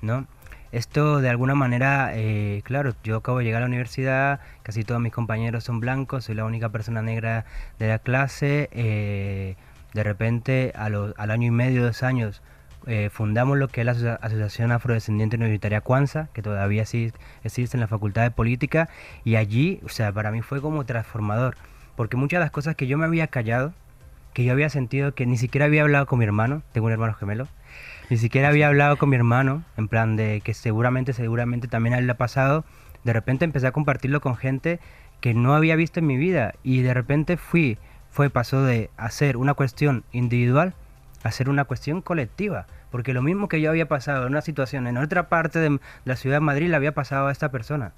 ¿no? 0.00 0.26
Esto 0.72 1.20
de 1.20 1.28
alguna 1.28 1.54
manera, 1.54 2.12
eh, 2.14 2.62
claro, 2.64 2.94
yo 3.04 3.16
acabo 3.18 3.38
de 3.38 3.44
llegar 3.44 3.58
a 3.58 3.66
la 3.66 3.68
universidad, 3.68 4.40
casi 4.62 4.84
todos 4.84 5.02
mis 5.02 5.12
compañeros 5.12 5.64
son 5.64 5.80
blancos, 5.80 6.24
soy 6.24 6.34
la 6.34 6.46
única 6.46 6.70
persona 6.70 7.02
negra 7.02 7.44
de 7.78 7.88
la 7.88 7.98
clase, 7.98 8.70
eh, 8.72 9.56
de 9.92 10.02
repente 10.02 10.72
a 10.74 10.88
lo- 10.88 11.12
al 11.18 11.30
año 11.30 11.48
y 11.48 11.50
medio, 11.50 11.82
dos 11.84 12.02
años, 12.02 12.40
eh, 12.86 13.10
fundamos 13.12 13.58
lo 13.58 13.68
que 13.68 13.82
es 13.82 13.84
la 13.84 13.92
Asocia- 13.92 14.14
Asociación 14.22 14.72
Afrodescendiente 14.72 15.36
Universitaria 15.36 15.82
Cuanza, 15.82 16.28
que 16.32 16.40
todavía 16.40 16.82
existe 16.82 17.76
en 17.76 17.80
la 17.80 17.86
Facultad 17.86 18.22
de 18.22 18.30
Política, 18.30 18.88
y 19.24 19.36
allí, 19.36 19.78
o 19.84 19.90
sea, 19.90 20.10
para 20.10 20.30
mí 20.30 20.40
fue 20.40 20.62
como 20.62 20.86
transformador, 20.86 21.54
porque 21.96 22.16
muchas 22.16 22.38
de 22.38 22.44
las 22.46 22.50
cosas 22.50 22.76
que 22.76 22.86
yo 22.86 22.96
me 22.96 23.04
había 23.04 23.26
callado, 23.26 23.74
que 24.32 24.42
yo 24.44 24.52
había 24.52 24.70
sentido 24.70 25.14
que 25.14 25.26
ni 25.26 25.36
siquiera 25.36 25.66
había 25.66 25.82
hablado 25.82 26.06
con 26.06 26.18
mi 26.18 26.24
hermano, 26.24 26.62
tengo 26.72 26.86
un 26.86 26.92
hermano 26.92 27.12
gemelo, 27.12 27.46
ni 28.12 28.18
siquiera 28.18 28.48
había 28.48 28.68
hablado 28.68 28.98
con 28.98 29.08
mi 29.08 29.16
hermano, 29.16 29.64
en 29.78 29.88
plan 29.88 30.16
de 30.16 30.42
que 30.44 30.52
seguramente, 30.52 31.14
seguramente 31.14 31.66
también 31.66 31.94
a 31.94 31.98
él 31.98 32.04
le 32.04 32.12
ha 32.12 32.18
pasado, 32.18 32.62
de 33.04 33.14
repente 33.14 33.46
empecé 33.46 33.68
a 33.68 33.72
compartirlo 33.72 34.20
con 34.20 34.36
gente 34.36 34.80
que 35.22 35.32
no 35.32 35.54
había 35.54 35.76
visto 35.76 35.98
en 35.98 36.06
mi 36.06 36.18
vida, 36.18 36.52
y 36.62 36.82
de 36.82 36.92
repente 36.92 37.38
fui, 37.38 37.78
fue, 38.10 38.28
pasó 38.28 38.64
de 38.64 38.90
hacer 38.98 39.38
una 39.38 39.54
cuestión 39.54 40.04
individual 40.12 40.74
hacer 41.22 41.48
una 41.48 41.64
cuestión 41.64 42.02
colectiva. 42.02 42.66
Porque 42.90 43.14
lo 43.14 43.22
mismo 43.22 43.48
que 43.48 43.62
yo 43.62 43.70
había 43.70 43.88
pasado 43.88 44.26
en 44.26 44.32
una 44.32 44.42
situación 44.42 44.86
en 44.86 44.98
otra 44.98 45.30
parte 45.30 45.58
de 45.60 45.78
la 46.04 46.16
ciudad 46.16 46.36
de 46.36 46.40
Madrid 46.40 46.68
le 46.68 46.76
había 46.76 46.92
pasado 46.92 47.28
a 47.28 47.32
esta 47.32 47.50
persona. 47.50 47.92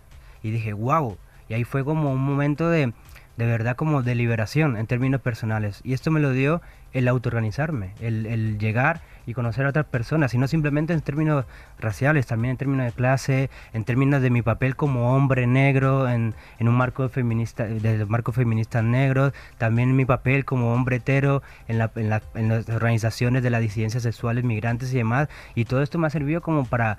Y 0.45 0.53
dije, 0.53 0.75
wow. 0.75 1.19
Y 1.49 1.55
ahí 1.55 1.65
fue 1.65 1.85
como 1.85 2.13
un 2.13 2.21
momento 2.21 2.69
de, 2.69 2.93
de 3.37 3.47
verdad 3.47 3.75
como 3.75 4.03
de 4.03 4.15
liberación 4.15 4.77
en 4.77 4.87
términos 4.87 5.21
personales. 5.21 5.81
Y 5.83 5.95
esto 5.95 6.13
me 6.13 6.21
lo 6.21 6.31
dio 6.31 6.63
el 6.95 7.07
autoorganizarme, 7.09 7.93
el, 8.01 8.25
el 8.25 8.59
llegar 8.59 9.03
y 9.27 9.35
conocer 9.35 9.65
a 9.67 9.71
otras 9.71 9.87
personas, 9.87 10.35
y 10.35 10.39
no 10.39 10.49
simplemente 10.49 10.93
en 10.93 11.01
términos 11.01 11.45
raciales, 11.79 12.27
también 12.27 12.53
en 12.53 12.57
términos 12.57 12.87
de 12.87 12.93
clase, 12.93 13.51
en 13.73 13.85
términos 13.85 14.21
de 14.23 14.31
mi 14.31 14.43
papel 14.43 14.77
como 14.77 15.15
hombre 15.15 15.47
negro 15.47 16.09
en, 16.09 16.35
un 16.61 16.75
marco 16.75 17.09
feminista, 17.09 17.65
del 17.65 18.07
marco 18.07 18.33
feminista 18.33 18.83
negro, 18.83 19.33
también 19.59 19.97
mi 19.97 20.05
papel 20.05 20.45
como 20.45 20.73
hombre 20.75 20.97
hetero 20.97 21.43
en, 21.69 21.79
la, 21.79 21.91
en, 21.97 22.11
la- 22.11 22.23
en 22.35 22.49
las 22.49 22.69
organizaciones 22.69 23.43
de 23.43 23.51
las 23.51 23.61
disidencias 23.61 24.03
sexuales, 24.03 24.45
migrantes 24.45 24.93
y 24.93 24.99
demás, 24.99 25.29
y 25.55 25.65
todo 25.65 25.83
esto 25.83 25.99
me 25.99 26.07
ha 26.07 26.11
servido 26.11 26.41
como 26.41 26.65
para, 26.65 26.99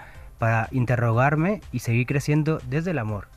interrogarme 0.71 1.61
y 1.71 1.79
seguir 1.79 2.05
creciendo 2.05 2.59
desde 2.69 2.91
el 2.91 2.99
amor. 2.99 3.27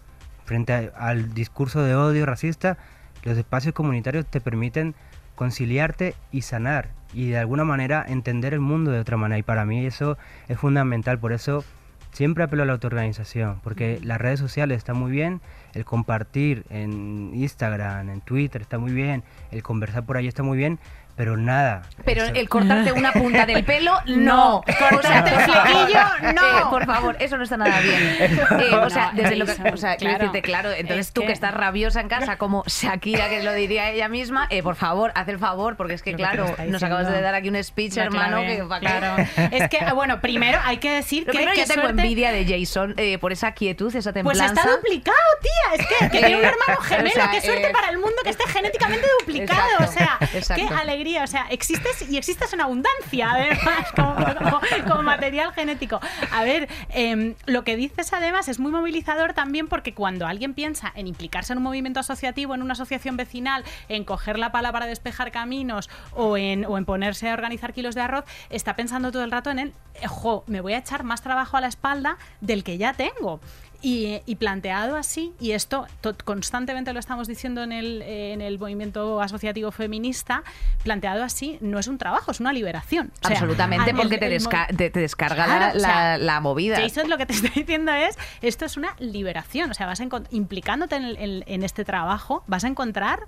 Frente 0.45 0.91
al 0.97 1.33
discurso 1.35 1.83
de 1.83 1.95
odio 1.95 2.27
racista, 2.27 2.77
los 3.23 3.37
espacios 3.39 3.75
comunitarios 3.75 4.27
te 4.27 4.41
permiten 4.41 4.95
conciliarte 5.39 6.17
y 6.33 6.43
sanar 6.43 6.89
y 7.15 7.29
de 7.29 7.39
alguna 7.39 7.63
manera 7.63 8.05
entender 8.07 8.55
el 8.55 8.61
mundo 8.61 8.91
de 8.91 8.99
otra 8.99 9.17
manera. 9.17 9.39
Y 9.39 9.45
para 9.45 9.65
mí 9.65 9.87
eso 9.87 10.19
es 10.49 10.59
fundamental. 10.59 11.21
Por 11.21 11.33
eso 11.33 11.65
siempre 12.11 12.43
apelo 12.43 12.65
a 12.65 12.67
la 12.67 12.73
autoorganización, 12.73 13.61
porque 13.63 14.01
las 14.03 14.21
redes 14.21 14.41
sociales 14.41 14.79
están 14.79 14.97
muy 14.97 15.13
bien, 15.13 15.41
el 15.75 15.85
compartir 15.85 16.65
en 16.71 17.31
Instagram, 17.35 18.11
en 18.11 18.21
Twitter 18.21 18.63
está 18.63 18.79
muy 18.79 18.93
bien, 18.93 19.23
el 19.53 19.63
conversar 19.63 20.05
por 20.05 20.17
ahí 20.17 20.27
está 20.27 20.43
muy 20.43 20.59
bien, 20.59 20.81
pero 21.19 21.37
nada. 21.37 21.83
Pero 22.05 22.23
eso- 22.25 22.33
el 22.35 22.49
cortarte 22.49 22.93
una 22.93 23.13
punta 23.13 23.45
del 23.45 23.65
pelo, 23.65 23.93
no. 24.07 24.63
Cortarte 24.79 25.31
el 25.35 25.41
flequillo, 25.41 26.33
no. 26.35 26.59
Eh, 26.59 26.63
por 26.71 26.87
favor, 26.87 27.17
eso 27.21 27.37
no 27.37 27.43
está 27.45 27.57
nada 27.59 27.79
bien. 27.83 28.17
Eh, 28.21 28.75
o 28.75 28.89
sea, 28.89 29.13
No, 29.13 29.23
desde 29.23 29.37
lo 29.37 29.45
que, 29.45 29.53
o 29.71 29.77
sea, 29.77 29.97
claro. 29.97 30.19
decirte, 30.19 30.41
claro, 30.43 30.71
entonces 30.71 31.09
Es 31.09 31.13
tú 31.13 31.21
que... 31.23 31.27
que- 31.27 31.33
estás 31.35 31.53
rabiosa 31.53 32.01
en 32.01 32.09
casa, 32.09 32.39
como 32.39 32.65
Shakira, 32.67 33.29
que 33.29 33.43
lo 33.43 33.53
diría 33.53 33.91
ella 33.91 34.09
misma, 34.09 34.47
eh, 34.51 34.63
por 34.63 34.77
favor, 34.77 35.13
haz 35.15 35.29
el 35.29 35.39
favor, 35.39 35.77
porque 35.77 35.95
es 35.95 36.03
que, 36.03 36.13
que 36.13 36.17
claro, 36.17 36.45
está 36.47 36.65
nos 36.65 36.83
acabas 36.83 37.11
de 37.11 37.21
dar 37.21 37.35
aquí 37.35 37.49
un 37.49 37.63
speech, 37.63 37.97
La 37.97 38.05
hermano, 38.05 38.39
clave, 38.39 38.57
que 38.57 38.81
claro. 38.81 39.23
Es 39.51 39.69
que, 39.69 39.79
bueno, 39.95 40.21
primero 40.21 40.59
hay 40.65 40.77
que 40.79 40.91
decir 40.91 41.25
Lo 41.27 41.33
que, 41.33 41.39
primero, 41.39 41.53
que 41.55 41.61
yo 41.63 41.67
tengo 41.67 41.83
suerte- 41.83 42.01
envidia 42.03 42.31
de 42.33 42.47
Jason 42.47 42.95
eh, 42.97 43.19
por 43.19 43.33
esa 43.33 43.53
quietud, 43.53 43.89
esa 43.95 44.13
Pues 44.13 44.39
templanza. 44.39 44.61
está 44.63 44.71
duplicado, 44.77 45.17
tía. 45.43 45.75
Es 45.81 45.87
que, 45.87 46.11
que 46.11 46.19
tiene 46.27 46.37
un 46.37 46.45
Eh, 46.45 46.49
hermano 46.49 46.81
gemelo. 46.83 47.09
o 47.11 47.13
sea, 47.13 47.31
qué 47.31 47.41
suerte 47.41 47.67
eh, 47.69 47.73
para 47.73 47.89
el 47.91 47.99
mundo 47.99 48.17
que 48.23 48.31
esté 48.31 48.47
genéticamente 48.49 49.07
duplicado. 49.21 49.61
exacto, 49.81 49.85
o 49.85 49.93
sea, 49.93 50.19
exacto. 50.39 50.63
qué 50.69 50.75
alegría 50.75 51.08
O 51.17 51.27
sea, 51.27 51.47
existes 51.51 52.09
y 52.11 52.19
existes 52.19 52.53
en 52.53 52.61
abundancia, 52.61 53.31
además, 53.33 54.85
como 54.89 55.03
material 55.03 55.53
genético. 55.53 56.01
A 56.33 56.45
ver, 56.45 56.69
em, 56.91 57.35
lo 57.47 57.65
que 57.65 57.77
dices 57.77 58.13
además 58.13 58.49
es 58.49 58.59
muy 58.59 58.71
movilizador 58.71 59.33
también 59.33 59.69
porque 59.69 59.95
cuando 59.95 60.27
alguien 60.27 60.55
piensa 60.55 60.93
en 60.95 61.07
implicarse 61.07 61.53
en 61.53 61.59
un 61.59 61.65
movimiento 61.65 62.01
asociativo, 62.01 62.55
en 62.55 62.63
una 62.63 62.73
asociación 62.73 63.17
vecinal, 63.17 63.65
en 63.89 64.05
coger 64.05 64.39
la 64.39 64.53
pala 64.53 64.73
para 64.73 64.87
despejar 64.87 65.33
caminos 65.33 65.89
o 66.15 66.37
en, 66.37 66.65
o 66.65 66.77
en 66.79 66.85
ponerse 66.85 67.31
a 67.31 67.35
organizar 67.35 67.73
kilos 67.73 67.95
de 67.95 68.03
arroz, 68.03 68.25
está 68.51 68.77
pensando 68.77 69.11
todo 69.11 69.25
el 69.25 69.31
rato 69.31 69.51
en 69.51 69.59
el, 69.59 69.73
jo, 70.07 70.45
me 70.47 70.61
voy 70.61 70.75
a 70.75 70.79
echar 70.79 71.05
más 71.05 71.23
trabajo 71.23 71.57
a 71.57 71.61
la 71.61 71.69
espalda 71.69 72.19
del 72.41 72.65
que 72.65 72.79
ya 72.79 72.93
tengo. 72.93 73.41
Y, 73.81 74.21
y 74.27 74.35
planteado 74.35 74.97
así, 74.97 75.33
y 75.39 75.53
esto 75.53 75.87
to- 76.01 76.17
constantemente 76.25 76.93
lo 76.93 76.99
estamos 76.99 77.29
diciendo 77.29 77.63
en 77.63 77.71
el, 77.71 78.03
en 78.03 78.41
el 78.41 78.59
movimiento 78.59 79.21
asociativo 79.23 79.71
feminista, 79.71 80.43
planteado 80.83 81.23
así 81.23 81.59
no 81.61 81.79
es 81.79 81.87
un 81.87 81.97
trabajo, 81.97 82.33
es 82.33 82.41
una 82.41 82.53
liberación. 82.53 83.13
O 83.23 83.29
sea, 83.29 83.37
Absolutamente, 83.37 83.91
el- 83.91 83.97
porque 83.97 84.19
te, 84.19 84.27
el 84.27 84.43
desca- 84.43 84.67
te- 84.77 84.91
te 84.91 84.99
descarga 84.99 85.45
Claro, 85.45 85.61
la, 85.61 85.77
o 85.77 85.81
sea, 85.81 86.19
la- 86.19 86.19
la 86.19 86.41
movida. 86.41 86.81
Jason, 86.81 87.09
lo 87.09 87.19
que 87.19 87.27
te 87.27 87.33
estoy 87.35 87.51
diciendo 87.51 87.93
es, 87.93 88.19
esto 88.43 88.65
es 88.65 88.77
una 88.77 88.97
liberación, 88.99 89.71
o 89.71 89.75
sea, 89.75 89.87
vas 89.87 90.01
a 90.01 90.09
implicándote 90.31 90.97
en, 90.97 91.05
el- 91.05 91.17
en- 91.17 91.45
en 91.47 91.63
este 91.63 91.85
trabajo, 91.85 92.43
vas 92.49 92.65
a 92.65 92.67
encontrar 92.67 93.21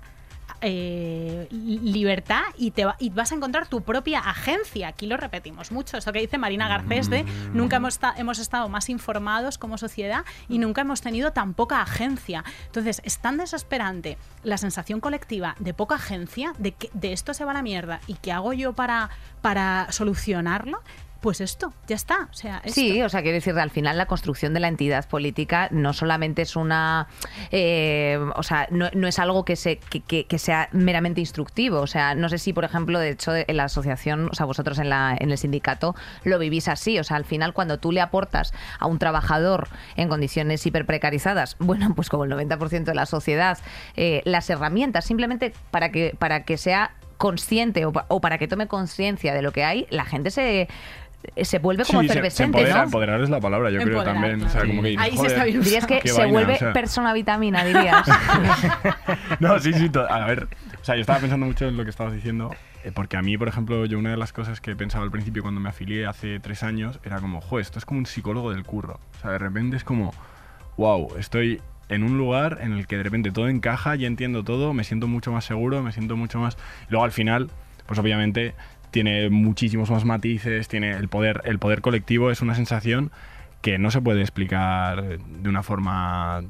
eh, 0.61 1.47
li- 1.51 1.79
libertad 1.79 2.41
y, 2.57 2.71
te 2.71 2.85
va- 2.85 2.95
y 2.99 3.09
vas 3.09 3.31
a 3.31 3.35
encontrar 3.35 3.67
tu 3.67 3.81
propia 3.81 4.19
agencia. 4.19 4.87
Aquí 4.89 5.07
lo 5.07 5.17
repetimos 5.17 5.71
mucho, 5.71 5.97
eso 5.97 6.11
que 6.11 6.19
dice 6.19 6.37
Marina 6.37 6.67
Garcés 6.67 7.09
de 7.09 7.23
nunca 7.53 7.77
hemos, 7.77 7.99
hemos 8.17 8.39
estado 8.39 8.67
más 8.69 8.89
informados 8.89 9.57
como 9.57 9.77
sociedad 9.77 10.23
y 10.49 10.57
nunca 10.59 10.81
hemos 10.81 11.01
tenido 11.01 11.31
tan 11.31 11.53
poca 11.53 11.81
agencia. 11.81 12.43
Entonces, 12.67 13.01
es 13.05 13.19
tan 13.19 13.37
desesperante 13.37 14.17
la 14.43 14.57
sensación 14.57 14.99
colectiva 14.99 15.55
de 15.59 15.73
poca 15.73 15.95
agencia, 15.95 16.53
de 16.57 16.71
que 16.73 16.89
de 16.93 17.13
esto 17.13 17.33
se 17.33 17.45
va 17.45 17.53
la 17.53 17.61
mierda 17.61 18.01
y 18.07 18.15
qué 18.15 18.31
hago 18.31 18.53
yo 18.53 18.73
para, 18.73 19.09
para 19.41 19.91
solucionarlo. 19.91 20.81
Pues 21.21 21.39
esto, 21.39 21.71
ya 21.87 21.95
está. 21.95 22.27
O 22.31 22.33
sea. 22.33 22.63
Sí, 22.65 23.01
o 23.03 23.07
sea, 23.09 23.21
quiero 23.21 23.35
decir, 23.35 23.57
al 23.59 23.69
final 23.69 23.95
la 23.95 24.07
construcción 24.07 24.55
de 24.55 24.59
la 24.59 24.67
entidad 24.67 25.07
política 25.07 25.67
no 25.71 25.93
solamente 25.93 26.41
es 26.41 26.55
una. 26.55 27.07
eh, 27.51 28.19
o 28.35 28.41
sea, 28.43 28.67
no, 28.71 28.89
no 28.93 29.07
es 29.07 29.19
algo 29.19 29.45
que, 29.45 29.55
se, 29.55 29.77
que, 29.77 29.99
que- 30.01 30.25
que 30.25 30.39
sea 30.39 30.67
meramente 30.71 31.19
instructivo. 31.19 31.79
O 31.79 31.87
sea, 31.87 32.15
no 32.15 32.27
sé 32.27 32.39
si, 32.39 32.53
por 32.53 32.63
ejemplo, 32.63 32.97
de 32.99 33.11
hecho, 33.11 33.33
en 33.35 33.55
la 33.57 33.65
asociación, 33.65 34.29
o 34.31 34.33
sea, 34.33 34.45
vosotros 34.47 34.79
en, 34.79 34.89
la, 34.89 35.15
en 35.19 35.29
el 35.31 35.37
sindicato 35.37 35.95
lo 36.23 36.39
vivís 36.39 36.67
así. 36.67 36.97
O 36.97 37.03
sea, 37.03 37.17
al 37.17 37.25
final, 37.25 37.53
cuando 37.53 37.77
tú 37.77 37.91
le 37.91 38.01
aportas 38.01 38.51
a 38.79 38.87
un 38.87 38.97
trabajador 38.97 39.67
en 39.97 40.09
condiciones 40.09 40.65
hiperprecarizadas, 40.65 41.55
bueno, 41.59 41.93
pues 41.95 42.09
como 42.09 42.23
el 42.25 42.31
90% 42.31 42.83
de 42.85 42.95
la 42.95 43.05
sociedad, 43.05 43.59
eh, 43.95 44.21
las 44.25 44.49
herramientas 44.49 45.05
simplemente 45.05 45.53
para 45.69 45.91
que, 45.91 46.15
para 46.17 46.45
que 46.45 46.57
sea 46.57 46.95
consciente 47.17 47.85
o 47.85 48.19
para 48.19 48.39
que 48.39 48.47
tome 48.47 48.65
conciencia 48.67 49.35
de 49.35 49.43
lo 49.43 49.51
que 49.51 49.63
hay, 49.63 49.85
la 49.91 50.05
gente 50.05 50.31
se 50.31 50.67
se 51.43 51.59
vuelve 51.59 51.83
como 51.85 52.01
Sí, 52.01 52.07
se- 52.07 52.13
se 52.13 52.19
efervescente, 52.19 52.57
empodera, 52.59 52.77
¿no? 52.79 52.83
empoderar 52.85 53.21
es 53.21 53.29
la 53.29 53.39
palabra, 53.39 53.69
yo 53.69 53.81
creo 53.81 54.03
también. 54.03 54.35
O 54.43 54.49
sea, 54.49 54.61
claro. 54.61 54.67
como 54.69 54.81
que 54.81 54.89
dices, 54.89 55.03
Ahí 55.05 55.15
"Joder, 55.15 55.31
está 55.31 55.43
bien 55.45 55.61
Dirías 55.61 55.85
que 55.85 56.01
se 56.07 56.13
vaina", 56.17 56.31
vuelve 56.33 56.53
o 56.53 56.57
sea. 56.57 56.73
persona 56.73 57.13
vitamina, 57.13 57.63
dirías. 57.63 58.07
No, 59.39 59.59
sí, 59.59 59.73
sí. 59.73 59.89
A 60.09 60.25
ver, 60.25 60.47
o 60.81 60.85
sea, 60.85 60.95
yo 60.95 61.01
estaba 61.01 61.19
pensando 61.19 61.45
mucho 61.45 61.67
en 61.67 61.77
lo 61.77 61.83
que 61.83 61.89
estabas 61.89 62.13
diciendo, 62.13 62.53
eh, 62.83 62.91
porque 62.93 63.17
a 63.17 63.21
mí, 63.21 63.37
por 63.37 63.47
ejemplo, 63.47 63.85
yo 63.85 63.99
una 63.99 64.11
de 64.11 64.17
las 64.17 64.33
cosas 64.33 64.61
que 64.61 64.75
pensaba 64.75 65.03
al 65.03 65.11
principio 65.11 65.41
cuando 65.41 65.61
me 65.61 65.69
afilié 65.69 66.05
hace 66.05 66.39
tres 66.39 66.63
años 66.63 66.99
era 67.03 67.19
como, 67.19 67.41
jo, 67.41 67.59
esto 67.59 67.79
es 67.79 67.85
como 67.85 67.99
un 67.99 68.05
psicólogo 68.05 68.51
del 68.51 68.63
curro. 68.63 68.99
O 69.17 69.21
sea, 69.21 69.31
de 69.31 69.37
repente 69.37 69.77
es 69.77 69.83
como, 69.83 70.13
wow, 70.77 71.15
estoy 71.17 71.61
en 71.89 72.03
un 72.03 72.17
lugar 72.17 72.59
en 72.61 72.73
el 72.73 72.87
que 72.87 72.97
de 72.97 73.03
repente 73.03 73.31
todo 73.31 73.49
encaja, 73.49 73.95
ya 73.95 74.07
entiendo 74.07 74.43
todo, 74.43 74.73
me 74.73 74.83
siento 74.83 75.07
mucho 75.07 75.31
más 75.31 75.43
seguro, 75.45 75.83
me 75.83 75.91
siento 75.91 76.15
mucho 76.15 76.39
más... 76.39 76.55
y 76.87 76.91
Luego 76.91 77.03
al 77.03 77.11
final, 77.11 77.49
pues 77.85 77.99
obviamente 77.99 78.53
tiene 78.91 79.29
muchísimos 79.29 79.89
más 79.89 80.05
matices, 80.05 80.67
tiene 80.67 80.91
el 80.91 81.07
poder, 81.07 81.41
el 81.45 81.59
poder 81.59 81.81
colectivo 81.81 82.29
es 82.31 82.41
una 82.41 82.55
sensación 82.55 83.11
que 83.61 83.77
no 83.77 83.91
se 83.91 84.01
puede 84.01 84.21
explicar 84.21 85.19
de 85.19 85.49
una 85.49 85.61
forma 85.61 86.41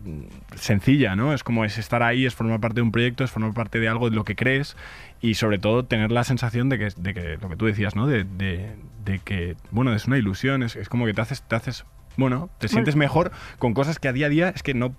sencilla, 0.55 1.15
¿no? 1.15 1.33
Es 1.33 1.43
como 1.43 1.65
es 1.65 1.77
estar 1.77 2.03
ahí, 2.03 2.25
es 2.25 2.35
formar 2.35 2.59
parte 2.61 2.75
de 2.75 2.81
un 2.83 2.91
proyecto, 2.91 3.23
es 3.23 3.31
formar 3.31 3.53
parte 3.53 3.79
de 3.79 3.89
algo 3.89 4.09
de 4.09 4.15
lo 4.15 4.23
que 4.23 4.35
crees 4.35 4.77
y 5.21 5.33
sobre 5.33 5.59
todo 5.59 5.83
tener 5.83 6.09
la 6.11 6.23
sensación 6.23 6.69
de 6.69 6.79
que, 6.79 6.87
de 6.95 7.13
que 7.13 7.37
lo 7.41 7.49
que 7.49 7.55
tú 7.57 7.65
decías, 7.65 7.95
¿no? 7.95 8.07
De, 8.07 8.23
de- 8.23 8.75
de 9.03 9.17
que, 9.19 9.55
bueno, 9.71 9.93
es 9.93 10.05
una 10.05 10.17
ilusión, 10.19 10.61
es, 10.63 10.75
es 10.75 10.87
como 10.87 11.05
que 11.07 11.13
te 11.13 11.21
haces, 11.21 11.41
te 11.41 11.55
haces, 11.55 11.85
bueno, 12.17 12.49
te 12.59 12.67
sientes 12.67 12.95
mejor 12.95 13.31
con 13.57 13.73
cosas 13.73 13.97
que 13.99 14.07
a 14.07 14.13
día 14.13 14.27
a 14.27 14.29
día 14.29 14.49
es 14.49 14.61
que 14.63 14.73
no... 14.73 14.95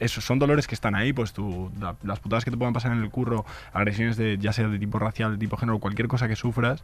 Esos 0.00 0.24
son 0.24 0.38
dolores 0.40 0.66
que 0.66 0.74
están 0.74 0.94
ahí, 0.96 1.12
pues 1.12 1.32
tú, 1.32 1.70
la- 1.78 1.94
las 2.02 2.18
putadas 2.18 2.44
que 2.44 2.50
te 2.50 2.56
puedan 2.56 2.72
pasar 2.74 2.90
en 2.92 2.98
el 3.02 3.10
curro, 3.10 3.44
agresiones 3.72 4.16
de 4.16 4.36
ya 4.38 4.52
sea 4.52 4.66
de 4.68 4.78
tipo 4.78 4.98
racial, 4.98 5.32
de 5.32 5.38
tipo 5.38 5.56
género, 5.56 5.78
cualquier 5.78 6.08
cosa 6.08 6.26
que 6.26 6.34
sufras, 6.36 6.82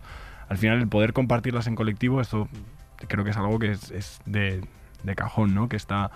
al 0.48 0.58
final 0.58 0.78
el 0.78 0.86
poder 0.88 1.12
compartirlas 1.12 1.66
en 1.66 1.74
colectivo, 1.74 2.20
esto 2.20 2.48
creo 3.08 3.24
que 3.24 3.30
es 3.30 3.36
algo 3.36 3.58
que 3.58 3.72
es, 3.72 4.20
de, 4.26 4.62
de 5.02 5.14
cajón, 5.16 5.54
¿no? 5.54 5.68
Que 5.68 5.76
está 5.76 6.10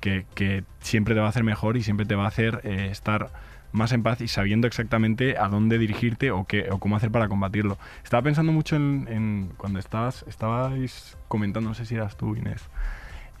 que, 0.00 0.26
que 0.34 0.64
siempre 0.80 1.14
te 1.14 1.20
va 1.20 1.26
a 1.26 1.30
hacer 1.30 1.44
mejor 1.44 1.76
y 1.76 1.82
siempre 1.82 2.06
te 2.06 2.14
va 2.14 2.24
a 2.24 2.28
hacer 2.28 2.60
eh, 2.64 2.88
estar 2.90 3.30
más 3.72 3.92
en 3.92 4.02
paz 4.02 4.20
y 4.20 4.28
sabiendo 4.28 4.66
exactamente 4.66 5.38
a 5.38 5.48
dónde 5.48 5.78
dirigirte 5.78 6.30
o 6.30 6.44
qué 6.44 6.68
o 6.70 6.78
cómo 6.78 6.96
hacer 6.96 7.10
para 7.10 7.28
combatirlo. 7.28 7.78
Estaba 8.04 8.22
pensando 8.22 8.52
mucho 8.52 8.76
en, 8.76 9.06
en 9.08 9.52
cuando 9.56 9.78
estabas 9.78 10.24
estabais 10.28 11.16
comentando, 11.28 11.70
no 11.70 11.74
sé 11.74 11.86
si 11.86 11.94
eras 11.94 12.16
tú, 12.16 12.36
Inés, 12.36 12.62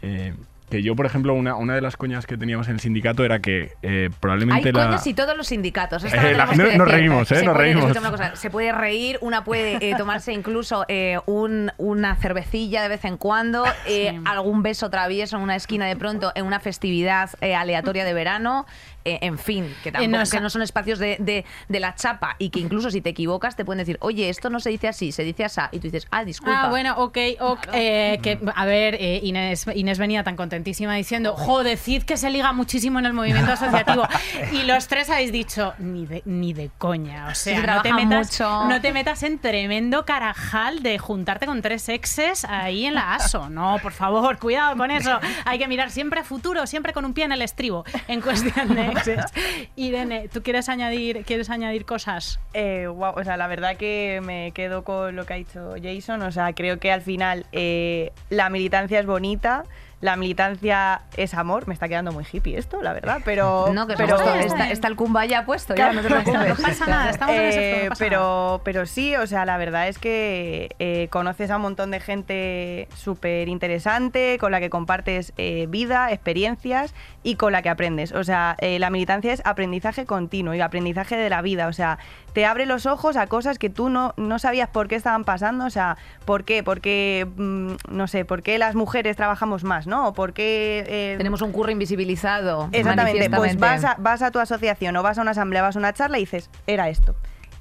eh, 0.00 0.34
que 0.72 0.82
yo, 0.82 0.96
por 0.96 1.04
ejemplo, 1.04 1.34
una, 1.34 1.54
una 1.56 1.74
de 1.74 1.82
las 1.82 1.98
coñas 1.98 2.26
que 2.26 2.38
teníamos 2.38 2.66
en 2.68 2.72
el 2.74 2.80
sindicato 2.80 3.24
era 3.26 3.40
que 3.40 3.74
eh, 3.82 4.08
probablemente 4.20 4.68
Hay 4.68 4.72
la... 4.72 4.86
coñas 4.86 5.06
y 5.06 5.12
todos 5.12 5.36
los 5.36 5.46
sindicatos. 5.46 6.02
Eh, 6.02 6.34
la 6.34 6.46
gente- 6.46 6.70
que 6.70 6.78
nos 6.78 6.86
decir. 6.88 7.00
reímos, 7.00 7.30
¿eh? 7.30 7.36
Se 7.36 7.44
Nos 7.44 7.54
puede- 7.54 7.66
reímos. 7.66 7.84
escúchame 7.90 8.08
una 8.08 8.16
cosa, 8.16 8.36
se 8.36 8.48
puede 8.50 8.72
reír, 8.72 9.18
una 9.20 9.44
puede 9.44 9.76
eh, 9.90 9.94
tomarse 9.98 10.32
incluso 10.32 10.86
eh, 10.88 11.18
un- 11.26 11.70
una 11.76 12.16
cervecilla 12.16 12.82
de 12.82 12.88
vez 12.88 13.04
en 13.04 13.18
cuando, 13.18 13.64
eh, 13.86 14.18
algún 14.24 14.62
beso 14.62 14.88
travieso 14.88 15.36
en 15.36 15.42
una 15.42 15.56
esquina 15.56 15.84
de 15.86 15.94
pronto, 15.96 16.32
en 16.34 16.46
una 16.46 16.58
festividad 16.58 17.28
eh, 17.42 17.54
aleatoria 17.54 18.06
de 18.06 18.14
verano. 18.14 18.64
Eh, 19.04 19.18
en 19.22 19.38
fin, 19.38 19.74
que, 19.82 19.92
tampoco, 19.92 20.10
nos- 20.18 20.30
que 20.30 20.40
no 20.40 20.50
son 20.50 20.62
espacios 20.62 20.98
de, 20.98 21.16
de- 21.20 21.44
de 21.68 21.80
la 21.80 21.94
chapa 21.94 22.36
y 22.38 22.50
que 22.50 22.60
incluso 22.60 22.90
si 22.90 23.00
te 23.00 23.10
equivocas 23.10 23.56
te 23.56 23.64
pueden 23.64 23.78
decir, 23.78 23.98
oye, 24.00 24.28
esto 24.28 24.50
no 24.50 24.60
se 24.60 24.70
dice 24.70 24.88
así, 24.88 25.12
se 25.12 25.22
dice 25.24 25.44
así. 25.44 25.60
Y 25.72 25.78
tú 25.78 25.82
dices, 25.88 26.06
ah, 26.10 26.24
disculpa. 26.24 26.62
Ah, 26.64 26.68
bueno, 26.70 26.94
ok, 26.98 27.18
ok. 27.40 27.66
eh, 27.72 28.18
que, 28.22 28.38
a 28.54 28.64
ver, 28.66 28.94
eh, 28.98 29.20
Inés, 29.22 29.66
Inés 29.74 29.98
venía 29.98 30.24
tan 30.24 30.36
contentísima 30.36 30.94
diciendo, 30.94 31.34
jo, 31.36 31.62
decid 31.62 32.02
que 32.04 32.16
se 32.16 32.30
liga 32.30 32.52
muchísimo 32.52 32.98
en 32.98 33.06
el 33.06 33.12
movimiento 33.12 33.52
asociativo. 33.52 34.06
y 34.52 34.62
los 34.64 34.86
tres 34.88 35.10
habéis 35.10 35.32
dicho, 35.32 35.74
ni 35.78 36.06
de, 36.06 36.22
ni 36.24 36.52
de 36.52 36.70
coña. 36.78 37.26
O 37.30 37.34
sea, 37.34 37.60
no 37.76 37.82
te, 37.82 37.92
metas, 37.92 38.28
mucho. 38.30 38.64
no 38.68 38.80
te 38.80 38.92
metas 38.92 39.22
en 39.22 39.38
tremendo 39.38 40.04
carajal 40.06 40.82
de 40.82 40.98
juntarte 40.98 41.46
con 41.46 41.60
tres 41.62 41.88
exes 41.88 42.44
ahí 42.44 42.86
en 42.86 42.94
la 42.94 43.14
ASO. 43.14 43.48
No, 43.50 43.76
por 43.82 43.92
favor, 43.92 44.38
cuidado 44.38 44.76
con 44.76 44.90
eso. 44.90 45.18
Hay 45.44 45.58
que 45.58 45.68
mirar 45.68 45.90
siempre 45.90 46.20
a 46.20 46.24
futuro, 46.24 46.66
siempre 46.66 46.92
con 46.92 47.04
un 47.04 47.12
pie 47.14 47.24
en 47.24 47.32
el 47.32 47.42
estribo, 47.42 47.84
en 48.08 48.20
cuestión 48.20 48.74
de 48.74 48.91
exes. 48.92 49.24
Irene, 49.76 50.28
¿tú 50.28 50.42
quieres 50.42 50.68
añadir, 50.68 51.24
quieres 51.24 51.50
añadir 51.50 51.84
cosas? 51.84 52.40
Eh, 52.54 52.86
guau, 52.86 53.18
o 53.18 53.24
sea, 53.24 53.36
la 53.36 53.46
verdad 53.46 53.76
que 53.76 54.20
me 54.22 54.52
quedo 54.52 54.84
con 54.84 55.16
lo 55.16 55.26
que 55.26 55.34
ha 55.34 55.36
dicho 55.36 55.74
Jason. 55.82 56.22
O 56.22 56.32
sea, 56.32 56.52
creo 56.52 56.78
que 56.78 56.92
al 56.92 57.02
final 57.02 57.46
eh, 57.52 58.12
la 58.30 58.50
militancia 58.50 59.00
es 59.00 59.06
bonita, 59.06 59.64
la 60.02 60.16
militancia 60.16 61.02
es 61.16 61.32
amor. 61.32 61.66
Me 61.68 61.74
está 61.74 61.88
quedando 61.88 62.12
muy 62.12 62.26
hippie 62.30 62.58
esto, 62.58 62.82
la 62.82 62.92
verdad, 62.92 63.20
pero. 63.24 63.72
No, 63.72 63.86
que 63.86 63.94
pero, 63.94 64.16
está 64.16 64.40
está, 64.40 64.56
bien. 64.56 64.70
está 64.72 64.88
el 64.88 64.96
cumbaya 64.96 65.46
puesto, 65.46 65.74
ya 65.74 65.92
no 65.92 66.02
te 66.02 66.08
preocupes. 66.08 66.48
No 66.48 66.56
pasa 66.56 66.86
nada, 66.86 67.10
estamos 67.10 67.34
en 67.34 67.42
ese 67.42 67.60
Eh, 67.60 67.76
no 67.76 67.82
nada. 67.84 67.96
pero, 67.98 68.60
pero 68.64 68.84
sí, 68.84 69.16
o 69.16 69.26
sea, 69.26 69.46
la 69.46 69.56
verdad 69.56 69.88
es 69.88 69.98
que 69.98 70.74
eh, 70.78 71.08
conoces 71.10 71.50
a 71.50 71.56
un 71.56 71.62
montón 71.62 71.90
de 71.92 72.00
gente 72.00 72.88
súper 72.94 73.48
interesante, 73.48 74.36
con 74.38 74.50
la 74.52 74.60
que 74.60 74.68
compartes 74.68 75.32
eh, 75.38 75.66
vida, 75.70 76.10
experiencias 76.12 76.92
y 77.22 77.36
con 77.36 77.52
la 77.52 77.62
que 77.62 77.68
aprendes. 77.70 78.12
O 78.12 78.24
sea, 78.24 78.56
la 78.60 78.90
militancia 78.90 79.32
es 79.32 79.40
aprendizaje 79.44 80.04
continuo 80.04 80.54
y 80.54 80.60
aprendizaje 80.60 81.16
de 81.16 81.30
la 81.30 81.40
vida. 81.40 81.68
O 81.68 81.72
sea, 81.72 81.98
te 82.32 82.46
abre 82.46 82.66
los 82.66 82.86
ojos 82.86 83.16
a 83.16 83.26
cosas 83.26 83.58
que 83.58 83.70
tú 83.70 83.88
no, 83.88 84.14
no 84.16 84.38
sabías 84.38 84.68
por 84.68 84.88
qué 84.88 84.94
estaban 84.96 85.24
pasando. 85.24 85.66
O 85.66 85.70
sea, 85.70 85.96
¿por 86.24 86.44
qué? 86.44 86.62
Porque, 86.62 87.26
mm, 87.36 87.72
no 87.90 88.06
sé, 88.08 88.24
¿por 88.24 88.42
qué 88.42 88.58
las 88.58 88.74
mujeres 88.74 89.16
trabajamos 89.16 89.64
más, 89.64 89.86
no? 89.86 90.08
¿O 90.08 90.12
por 90.14 90.32
qué... 90.32 90.84
eh, 90.86 91.14
Tenemos 91.18 91.42
un 91.42 91.52
curro 91.52 91.70
invisibilizado. 91.70 92.68
Exactamente, 92.72 93.30
pues 93.30 93.58
vas 93.58 93.84
a, 93.84 93.96
vas 93.98 94.22
a 94.22 94.30
tu 94.30 94.38
asociación 94.38 94.96
o 94.96 95.02
vas 95.02 95.18
a 95.18 95.22
una 95.22 95.32
asamblea, 95.32 95.62
vas 95.62 95.76
a 95.76 95.78
una 95.78 95.92
charla 95.92 96.18
y 96.18 96.22
dices, 96.22 96.50
era 96.66 96.88
esto, 96.88 97.14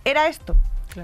era 0.05 0.27
esto. 0.27 0.55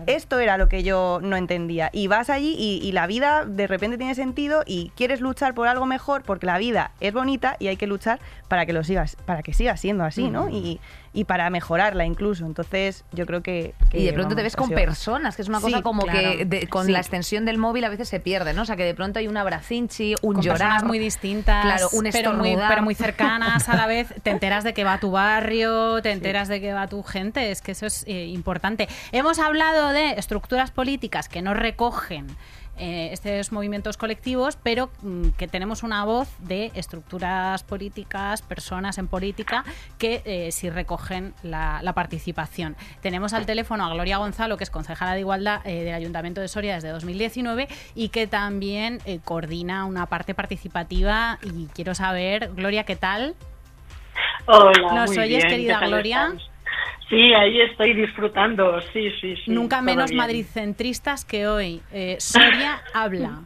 Esto 0.05 0.37
era 0.39 0.57
lo 0.57 0.67
que 0.67 0.83
yo 0.83 1.19
no 1.23 1.37
entendía. 1.37 1.89
Y 1.93 2.07
vas 2.07 2.29
allí 2.29 2.55
y, 2.59 2.85
y 2.85 2.91
la 2.91 3.07
vida 3.07 3.45
de 3.45 3.67
repente 3.67 3.97
tiene 3.97 4.15
sentido 4.15 4.63
y 4.65 4.91
quieres 4.97 5.21
luchar 5.21 5.53
por 5.53 5.69
algo 5.69 5.85
mejor 5.85 6.23
porque 6.23 6.45
la 6.45 6.57
vida 6.57 6.91
es 6.99 7.13
bonita 7.13 7.55
y 7.57 7.67
hay 7.67 7.77
que 7.77 7.87
luchar 7.87 8.19
para 8.49 8.65
que 8.65 8.73
lo 8.73 8.83
sigas, 8.83 9.15
para 9.25 9.43
que 9.43 9.53
siga 9.53 9.77
siendo 9.77 10.03
así, 10.03 10.29
¿no? 10.29 10.49
Y, 10.49 10.81
y 11.13 11.25
para 11.25 11.49
mejorarla 11.49 12.05
incluso. 12.05 12.45
Entonces, 12.45 13.03
yo 13.11 13.25
creo 13.25 13.41
que. 13.43 13.73
que, 13.91 13.99
Y 13.99 14.05
de 14.05 14.13
pronto 14.13 14.35
te 14.35 14.43
ves 14.43 14.55
con 14.55 14.69
personas, 14.69 15.35
que 15.35 15.41
es 15.41 15.47
una 15.49 15.59
cosa 15.61 15.77
Sí, 15.77 15.83
como 15.83 16.03
claro. 16.03 16.19
que 16.37 16.45
de- 16.45 16.67
con 16.67 16.85
Sí. 16.85 16.91
la 16.91 16.99
extensión 16.99 17.45
del 17.45 17.57
móvil 17.57 17.83
a 17.83 17.89
veces 17.89 18.07
se 18.09 18.19
pierde, 18.19 18.53
¿no? 18.53 18.61
O 18.61 18.65
sea, 18.65 18.75
que 18.77 18.85
de 18.85 18.93
pronto 18.95 19.19
hay 19.19 19.27
un 19.27 19.37
abracinchi, 19.37 20.15
un 20.21 20.35
con 20.35 20.41
llorar. 20.43 20.59
personas 20.59 20.83
muy 20.85 20.99
distintas, 20.99 21.63
Claro, 21.65 21.89
un 21.93 22.07
pero, 22.11 22.33
muy, 22.33 22.55
pero 22.67 22.81
muy 22.81 22.95
cercanas 22.95 23.67
a 23.69 23.75
la 23.75 23.85
vez. 23.87 24.07
Te 24.23 24.29
enteras 24.31 24.63
de 24.63 24.73
que 24.73 24.83
va 24.83 24.97
tu 24.99 25.11
barrio, 25.11 26.01
te 26.01 26.11
enteras 26.11 26.47
de 26.47 26.61
que 26.61 26.73
va 26.73 26.87
tu 26.87 27.03
gente. 27.03 27.51
Es 27.51 27.61
que 27.61 27.73
eso 27.73 27.85
es 27.85 28.03
eh, 28.07 28.25
importante. 28.27 28.87
Hemos 29.11 29.39
hablado 29.39 29.57
lado 29.57 29.89
de 29.91 30.11
estructuras 30.11 30.69
políticas 30.69 31.27
que 31.27 31.41
no 31.41 31.55
recogen 31.55 32.27
eh, 32.77 33.09
estos 33.11 33.51
movimientos 33.51 33.97
colectivos, 33.97 34.57
pero 34.61 34.89
mm, 35.01 35.29
que 35.37 35.47
tenemos 35.47 35.83
una 35.83 36.05
voz 36.05 36.29
de 36.39 36.71
estructuras 36.75 37.63
políticas, 37.63 38.41
personas 38.41 38.97
en 38.97 39.07
política, 39.07 39.63
que 39.97 40.21
eh, 40.25 40.51
sí 40.51 40.69
recogen 40.69 41.33
la, 41.43 41.81
participación. 41.95 42.75
Tenemos 43.01 43.33
al 43.33 43.45
teléfono 43.45 43.85
a 43.85 43.89
Gloria 43.93 44.17
Gonzalo, 44.17 44.57
que 44.57 44.63
es 44.63 44.69
concejala 44.69 45.13
de 45.13 45.21
Igualdad 45.21 45.65
eh, 45.65 45.83
del 45.83 45.95
Ayuntamiento 45.95 46.41
de 46.41 46.47
Soria 46.47 46.75
desde 46.75 46.89
2019 46.89 47.67
y 47.95 48.09
que 48.09 48.27
también 48.27 48.99
coordina 49.23 49.85
una 49.85 50.05
parte 50.05 50.35
participativa. 50.35 51.39
Y 51.41 51.67
quiero 51.67 51.95
saber, 51.95 52.51
Gloria, 52.53 52.83
¿qué 52.83 52.95
tal? 52.95 53.35
Hola. 54.45 54.93
¿Nos 54.93 55.17
oyes, 55.17 55.43
querida 55.45 55.79
Gloria? 55.79 56.35
Sí, 57.09 57.33
ahí 57.33 57.61
estoy 57.61 57.93
disfrutando, 57.93 58.81
sí, 58.93 59.09
sí, 59.21 59.35
sí. 59.37 59.51
Nunca 59.51 59.81
menos 59.81 60.11
madridcentristas 60.11 61.23
que 61.23 61.47
hoy. 61.47 61.81
Eh, 61.91 62.17
Soria 62.19 62.81
habla. 62.93 63.41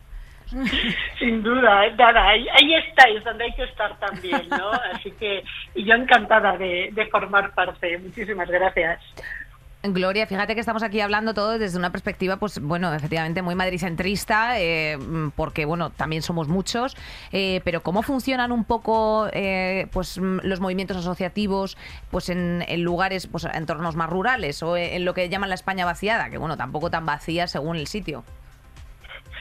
Sin 1.17 1.41
duda, 1.43 1.87
nada, 1.97 2.27
ahí, 2.27 2.45
ahí, 2.49 2.73
estáis 2.73 3.23
donde 3.23 3.45
hay 3.45 3.53
que 3.53 3.63
estar 3.63 3.97
también, 3.99 4.49
¿no? 4.49 4.71
Así 4.93 5.11
que, 5.11 5.43
y 5.75 5.85
yo 5.85 5.93
encantada 5.93 6.57
de, 6.57 6.89
de 6.91 7.05
formar 7.07 7.53
parte. 7.53 7.97
Muchísimas 7.99 8.49
gracias. 8.49 8.99
Gloria, 9.83 10.27
fíjate 10.27 10.53
que 10.53 10.59
estamos 10.59 10.83
aquí 10.83 10.99
hablando 10.99 11.33
todo 11.33 11.57
desde 11.57 11.75
una 11.75 11.91
perspectiva, 11.91 12.37
pues 12.37 12.59
bueno, 12.59 12.93
efectivamente 12.93 13.41
muy 13.41 13.55
madricentrista, 13.55 14.59
eh, 14.59 14.99
porque 15.35 15.65
bueno, 15.65 15.89
también 15.89 16.21
somos 16.21 16.47
muchos, 16.47 16.95
eh, 17.31 17.61
pero 17.63 17.81
cómo 17.81 18.03
funcionan 18.03 18.51
un 18.51 18.63
poco 18.63 19.27
eh, 19.33 19.87
pues 19.91 20.17
los 20.17 20.59
movimientos 20.59 20.97
asociativos, 20.97 21.77
pues 22.11 22.29
en, 22.29 22.63
lugares, 22.83 23.25
pues 23.25 23.45
entornos 23.45 23.95
más 23.95 24.07
rurales 24.07 24.61
o 24.61 24.77
en 24.77 25.03
lo 25.03 25.15
que 25.15 25.29
llaman 25.29 25.49
la 25.49 25.55
España 25.55 25.83
vaciada, 25.83 26.29
que 26.29 26.37
bueno, 26.37 26.57
tampoco 26.57 26.91
tan 26.91 27.07
vacía 27.07 27.47
según 27.47 27.75
el 27.75 27.87
sitio. 27.87 28.23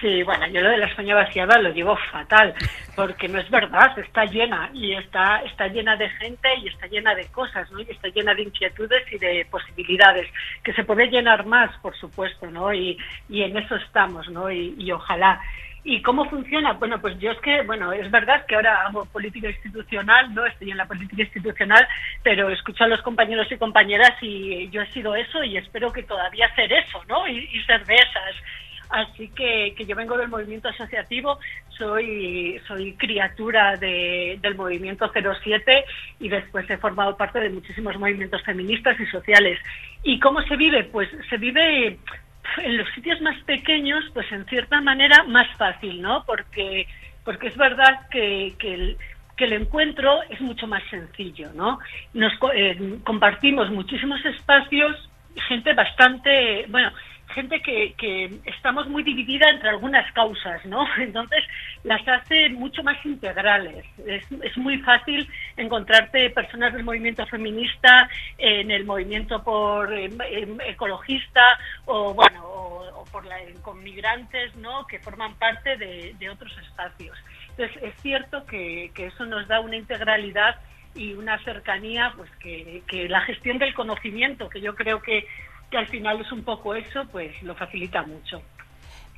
Sí, 0.01 0.22
bueno, 0.22 0.46
yo 0.46 0.62
lo 0.62 0.70
de 0.70 0.78
la 0.78 0.86
España 0.86 1.14
vaciada 1.14 1.59
lo 1.59 1.72
digo 1.72 1.94
fatal, 2.11 2.55
porque 2.96 3.28
no 3.28 3.38
es 3.38 3.51
verdad, 3.51 3.98
está 3.98 4.24
llena 4.24 4.70
y 4.72 4.94
está, 4.94 5.42
está 5.42 5.66
llena 5.68 5.94
de 5.96 6.09
gente 6.09 6.48
y 6.62 6.68
está 6.68 6.86
llena 6.86 7.14
de 7.14 7.26
cosas, 7.26 7.70
¿no? 7.70 7.80
Y 7.80 7.90
está 7.90 8.09
llena 8.09 8.34
de 8.34 8.44
inquietudes 8.44 9.03
y 9.12 9.18
de 9.18 9.46
posibilidades, 9.51 10.26
que 10.64 10.72
se 10.72 10.84
puede 10.84 11.09
llenar 11.09 11.44
más, 11.44 11.76
por 11.82 11.94
supuesto, 11.96 12.51
¿no? 12.51 12.72
Y, 12.72 12.96
y 13.28 13.42
en 13.42 13.59
eso 13.59 13.76
estamos, 13.76 14.26
¿no? 14.30 14.51
Y, 14.51 14.74
y 14.78 14.90
ojalá. 14.90 15.38
¿Y 15.84 16.01
cómo 16.03 16.28
funciona? 16.28 16.72
Bueno, 16.74 16.98
pues 17.01 17.18
yo 17.18 17.30
es 17.30 17.38
que, 17.40 17.62
bueno, 17.62 17.92
es 17.92 18.11
verdad 18.11 18.44
que 18.46 18.55
ahora 18.55 18.86
hago 18.86 19.05
política 19.07 19.48
institucional, 19.48 20.34
no 20.34 20.46
estoy 20.46 20.70
en 20.70 20.76
la 20.76 20.86
política 20.86 21.22
institucional, 21.22 21.86
pero 22.22 22.48
escucho 22.51 22.84
a 22.84 22.88
los 22.88 23.03
compañeros 23.03 23.51
y 23.51 23.57
compañeras 23.59 24.12
y 24.22 24.68
yo 24.70 24.82
he 24.82 24.90
sido 24.92 25.14
eso 25.14 25.42
y 25.42 25.57
espero 25.59 25.92
que 25.92 26.03
todavía 26.03 26.55
ser 26.55 26.72
eso, 26.72 27.03
¿no? 27.07 27.26
Y, 27.28 27.48
y 27.53 27.62
ser 27.64 27.84
de 27.84 27.94
esas. 27.94 28.36
Así 28.91 29.28
que, 29.28 29.74
que 29.76 29.86
yo 29.86 29.95
vengo 29.95 30.16
del 30.16 30.28
movimiento 30.28 30.68
asociativo, 30.68 31.38
soy, 31.78 32.61
soy 32.66 32.95
criatura 32.95 33.76
del 33.76 34.55
movimiento 34.57 35.11
07 35.12 35.84
y 36.18 36.28
después 36.28 36.68
he 36.68 36.76
formado 36.76 37.16
parte 37.16 37.41
de 37.41 37.51
muchísimos 37.51 37.97
movimientos 37.99 38.43
feministas 38.43 38.99
y 38.99 39.07
sociales. 39.07 39.59
¿Y 40.03 40.18
cómo 40.18 40.43
se 40.43 40.57
vive? 40.57 40.84
Pues 40.84 41.09
se 41.28 41.36
vive 41.36 41.99
en 42.59 42.76
los 42.76 42.88
sitios 42.95 43.20
más 43.20 43.41
pequeños, 43.45 44.05
pues 44.12 44.30
en 44.32 44.45
cierta 44.47 44.80
manera 44.80 45.22
más 45.24 45.47
fácil, 45.57 46.03
¿no? 46.03 46.24
Porque, 46.24 46.86
porque 47.24 47.49
es 47.49 47.57
verdad 47.57 48.09
que, 48.11 48.55
que 48.59 48.74
el, 48.74 48.99
que 49.36 49.45
el 49.45 49.53
encuentro 49.55 50.20
es 50.28 50.41
mucho 50.41 50.66
más 50.66 50.82
sencillo, 50.91 51.51
¿no? 51.55 51.78
Nos 52.12 52.32
eh, 52.55 52.99
compartimos 53.05 53.70
muchísimos 53.70 54.24
espacios, 54.24 55.09
gente 55.49 55.72
bastante, 55.74 56.66
bueno, 56.68 56.93
gente 57.31 57.61
que, 57.62 57.95
que 57.95 58.31
estamos 58.45 58.89
muy 58.89 59.03
dividida 59.03 59.49
entre 59.49 59.70
algunas 59.70 60.11
causas, 60.12 60.64
¿no? 60.66 60.85
Entonces 60.99 61.45
las 61.85 62.07
hace 62.07 62.49
mucho 62.51 62.83
más 62.83 63.05
integrales. 63.05 63.85
Es, 64.07 64.24
es 64.31 64.57
muy 64.57 64.78
fácil 64.78 65.28
encontrarte 65.57 66.31
personas 66.31 66.72
del 66.72 66.85
movimiento 66.85 67.26
feminista 67.26 68.09
en 68.39 68.70
el 68.70 68.85
movimiento 68.85 69.43
por 69.43 69.93
em, 69.93 70.16
ecologista 70.66 71.43
o 71.87 72.14
bueno 72.14 72.45
o, 72.45 73.05
por 73.11 73.24
la, 73.26 73.37
con 73.62 73.83
migrantes, 73.83 74.55
¿no? 74.57 74.87
Que 74.87 74.99
forman 74.99 75.35
parte 75.35 75.76
de, 75.76 76.14
de 76.18 76.31
otros 76.31 76.57
espacios. 76.59 77.16
Entonces 77.51 77.83
es 77.83 77.95
cierto 78.03 78.45
que, 78.47 78.91
que 78.95 79.07
eso 79.07 79.24
nos 79.26 79.49
da 79.49 79.61
una 79.61 79.76
integralidad 79.76 80.57
y 80.95 81.12
una 81.14 81.39
cercanía, 81.45 82.12
pues 82.16 82.31
que, 82.41 82.83
que 82.87 83.09
la 83.09 83.20
gestión 83.22 83.59
del 83.59 83.74
conocimiento, 83.74 84.49
que 84.49 84.61
yo 84.61 84.74
creo 84.74 85.01
que 85.01 85.26
que 85.71 85.79
al 85.79 85.87
final 85.87 86.21
es 86.21 86.31
un 86.33 86.43
poco 86.43 86.75
eso, 86.75 87.07
pues 87.11 87.43
lo 87.43 87.55
facilita 87.55 88.03
mucho. 88.03 88.43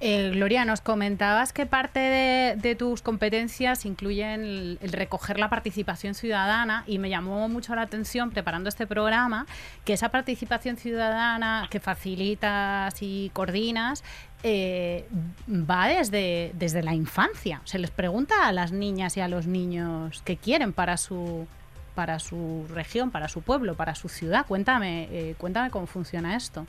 Eh, 0.05 0.31
Gloria, 0.35 0.65
nos 0.65 0.81
comentabas 0.81 1.53
que 1.53 1.65
parte 1.65 2.01
de, 2.01 2.75
tus 2.75 3.03
competencias 3.03 3.87
incluyen 3.87 4.41
el, 4.43 4.79
recoger 4.91 5.39
la 5.39 5.49
participación 5.49 6.15
ciudadana 6.15 6.83
y 6.89 6.99
me 6.99 7.09
llamó 7.09 7.49
mucho 7.49 7.77
la 7.77 7.83
atención 7.83 8.33
preparando 8.33 8.69
este 8.69 8.89
programa 8.89 9.47
que 9.85 9.93
esa 9.93 10.09
participación 10.09 10.77
ciudadana 10.77 11.69
que 11.71 11.79
facilitas 11.79 13.01
y 13.01 13.31
coordinas 13.33 14.03
eh, 14.43 15.07
va 15.49 15.87
desde, 15.87 16.51
desde 16.55 16.83
la 16.83 16.95
infancia. 16.95 17.61
Se 17.63 17.79
les 17.79 17.93
pregunta 17.93 18.49
a 18.49 18.51
las 18.51 18.73
niñas 18.73 19.17
y 19.17 19.21
a 19.21 19.29
los 19.29 19.47
niños 19.47 20.21
qué 20.25 20.37
quieren 20.37 20.73
para 20.73 20.97
su, 20.97 21.47
para 21.95 22.19
su 22.19 22.67
región, 22.69 23.11
para 23.11 23.29
su 23.29 23.43
pueblo, 23.43 23.75
para 23.75 23.95
su 23.95 24.09
ciudad. 24.09 24.47
Cuéntame, 24.47 25.09
eh, 25.11 25.35
cuéntame 25.39 25.71
cómo 25.71 25.87
funciona 25.87 26.37
esto. 26.37 26.67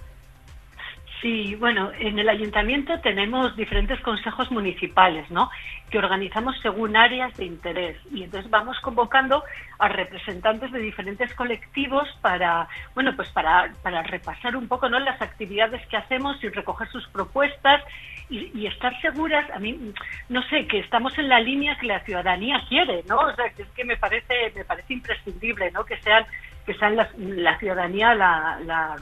Sí, 1.24 1.56
bueno, 1.56 1.90
en 1.98 2.20
el 2.20 2.28
ayuntamiento 2.28 3.00
tenemos 3.00 3.56
diferentes 3.56 3.98
consejos 4.02 4.52
municipales, 4.52 5.32
¿no? 5.32 5.50
Que 5.90 5.98
organizamos 5.98 6.60
según 6.62 6.98
áreas 6.98 7.34
de 7.38 7.46
interés 7.46 7.98
y 8.12 8.24
entonces 8.24 8.52
vamos 8.52 8.78
convocando 8.82 9.42
a 9.80 9.88
representantes 9.88 10.70
de 10.74 10.80
diferentes 10.80 11.34
colectivos 11.36 12.10
para, 12.22 12.68
bueno, 12.94 13.16
pues 13.16 13.30
para, 13.30 13.74
para 13.82 14.04
repasar 14.04 14.58
un 14.58 14.68
poco, 14.68 14.90
¿no? 14.90 15.00
Las 15.00 15.22
actividades 15.22 15.88
que 15.88 15.96
hacemos 15.96 16.44
y 16.44 16.50
recoger 16.50 16.90
sus 16.90 17.08
propuestas 17.08 17.82
y, 18.30 18.68
estar 18.68 19.00
seguras, 19.00 19.50
a 19.52 19.60
mí, 19.60 19.94
no 20.28 20.42
sé, 20.50 20.68
que 20.68 20.80
estamos 20.80 21.18
en 21.18 21.30
la 21.30 21.40
línea 21.40 21.78
que 21.78 21.88
la 21.88 22.02
ciudadanía 22.02 22.66
quiere, 22.68 23.02
¿no? 23.08 23.18
O 23.20 23.36
sea, 23.36 23.50
que 23.52 23.62
es 23.62 23.70
que 23.70 23.86
me 23.86 23.96
parece, 23.96 24.52
me 24.56 24.66
parece 24.66 24.94
imprescindible, 24.94 25.72
¿no? 25.72 25.86
Que 25.86 25.96
sean 26.02 26.26
que 26.66 26.74
sean 26.76 26.96
la, 26.96 27.58
ciudadanía 27.60 28.16
la, 28.16 28.60
la, 28.66 28.96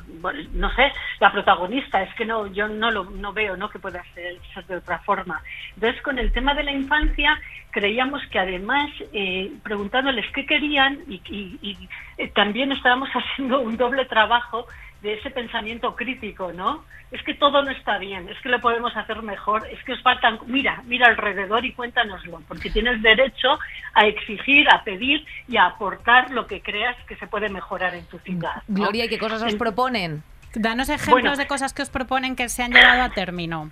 no 0.53 0.73
sé 0.73 0.91
la 1.19 1.31
protagonista. 1.31 2.01
Es 2.01 2.13
que 2.15 2.25
no 2.25 2.47
yo 2.47 2.67
no 2.67 2.91
lo 2.91 3.05
no 3.05 3.33
veo 3.33 3.55
no 3.57 3.69
que 3.69 3.79
pueda 3.79 4.03
ser, 4.13 4.37
de 4.67 4.75
otra 4.75 4.99
forma. 4.99 5.41
Entonces 5.75 6.01
con 6.01 6.19
el 6.19 6.31
tema 6.31 6.53
de 6.53 6.63
la 6.63 6.71
infancia 6.71 7.39
creíamos 7.71 8.21
que 8.27 8.39
además 8.39 8.89
eh, 9.13 9.51
preguntándoles 9.63 10.25
qué 10.33 10.45
querían 10.45 10.99
y, 11.07 11.21
y, 11.29 11.89
eh, 12.17 12.31
también 12.35 12.71
estábamos 12.71 13.09
haciendo 13.13 13.61
un 13.61 13.77
doble 13.77 14.05
trabajo 14.05 14.67
de 15.01 15.13
ese 15.13 15.31
pensamiento 15.31 15.95
crítico, 15.95 16.53
¿no? 16.53 16.83
Es 17.11 17.21
que 17.23 17.33
todo 17.33 17.61
no 17.61 17.71
está 17.71 17.97
bien, 17.97 18.29
es 18.29 18.39
que 18.41 18.49
lo 18.49 18.61
podemos 18.61 18.95
hacer 18.95 19.21
mejor, 19.21 19.67
es 19.67 19.83
que 19.83 19.93
os 19.93 20.01
faltan, 20.01 20.39
mira, 20.45 20.81
mira 20.85 21.07
alrededor 21.07 21.65
y 21.65 21.73
cuéntanoslo, 21.73 22.41
porque 22.47 22.69
tienes 22.69 23.01
derecho 23.01 23.59
a 23.93 24.05
exigir, 24.05 24.69
a 24.69 24.83
pedir 24.83 25.25
y 25.47 25.57
a 25.57 25.65
aportar 25.65 26.31
lo 26.31 26.47
que 26.47 26.61
creas 26.61 26.95
que 27.07 27.17
se 27.17 27.27
puede 27.27 27.49
mejorar 27.49 27.95
en 27.95 28.05
tu 28.05 28.17
ciudad. 28.19 28.63
Gloria, 28.67 29.05
¿y 29.05 29.09
qué 29.09 29.17
cosas 29.17 29.43
os 29.43 29.55
proponen? 29.55 30.23
Danos 30.53 30.89
ejemplos 30.89 31.37
de 31.37 31.47
cosas 31.47 31.73
que 31.73 31.81
os 31.81 31.89
proponen 31.89 32.35
que 32.35 32.47
se 32.49 32.63
han 32.63 32.71
llevado 32.71 33.01
a 33.01 33.09
término. 33.09 33.71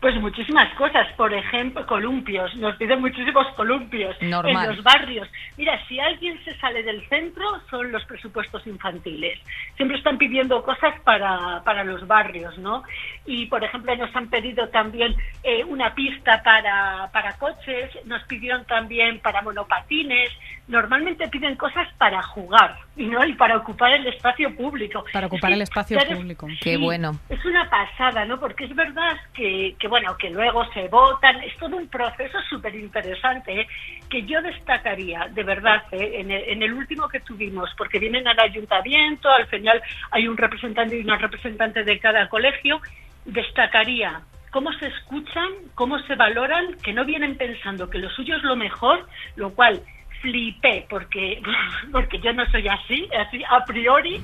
Pues 0.00 0.14
muchísimas 0.20 0.72
cosas, 0.74 1.08
por 1.16 1.34
ejemplo, 1.34 1.84
columpios, 1.84 2.54
nos 2.56 2.76
piden 2.76 3.00
muchísimos 3.00 3.48
columpios 3.56 4.16
en 4.20 4.30
los 4.30 4.82
barrios. 4.84 5.28
Mira, 5.56 5.80
si 5.88 5.98
alguien 5.98 6.38
se 6.44 6.56
sale 6.58 6.84
del 6.84 7.06
centro 7.08 7.44
son 7.68 7.90
los 7.90 8.04
presupuestos 8.04 8.64
infantiles. 8.66 9.40
Siempre 9.76 9.98
están 9.98 10.16
pidiendo 10.16 10.62
cosas 10.62 10.94
para, 11.00 11.62
para 11.64 11.82
los 11.82 12.06
barrios, 12.06 12.56
¿no? 12.58 12.84
Y, 13.26 13.46
por 13.46 13.64
ejemplo, 13.64 13.96
nos 13.96 14.14
han 14.14 14.28
pedido 14.30 14.68
también 14.68 15.16
eh, 15.42 15.64
una 15.64 15.92
pista 15.94 16.42
para, 16.44 17.10
para 17.12 17.36
coches, 17.36 17.90
nos 18.04 18.22
pidieron 18.24 18.64
también 18.66 19.18
para 19.18 19.42
monopatines. 19.42 20.30
Normalmente 20.68 21.26
piden 21.28 21.56
cosas 21.56 21.88
para 21.96 22.22
jugar 22.22 22.76
y 22.96 23.06
no 23.06 23.24
y 23.24 23.32
para 23.34 23.56
ocupar 23.56 23.92
el 23.92 24.06
espacio 24.06 24.54
público. 24.54 25.04
Para 25.12 25.26
ocupar 25.26 25.52
el 25.52 25.62
espacio 25.62 25.98
público. 25.98 26.46
Qué 26.60 26.76
bueno. 26.76 27.18
Es 27.28 27.44
una 27.44 27.68
pasada, 27.70 28.24
¿no? 28.26 28.38
Porque 28.38 28.64
es 28.64 28.74
verdad 28.74 29.16
que 29.34 29.74
bueno, 29.88 30.16
que 30.16 30.30
luego 30.30 30.64
se 30.72 30.88
votan, 30.88 31.42
es 31.42 31.56
todo 31.56 31.76
un 31.76 31.88
proceso 31.88 32.38
súper 32.48 32.74
interesante 32.74 33.60
¿eh? 33.60 33.66
que 34.08 34.24
yo 34.24 34.40
destacaría, 34.42 35.28
de 35.30 35.42
verdad, 35.42 35.82
¿eh? 35.92 36.20
en, 36.20 36.62
el, 36.62 36.72
último 36.72 37.08
que 37.08 37.20
tuvimos, 37.20 37.70
porque 37.76 37.98
vienen 37.98 38.26
al 38.28 38.38
ayuntamiento, 38.38 39.28
al 39.30 39.46
final 39.46 39.82
hay 40.10 40.28
un 40.28 40.36
representante 40.36 40.98
y 40.98 41.02
una 41.02 41.16
representante 41.16 41.84
de 41.84 41.98
cada 41.98 42.28
colegio, 42.28 42.80
destacaría 43.24 44.20
cómo 44.50 44.72
se 44.74 44.86
escuchan, 44.86 45.48
cómo 45.74 45.98
se 46.00 46.14
valoran, 46.14 46.74
que 46.82 46.92
no 46.92 47.04
vienen 47.04 47.36
pensando 47.36 47.90
que 47.90 47.98
lo 47.98 48.08
suyo 48.10 48.36
es 48.36 48.42
lo 48.42 48.56
mejor, 48.56 49.06
lo 49.36 49.50
cual 49.50 49.82
flipé, 50.20 50.86
porque, 50.88 51.40
porque 51.92 52.18
yo 52.20 52.32
no 52.32 52.44
soy 52.50 52.66
así, 52.68 53.08
así 53.18 53.42
a 53.48 53.64
priori, 53.66 54.22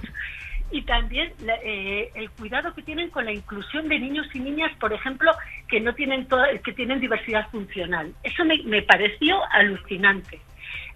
y 0.71 0.83
también 0.83 1.33
eh, 1.63 2.11
el 2.15 2.31
cuidado 2.33 2.75
que 2.75 2.83
tienen 2.83 3.11
con 3.11 3.25
la 3.25 3.33
inclusión 3.33 3.89
de 3.89 3.99
niños 3.99 4.27
y 4.35 4.41
niñas, 4.41 4.73
por 4.81 4.93
ejemplo, 4.93 5.33
que 5.69 5.81
no 5.81 5.95
tienen 5.95 6.27
toda- 6.27 6.49
que 6.59 6.73
tienen 6.73 7.01
diversidad 7.01 7.49
funcional. 7.51 8.13
Eso 8.23 8.45
me, 8.45 8.83
pareció 8.83 9.41
alucinante. 9.53 10.41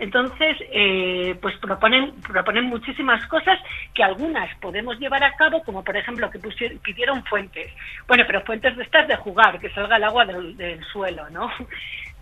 Entonces, 0.00 0.56
eh, 0.72 1.36
pues 1.42 1.56
proponen, 1.58 2.22
proponen 2.22 2.64
muchísimas 2.64 3.24
cosas 3.28 3.58
que 3.94 4.02
algunas 4.02 4.52
podemos 4.58 4.98
llevar 4.98 5.22
a 5.24 5.34
cabo, 5.34 5.62
como 5.64 5.84
por 5.84 5.96
ejemplo 5.96 6.30
que 6.30 6.40
pusie- 6.40 6.80
pidieron 6.82 7.24
fuentes. 7.24 7.70
Bueno, 8.06 8.24
pero 8.26 8.42
fuentes 8.42 8.76
de 8.76 8.82
estas 8.84 9.06
de 9.08 9.16
jugar, 9.16 9.60
que 9.60 9.70
salga 9.70 9.96
el 9.96 10.04
agua 10.04 10.24
del 10.24 10.84
suelo, 10.92 11.28
¿no? 11.30 11.50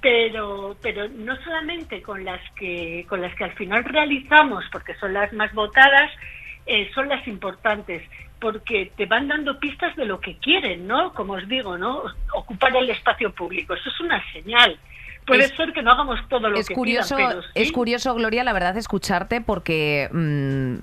Pero, 0.09 0.77
pero 0.81 1.09
no 1.09 1.35
solamente 1.43 2.01
con 2.01 2.25
las 2.25 2.41
que, 2.53 3.05
con 3.09 3.21
las 3.21 3.35
que 3.35 3.43
al 3.43 3.55
final 3.55 3.83
realizamos, 3.83 4.65
porque 4.71 4.95
son 4.95 5.13
las 5.13 5.33
más 5.33 5.53
votadas, 5.53 6.13
eh, 6.65 6.89
son 6.95 7.09
las 7.09 7.27
importantes, 7.27 8.09
porque 8.41 8.93
te 8.97 9.07
van 9.07 9.27
dando 9.27 9.59
pistas 9.59 9.97
de 9.97 10.05
lo 10.05 10.21
que 10.21 10.37
quieren, 10.39 10.87
¿no? 10.87 11.13
Como 11.13 11.33
os 11.33 11.49
digo, 11.49 11.77
¿no? 11.77 12.05
Ocupar 12.35 12.77
el 12.77 12.89
espacio 12.89 13.33
público, 13.33 13.75
eso 13.75 13.89
es 13.89 13.99
una 13.99 14.23
señal. 14.33 14.79
Puede 15.27 15.45
Es- 15.45 15.57
ser 15.57 15.73
que 15.73 15.83
no 15.83 15.93
hagamos 15.93 16.19
todo 16.29 16.49
lo 16.49 16.57
es 16.59 16.69
que 16.69 16.75
curioso, 16.75 17.17
pidan, 17.17 17.31
pero 17.31 17.43
sí. 17.43 17.49
es 17.55 17.73
curioso, 17.73 18.15
Gloria, 18.15 18.45
la 18.45 18.53
verdad, 18.53 18.77
escucharte 18.77 19.41
porque 19.41 20.09
mm, 20.13 20.75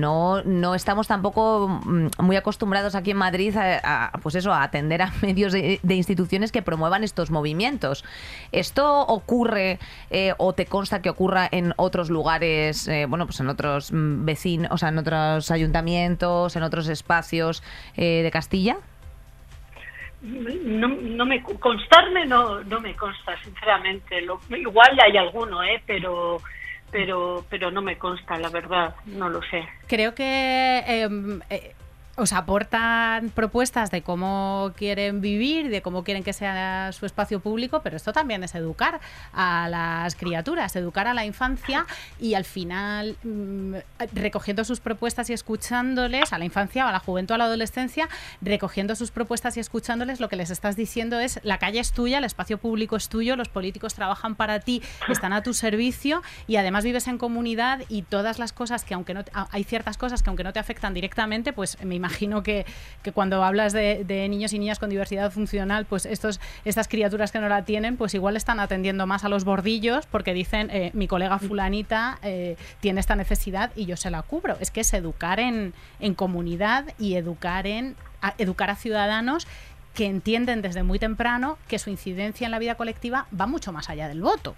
no, 0.00 0.42
no 0.42 0.74
estamos 0.74 1.06
tampoco 1.06 1.68
mm, 1.68 2.08
muy 2.18 2.36
acostumbrados 2.36 2.94
aquí 2.94 3.12
en 3.12 3.16
Madrid 3.18 3.56
a, 3.56 4.06
a, 4.06 4.12
pues 4.18 4.34
eso, 4.34 4.52
a 4.52 4.62
atender 4.62 5.02
a 5.02 5.12
medios 5.22 5.52
de, 5.52 5.78
de 5.82 5.94
instituciones 5.94 6.50
que 6.52 6.62
promuevan 6.62 7.04
estos 7.04 7.30
movimientos. 7.30 8.04
¿Esto 8.50 9.00
ocurre 9.06 9.78
eh, 10.10 10.34
o 10.38 10.52
te 10.52 10.66
consta 10.66 11.00
que 11.02 11.10
ocurra 11.10 11.48
en 11.50 11.72
otros 11.76 12.10
lugares, 12.10 12.88
eh, 12.88 13.06
bueno, 13.08 13.26
pues 13.26 13.38
en 13.40 13.48
otros 13.48 13.90
vecinos, 13.92 14.70
o 14.72 14.78
sea, 14.78 14.88
en 14.88 14.98
otros 14.98 15.50
ayuntamientos, 15.50 16.56
en 16.56 16.62
otros 16.64 16.88
espacios 16.88 17.62
eh, 17.96 18.22
de 18.22 18.30
Castilla? 18.30 18.78
No, 20.22 20.88
no 20.88 21.26
me 21.26 21.42
constarme 21.42 22.24
no 22.26 22.62
no 22.64 22.80
me 22.80 22.94
consta 22.94 23.36
sinceramente. 23.42 24.20
Lo- 24.22 24.40
igual 24.50 24.96
hay 25.04 25.16
alguno 25.16 25.62
eh 25.64 25.82
pero 25.86 26.40
pero 26.90 27.44
pero 27.50 27.70
no 27.70 27.82
me 27.82 27.98
consta 27.98 28.38
la 28.38 28.48
verdad 28.48 28.94
no 29.06 29.28
lo 29.28 29.42
sé. 29.42 29.66
Creo 29.88 30.14
que 30.14 30.78
em, 30.86 31.40
eh, 31.50 31.74
os 32.16 32.34
aportan 32.34 33.30
propuestas 33.30 33.90
de 33.90 34.02
cómo 34.02 34.72
quieren 34.76 35.22
vivir, 35.22 35.70
de 35.70 35.80
cómo 35.80 36.04
quieren 36.04 36.22
que 36.22 36.34
sea 36.34 36.90
su 36.92 37.06
espacio 37.06 37.40
público, 37.40 37.80
pero 37.82 37.96
esto 37.96 38.12
también 38.12 38.44
es 38.44 38.54
educar 38.54 39.00
a 39.32 39.66
las 39.70 40.14
criaturas, 40.14 40.76
educar 40.76 41.06
a 41.06 41.14
la 41.14 41.24
infancia 41.24 41.86
y 42.20 42.34
al 42.34 42.44
final 42.44 43.16
mm, 43.24 43.76
recogiendo 44.12 44.62
sus 44.64 44.80
propuestas 44.80 45.30
y 45.30 45.32
escuchándoles 45.32 46.34
a 46.34 46.38
la 46.38 46.44
infancia, 46.44 46.86
a 46.86 46.92
la 46.92 46.98
juventud, 46.98 47.34
a 47.34 47.38
la 47.38 47.44
adolescencia, 47.44 48.10
recogiendo 48.42 48.94
sus 48.94 49.10
propuestas 49.10 49.56
y 49.56 49.60
escuchándoles, 49.60 50.20
lo 50.20 50.28
que 50.28 50.36
les 50.36 50.50
estás 50.50 50.76
diciendo 50.76 51.18
es 51.18 51.40
la 51.44 51.56
calle 51.56 51.80
es 51.80 51.92
tuya, 51.92 52.18
el 52.18 52.24
espacio 52.24 52.58
público 52.58 52.96
es 52.96 53.08
tuyo, 53.08 53.36
los 53.36 53.48
políticos 53.48 53.94
trabajan 53.94 54.34
para 54.34 54.60
ti, 54.60 54.82
están 55.08 55.32
a 55.32 55.42
tu 55.42 55.54
servicio 55.54 56.22
y 56.46 56.56
además 56.56 56.84
vives 56.84 57.08
en 57.08 57.16
comunidad 57.16 57.80
y 57.88 58.02
todas 58.02 58.38
las 58.38 58.52
cosas 58.52 58.84
que 58.84 58.92
aunque 58.92 59.14
no 59.14 59.24
te- 59.24 59.32
hay 59.50 59.64
ciertas 59.64 59.96
cosas 59.96 60.22
que 60.22 60.28
aunque 60.28 60.44
no 60.44 60.52
te 60.52 60.58
afectan 60.58 60.92
directamente, 60.92 61.54
pues 61.54 61.82
me 61.82 61.94
imagino 61.94 62.11
que, 62.42 62.64
que 63.02 63.12
cuando 63.12 63.42
hablas 63.44 63.72
de, 63.72 64.04
de 64.04 64.28
niños 64.28 64.52
y 64.52 64.58
niñas 64.58 64.78
con 64.78 64.90
diversidad 64.90 65.30
funcional, 65.30 65.86
pues 65.86 66.06
estos 66.06 66.40
estas 66.64 66.88
criaturas 66.88 67.32
que 67.32 67.38
no 67.40 67.48
la 67.48 67.64
tienen, 67.64 67.96
pues 67.96 68.14
igual 68.14 68.36
están 68.36 68.60
atendiendo 68.60 69.06
más 69.06 69.24
a 69.24 69.28
los 69.28 69.44
bordillos 69.44 70.06
porque 70.06 70.32
dicen 70.34 70.70
eh, 70.70 70.90
mi 70.94 71.08
colega 71.08 71.38
fulanita 71.38 72.18
eh, 72.22 72.56
tiene 72.80 73.00
esta 73.00 73.16
necesidad 73.16 73.70
y 73.76 73.86
yo 73.86 73.96
se 73.96 74.10
la 74.10 74.22
cubro. 74.22 74.56
Es 74.60 74.70
que 74.70 74.80
es 74.80 74.92
educar 74.94 75.40
en, 75.40 75.74
en 76.00 76.14
comunidad 76.14 76.86
y 76.98 77.14
educar 77.14 77.66
en 77.66 77.96
a- 78.20 78.34
educar 78.38 78.70
a 78.70 78.76
ciudadanos 78.76 79.46
que 79.94 80.06
entienden 80.06 80.62
desde 80.62 80.82
muy 80.82 80.98
temprano 80.98 81.58
que 81.68 81.78
su 81.78 81.90
incidencia 81.90 82.46
en 82.46 82.50
la 82.50 82.58
vida 82.58 82.76
colectiva 82.76 83.26
va 83.38 83.46
mucho 83.46 83.72
más 83.72 83.90
allá 83.90 84.08
del 84.08 84.22
voto, 84.22 84.54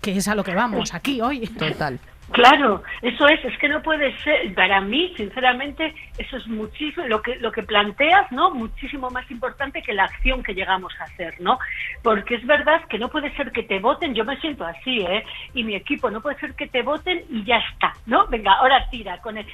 que 0.00 0.16
es 0.16 0.26
a 0.26 0.34
lo 0.34 0.42
que 0.42 0.54
vamos 0.54 0.92
aquí 0.94 1.20
hoy. 1.20 1.46
Total. 1.46 2.00
Claro, 2.32 2.82
eso 3.02 3.28
es, 3.28 3.44
es 3.44 3.58
que 3.58 3.68
no 3.68 3.82
puede 3.82 4.16
ser, 4.22 4.54
para 4.54 4.80
mí, 4.80 5.12
sinceramente, 5.18 5.94
eso 6.16 6.38
es 6.38 6.46
muchísimo, 6.46 7.06
lo 7.06 7.20
que, 7.20 7.36
lo 7.36 7.52
que 7.52 7.62
planteas, 7.62 8.32
¿no? 8.32 8.50
Muchísimo 8.54 9.10
más 9.10 9.30
importante 9.30 9.82
que 9.82 9.92
la 9.92 10.04
acción 10.04 10.42
que 10.42 10.54
llegamos 10.54 10.94
a 10.98 11.04
hacer, 11.04 11.34
¿no? 11.40 11.58
Porque 12.02 12.36
es 12.36 12.46
verdad 12.46 12.82
que 12.88 12.98
no 12.98 13.10
puede 13.10 13.34
ser 13.36 13.52
que 13.52 13.64
te 13.64 13.80
voten, 13.80 14.14
yo 14.14 14.24
me 14.24 14.38
siento 14.38 14.64
así, 14.64 15.00
¿eh? 15.02 15.24
Y 15.52 15.62
mi 15.62 15.74
equipo, 15.74 16.10
no 16.10 16.22
puede 16.22 16.38
ser 16.38 16.54
que 16.54 16.68
te 16.68 16.82
voten 16.82 17.22
y 17.28 17.44
ya 17.44 17.58
está, 17.58 17.98
¿no? 18.06 18.26
Venga, 18.28 18.54
ahora 18.54 18.88
tira 18.90 19.18
con 19.20 19.36
el... 19.36 19.46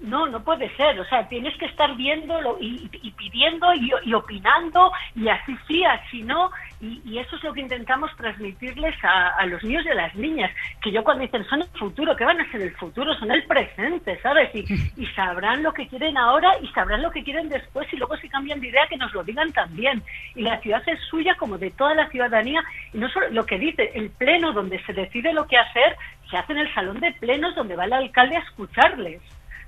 No, 0.00 0.26
no 0.26 0.42
puede 0.42 0.74
ser, 0.76 0.98
o 0.98 1.04
sea, 1.04 1.28
tienes 1.28 1.56
que 1.58 1.66
estar 1.66 1.94
viendo 1.96 2.56
y, 2.60 2.88
y 3.02 3.10
pidiendo 3.10 3.74
y, 3.74 3.90
y 4.04 4.14
opinando 4.14 4.92
y 5.14 5.28
así 5.28 5.56
sí, 5.66 5.84
así 5.84 6.22
no, 6.22 6.50
y, 6.80 7.02
y 7.04 7.18
eso 7.18 7.36
es 7.36 7.42
lo 7.42 7.52
que 7.52 7.60
intentamos 7.60 8.14
transmitirles 8.16 8.94
a, 9.04 9.28
a 9.36 9.46
los 9.46 9.62
niños 9.62 9.84
y 9.84 9.88
a 9.90 9.94
las 9.94 10.14
niñas, 10.14 10.50
que 10.82 10.90
yo 10.90 11.02
cuando 11.04 11.22
dicen 11.22 11.44
son 11.46 11.62
el 11.62 11.68
futuro, 11.68 12.16
¿qué 12.16 12.24
van 12.24 12.40
a 12.40 12.50
ser 12.50 12.62
el 12.62 12.74
futuro? 12.76 13.14
Son 13.14 13.30
el 13.30 13.44
presente, 13.44 14.18
¿sabes? 14.22 14.54
Y, 14.54 14.64
y 14.96 15.06
sabrán 15.08 15.62
lo 15.62 15.72
que 15.72 15.86
quieren 15.86 16.16
ahora 16.16 16.52
y 16.60 16.68
sabrán 16.68 17.02
lo 17.02 17.10
que 17.10 17.24
quieren 17.24 17.48
después 17.48 17.90
y 17.92 17.96
luego 17.96 18.16
si 18.16 18.28
cambian 18.28 18.60
de 18.60 18.68
idea 18.68 18.86
que 18.88 18.96
nos 18.96 19.12
lo 19.12 19.22
digan 19.22 19.52
también. 19.52 20.02
Y 20.34 20.42
la 20.42 20.58
ciudad 20.60 20.82
es 20.86 21.00
suya 21.10 21.34
como 21.36 21.58
de 21.58 21.70
toda 21.70 21.94
la 21.94 22.08
ciudadanía 22.08 22.62
y 22.92 22.98
no 22.98 23.08
solo 23.10 23.28
lo 23.30 23.46
que 23.46 23.58
dice, 23.58 23.90
el 23.94 24.10
pleno 24.10 24.52
donde 24.52 24.82
se 24.84 24.92
decide 24.92 25.32
lo 25.32 25.46
que 25.46 25.58
hacer, 25.58 25.96
se 26.30 26.36
hace 26.36 26.52
en 26.52 26.58
el 26.58 26.74
salón 26.74 27.00
de 27.00 27.12
plenos 27.12 27.54
donde 27.54 27.76
va 27.76 27.84
el 27.84 27.92
alcalde 27.92 28.36
a 28.36 28.40
escucharles 28.40 29.20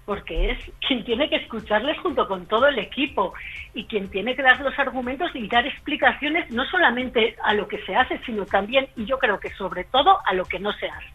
porque 0.07 0.53
es 0.53 0.59
quien 0.87 1.05
tiene 1.05 1.29
que 1.29 1.37
escucharles 1.37 1.99
junto 1.99 2.27
con 2.27 2.47
todo 2.47 2.69
el 2.69 2.79
equipo 2.79 3.35
y 3.75 3.85
quien 3.85 4.09
tiene 4.09 4.35
que 4.35 4.43
dar 4.43 4.61
los 4.61 4.79
argumentos 4.79 5.31
y 5.35 5.49
dar 5.49 5.67
explicaciones 5.67 6.51
no 6.51 6.65
solamente 6.67 7.37
a 7.43 7.53
lo 7.53 7.69
que 7.69 7.85
se 7.85 7.95
hace, 7.95 8.19
sino 8.25 8.47
también, 8.47 8.89
y 8.97 9.05
yo 9.05 9.19
creo 9.19 9.39
que 9.39 9.51
sobre 9.55 9.85
todo, 9.85 10.19
a 10.25 10.33
lo 10.33 10.45
que 10.45 10.61
no 10.61 10.73
se 10.75 10.89
hace. 10.89 11.09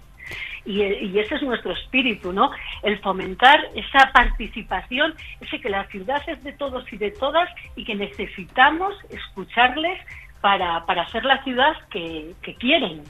Y, 0.65 1.17
ese 1.17 1.35
es 1.35 1.41
nuestro 1.41 1.71
espíritu, 1.71 2.31
¿no? 2.31 2.51
El 2.83 2.99
fomentar 2.99 3.59
esa 3.73 4.11
participación, 4.13 5.15
ese 5.39 5.59
que 5.59 5.69
la 5.69 5.85
ciudad 5.85 6.21
es 6.27 6.43
de 6.43 6.53
todos 6.53 6.91
y 6.93 6.97
de 6.97 7.11
todas 7.11 7.49
y 7.75 7.83
que 7.83 7.95
necesitamos 7.95 8.93
escucharles 9.09 9.99
para, 10.41 10.85
para 10.85 11.07
ser 11.07 11.25
la 11.25 11.43
ciudad 11.43 11.73
que, 11.89 12.33
que 12.43 12.53
quieren. 12.55 13.01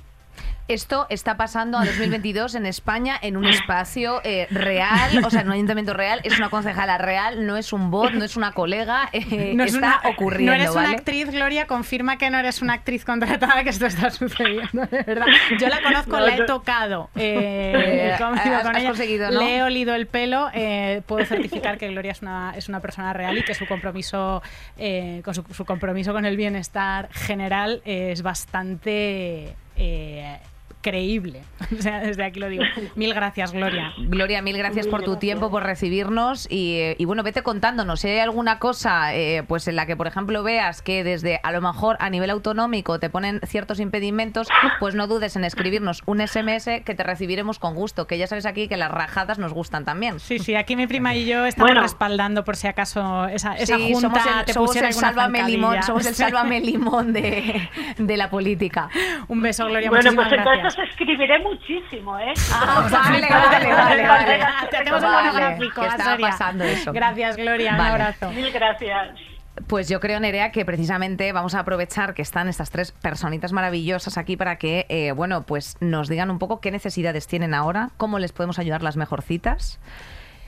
Esto 0.73 1.05
está 1.09 1.35
pasando 1.35 1.77
a 1.77 1.83
2022 1.85 2.55
en 2.55 2.65
España 2.65 3.17
en 3.21 3.35
un 3.35 3.45
espacio 3.45 4.21
eh, 4.23 4.47
real, 4.51 5.21
o 5.25 5.29
sea, 5.29 5.41
en 5.41 5.47
un 5.47 5.53
ayuntamiento 5.53 5.93
real, 5.93 6.21
es 6.23 6.37
una 6.37 6.49
concejala 6.49 6.97
real, 6.97 7.45
no 7.45 7.57
es 7.57 7.73
un 7.73 7.91
bot, 7.91 8.13
no 8.13 8.23
es 8.23 8.37
una 8.37 8.53
colega, 8.53 9.09
eh, 9.11 9.51
No 9.55 9.65
es 9.65 9.73
está 9.73 9.99
una- 10.01 10.09
ocurriendo. 10.13 10.51
No 10.53 10.55
eres 10.55 10.73
¿vale? 10.73 10.87
una 10.87 10.97
actriz, 10.97 11.29
Gloria, 11.29 11.67
confirma 11.67 12.17
que 12.17 12.29
no 12.29 12.39
eres 12.39 12.61
una 12.61 12.73
actriz 12.75 13.03
contratada, 13.03 13.63
que 13.65 13.69
esto 13.69 13.85
está 13.85 14.09
sucediendo, 14.11 14.85
de 14.85 15.03
verdad. 15.03 15.25
Yo 15.59 15.67
la 15.67 15.81
conozco, 15.81 16.11
No, 16.11 16.25
la 16.25 16.35
he 16.35 16.39
no. 16.39 16.45
tocado, 16.45 17.09
eh, 17.15 18.11
Eh, 18.11 18.15
con 18.17 18.39
has 18.39 18.45
ella, 18.45 18.87
conseguido, 18.87 19.29
¿no? 19.29 19.39
le 19.41 19.57
he 19.57 19.63
olido 19.63 19.93
el 19.93 20.07
pelo, 20.07 20.49
eh, 20.53 21.01
puedo 21.05 21.25
certificar 21.25 21.77
que 21.77 21.89
Gloria 21.89 22.13
es 22.13 22.21
una, 22.21 22.53
es 22.55 22.69
una 22.69 22.79
persona 22.79 23.11
real 23.11 23.37
y 23.37 23.43
que 23.43 23.53
su 23.55 23.65
compromiso, 23.67 24.41
eh, 24.77 25.21
con 25.25 25.35
su, 25.35 25.43
su 25.53 25.65
compromiso 25.65 26.13
con 26.13 26.25
el 26.25 26.37
bienestar 26.37 27.09
general 27.11 27.81
es 27.83 28.21
bastante... 28.21 29.53
eh, 29.75 30.39
creíble. 30.81 31.43
O 31.77 31.81
sea, 31.81 31.99
desde 32.01 32.25
aquí 32.25 32.39
lo 32.39 32.49
digo. 32.49 32.63
Mil 32.95 33.13
gracias, 33.13 33.53
Gloria. 33.53 33.93
Gloria, 33.97 34.41
mil 34.41 34.57
gracias 34.57 34.87
por 34.87 35.03
tu 35.03 35.15
tiempo, 35.15 35.49
por 35.49 35.63
recibirnos 35.63 36.45
y, 36.51 36.75
eh, 36.79 36.95
y 36.99 37.05
bueno, 37.05 37.23
vete 37.23 37.43
contándonos 37.43 38.01
si 38.01 38.09
hay 38.09 38.19
alguna 38.19 38.59
cosa 38.59 39.15
eh, 39.15 39.43
pues 39.47 39.67
en 39.69 39.77
la 39.77 39.85
que, 39.85 39.95
por 39.95 40.05
ejemplo, 40.07 40.43
veas 40.43 40.81
que 40.81 41.03
desde 41.05 41.39
a 41.43 41.51
lo 41.53 41.61
mejor 41.61 41.95
a 42.01 42.09
nivel 42.09 42.29
autonómico 42.29 42.99
te 42.99 43.09
ponen 43.09 43.39
ciertos 43.47 43.79
impedimentos, 43.79 44.47
pues 44.81 44.95
no 44.95 45.07
dudes 45.07 45.35
en 45.37 45.45
escribirnos 45.45 46.03
un 46.05 46.19
SMS 46.27 46.65
que 46.83 46.93
te 46.95 47.03
recibiremos 47.03 47.57
con 47.57 47.73
gusto, 47.73 48.05
que 48.05 48.17
ya 48.17 48.27
sabes 48.27 48.45
aquí 48.45 48.67
que 48.67 48.75
las 48.75 48.91
rajadas 48.91 49.39
nos 49.39 49.53
gustan 49.53 49.85
también. 49.85 50.19
Sí, 50.19 50.39
sí, 50.39 50.55
aquí 50.55 50.75
mi 50.75 50.87
prima 50.87 51.15
y 51.15 51.25
yo 51.25 51.45
estamos 51.45 51.69
Bueno. 51.69 51.81
respaldando 51.83 52.43
por 52.43 52.57
si 52.57 52.67
acaso 52.67 53.27
esa, 53.27 53.55
esa 53.55 53.77
Sí, 53.77 53.93
junta 53.93 54.01
somos 54.01 54.25
el, 54.39 54.45
te 54.45 54.53
somos 54.53 54.67
pusiera 54.69 54.87
el 54.89 54.93
sálvame 54.93 55.43
limón, 55.43 55.81
somos 55.83 56.05
el 56.05 56.15
sálvame 56.15 56.59
limón 56.59 57.13
de, 57.13 57.69
de 57.97 58.17
la 58.17 58.29
política. 58.29 58.89
Un 59.29 59.41
beso, 59.41 59.65
Gloria, 59.67 59.89
Bueno, 59.89 60.11
muchísimas 60.11 60.27
pues 60.27 60.41
gracias. 60.43 60.70
Os 60.71 60.89
escribiré 60.89 61.39
muchísimo, 61.39 62.17
¿eh? 62.19 62.33
Ah, 62.53 62.87
vale, 62.91 63.27
vale, 63.29 63.73
vale, 63.73 64.03
vale. 64.07 64.39
Te 64.69 64.77
hacemos 64.77 65.03
un 65.03 65.11
Vale, 65.11 65.27
monográfico, 65.27 65.81
pasando 66.21 66.63
eso. 66.63 66.93
Gracias, 66.93 67.37
Gloria, 67.37 67.73
un 67.73 67.81
abrazo. 67.81 68.31
Mil 68.31 68.51
gracias. 68.51 69.19
Pues 69.67 69.89
yo 69.89 69.99
creo, 69.99 70.19
Nerea, 70.19 70.51
que 70.51 70.63
precisamente 70.65 71.31
vamos 71.33 71.55
a 71.55 71.59
aprovechar 71.59 72.13
que 72.13 72.21
están 72.21 72.47
estas 72.47 72.71
tres 72.71 72.93
personitas 72.93 73.51
maravillosas 73.51 74.17
aquí 74.17 74.37
para 74.37 74.55
que, 74.55 74.85
eh, 74.89 75.11
bueno, 75.11 75.43
pues 75.43 75.75
nos 75.81 76.07
digan 76.07 76.31
un 76.31 76.39
poco 76.39 76.61
qué 76.61 76.71
necesidades 76.71 77.27
tienen 77.27 77.53
ahora, 77.53 77.89
cómo 77.97 78.17
les 78.17 78.31
podemos 78.31 78.59
ayudar 78.59 78.81
las 78.81 78.95
mejorcitas. 78.95 79.79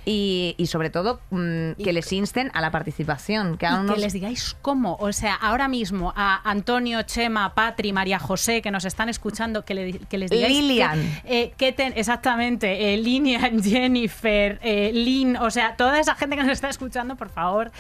Y, 0.06 0.56
y 0.58 0.68
sobre 0.68 0.90
todo 0.90 1.20
mm, 1.32 1.72
que 1.84 1.94
les 1.94 2.12
insten 2.12 2.52
a 2.54 2.62
la 2.62 2.72
participación. 2.72 3.58
Que, 3.58 3.66
Y 3.68 3.94
que 3.94 4.00
les 4.02 4.14
digáis 4.14 4.56
cómo. 4.62 4.96
O 5.00 5.12
sea, 5.14 5.36
ahora 5.36 5.68
mismo 5.68 6.14
a 6.16 6.42
Antonio, 6.50 7.02
Chema, 7.04 7.54
Patri, 7.56 7.94
María 7.94 8.20
José, 8.20 8.62
que 8.62 8.72
nos 8.72 8.86
están 8.86 9.10
escuchando, 9.10 9.64
que, 9.66 9.74
le- 9.74 10.00
que 10.00 10.18
les 10.18 10.30
digáis. 10.30 10.58
Lilian. 10.58 11.00
que- 11.24 11.42
eh, 11.44 11.54
que 11.58 11.72
ten- 11.72 11.94
exactamente. 11.96 12.94
eh, 12.94 12.98
Linian, 12.98 13.62
Jennifer, 13.64 14.60
eh, 14.62 14.92
Lynn, 14.94 15.38
o 15.38 15.50
sea, 15.52 15.76
toda 15.76 16.00
esa 16.00 16.16
gente 16.16 16.36
que 16.36 16.44
nos 16.44 16.52
está 16.52 16.70
escuchando, 16.70 17.16
por 17.16 17.30
favor, 17.30 17.72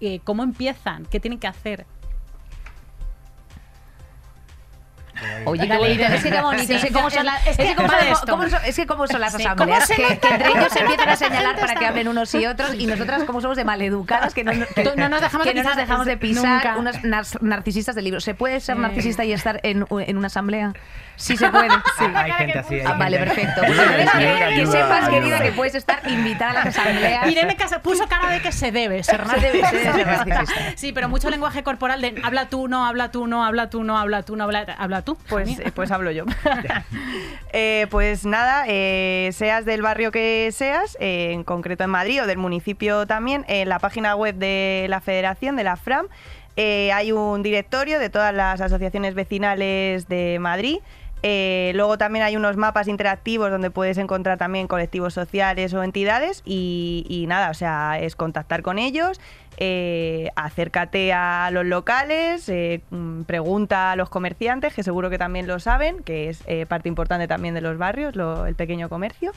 eh, 0.00 0.20
¿cómo 0.24 0.42
empiezan? 0.42 1.06
¿Qué 1.06 1.20
tienen 1.20 1.38
que 1.38 1.46
hacer? 1.46 1.86
Oye. 5.44 5.62
Es 5.64 6.22
que 6.22 6.30
qué 6.30 6.40
bonito. 6.40 6.78
Sí, 6.78 6.88
cómo 6.92 7.10
son, 7.10 7.26
es 7.46 7.56
que 7.56 7.74
cómo 7.74 7.88
de 7.88 7.98
son- 7.98 8.08
esto. 8.08 8.26
cómo 8.32 8.48
son- 8.48 8.64
es 8.64 8.76
que 8.76 8.86
cómo 8.86 9.06
son 9.06 9.20
las 9.20 9.32
Sí, 9.34 9.42
asambleas. 9.44 9.86
¿cómo 9.86 9.86
se 9.86 9.94
Que, 9.94 10.18
que 10.18 10.28
entre 10.28 10.48
ellos 10.50 10.72
se 10.72 10.80
empiezan 10.80 11.08
a 11.08 11.16
señalar 11.16 11.56
para 11.60 11.74
que 11.74 11.86
hablen 11.86 12.08
unos 12.08 12.34
y 12.34 12.46
otros 12.46 12.74
y 12.74 12.86
nosotras 12.86 13.24
como 13.24 13.40
somos 13.40 13.56
de 13.56 13.64
maleducadas 13.64 14.34
que 14.34 14.44
no, 14.44 14.52
que, 14.52 14.92
No 14.96 15.08
nos 15.08 15.20
dejamos 15.20 15.46
que 15.46 15.52
de 15.54 15.62
no 15.62 15.62
nos 15.64 15.72
pisar 15.72 15.86
dejamos 15.86 16.06
de 16.06 16.16
pisar 16.16 16.44
nunca. 16.64 16.76
unas 16.76 17.02
nar- 17.04 17.42
narcisistas 17.42 17.94
del 17.94 18.04
libro. 18.04 18.20
¿Se 18.20 18.34
puede 18.34 18.60
ser 18.60 18.76
Sí. 18.76 18.82
narcisista 18.82 19.24
y 19.24 19.32
estar 19.32 19.60
en, 19.62 19.86
en 19.90 20.16
una 20.16 20.26
asamblea? 20.28 20.72
Sí 21.16 21.36
se 21.36 21.48
puede. 21.50 21.68
Sí. 21.98 22.04
Hay 22.14 22.32
gente 22.32 22.58
así. 22.58 22.74
hay 22.76 22.82
Ah, 22.86 22.94
vale, 22.98 23.18
gente- 23.18 23.34
perfecto. 23.34 23.62
Que 23.62 24.66
sepas, 24.66 25.08
querida, 25.08 25.40
que 25.40 25.52
puedes 25.52 25.74
estar 25.74 26.00
invitada 26.08 26.50
a 26.52 26.54
las 26.64 26.66
asambleas. 26.78 27.30
Irene 27.30 27.56
Casa 27.56 27.80
puso 27.82 28.06
cara 28.08 28.30
de 28.30 28.40
que 28.40 28.50
se 28.52 28.72
debe 28.72 29.02
ser 29.02 29.22
se 29.28 29.40
debe 29.40 29.60
narcisista. 29.62 30.44
Sí, 30.76 30.92
pero 30.92 31.08
mucho 31.08 31.30
lenguaje 31.30 31.62
corporal 31.62 32.00
de 32.00 32.14
habla 32.24 32.46
tú, 32.48 32.68
no, 32.68 32.86
habla 32.86 33.10
tú, 33.10 33.26
no, 33.26 33.44
habla 33.44 33.68
tú, 33.70 33.84
no, 33.84 33.98
habla 33.98 34.22
tú, 34.22 34.36
no, 34.36 34.44
habla, 34.44 34.66
habla 34.78 35.02
tú. 35.02 35.11
Pues, 35.28 35.58
eh, 35.58 35.72
pues 35.74 35.90
hablo 35.90 36.10
yo. 36.10 36.24
Eh, 37.54 37.86
pues 37.90 38.24
nada, 38.24 38.64
eh, 38.66 39.28
seas 39.34 39.66
del 39.66 39.82
barrio 39.82 40.10
que 40.10 40.48
seas, 40.52 40.96
en 41.00 41.44
concreto 41.44 41.84
en 41.84 41.90
Madrid 41.90 42.22
o 42.22 42.26
del 42.26 42.38
municipio 42.38 43.06
también, 43.06 43.44
en 43.46 43.68
la 43.68 43.78
página 43.78 44.16
web 44.16 44.36
de 44.36 44.86
la 44.88 45.02
Federación, 45.02 45.54
de 45.56 45.64
la 45.64 45.76
FRAM, 45.76 46.06
hay 46.56 47.12
un 47.12 47.42
directorio 47.42 47.98
de 47.98 48.08
todas 48.08 48.34
las 48.34 48.62
asociaciones 48.62 49.14
vecinales 49.14 50.08
de 50.08 50.38
Madrid. 50.40 50.78
Eh, 51.22 51.70
luego 51.76 51.98
también 51.98 52.24
hay 52.24 52.36
unos 52.36 52.56
mapas 52.56 52.88
interactivos 52.88 53.50
donde 53.50 53.70
puedes 53.70 53.96
encontrar 53.98 54.38
también 54.38 54.66
colectivos 54.66 55.14
sociales 55.14 55.72
o 55.72 55.84
entidades 55.84 56.42
y, 56.44 57.06
y 57.08 57.26
nada, 57.26 57.50
o 57.50 57.54
sea, 57.54 58.00
es 58.00 58.16
contactar 58.16 58.62
con 58.62 58.78
ellos, 58.78 59.20
eh, 59.58 60.30
acércate 60.34 61.12
a 61.12 61.50
los 61.52 61.66
locales, 61.66 62.48
eh, 62.48 62.80
mm, 62.90 63.22
pregunta 63.22 63.92
a 63.92 63.96
los 63.96 64.08
comerciantes, 64.08 64.74
que 64.74 64.82
seguro 64.82 65.10
que 65.10 65.18
también 65.18 65.46
lo 65.46 65.60
saben, 65.60 66.02
que 66.02 66.28
es 66.28 66.42
eh, 66.46 66.66
parte 66.66 66.88
importante 66.88 67.28
también 67.28 67.54
de 67.54 67.60
los 67.60 67.78
barrios, 67.78 68.14
el 68.46 68.54
pequeño 68.54 68.88
comercio. 68.88 69.32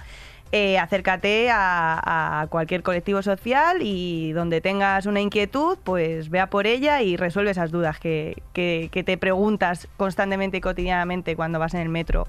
Acércate 0.80 1.50
a, 1.52 2.48
cualquier 2.50 2.82
colectivo 2.82 3.22
social 3.22 3.80
y 3.82 4.32
donde 4.32 4.62
tengas 4.62 5.06
una 5.06 5.20
inquietud, 5.20 5.78
pues 5.84 6.30
vea 6.30 6.50
por 6.50 6.66
ella 6.66 7.02
y 7.02 7.18
resuelve 7.18 7.52
esas 7.52 7.72
dudas 7.72 8.00
que 8.00 8.42
te 8.54 9.18
preguntas 9.18 9.90
constantemente 9.98 10.58
y 10.58 10.62
cotidianamente 10.62 11.36
cuando 11.36 11.60
vas 11.60 11.74
en 11.74 11.82
el 11.82 11.90
metro 11.90 12.26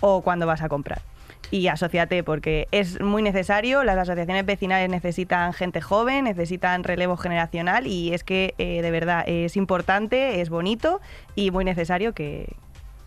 o 0.00 0.22
cuando 0.22 0.44
vas 0.44 0.62
a 0.62 0.68
comprar. 0.68 1.02
Y 1.50 1.68
asociate 1.68 2.22
porque 2.22 2.68
es 2.72 3.00
muy 3.00 3.22
necesario, 3.22 3.82
las 3.84 3.96
asociaciones 3.96 4.44
vecinales 4.44 4.90
necesitan 4.90 5.52
gente 5.52 5.80
joven, 5.80 6.24
necesitan 6.24 6.84
relevo 6.84 7.16
generacional 7.16 7.86
y 7.86 8.12
es 8.12 8.22
que 8.22 8.54
de 8.58 8.90
verdad 8.90 9.24
es 9.26 9.56
importante, 9.56 10.40
es 10.40 10.50
bonito 10.50 11.00
y 11.34 11.50
muy 11.50 11.64
necesario 11.64 12.12
que, 12.12 12.54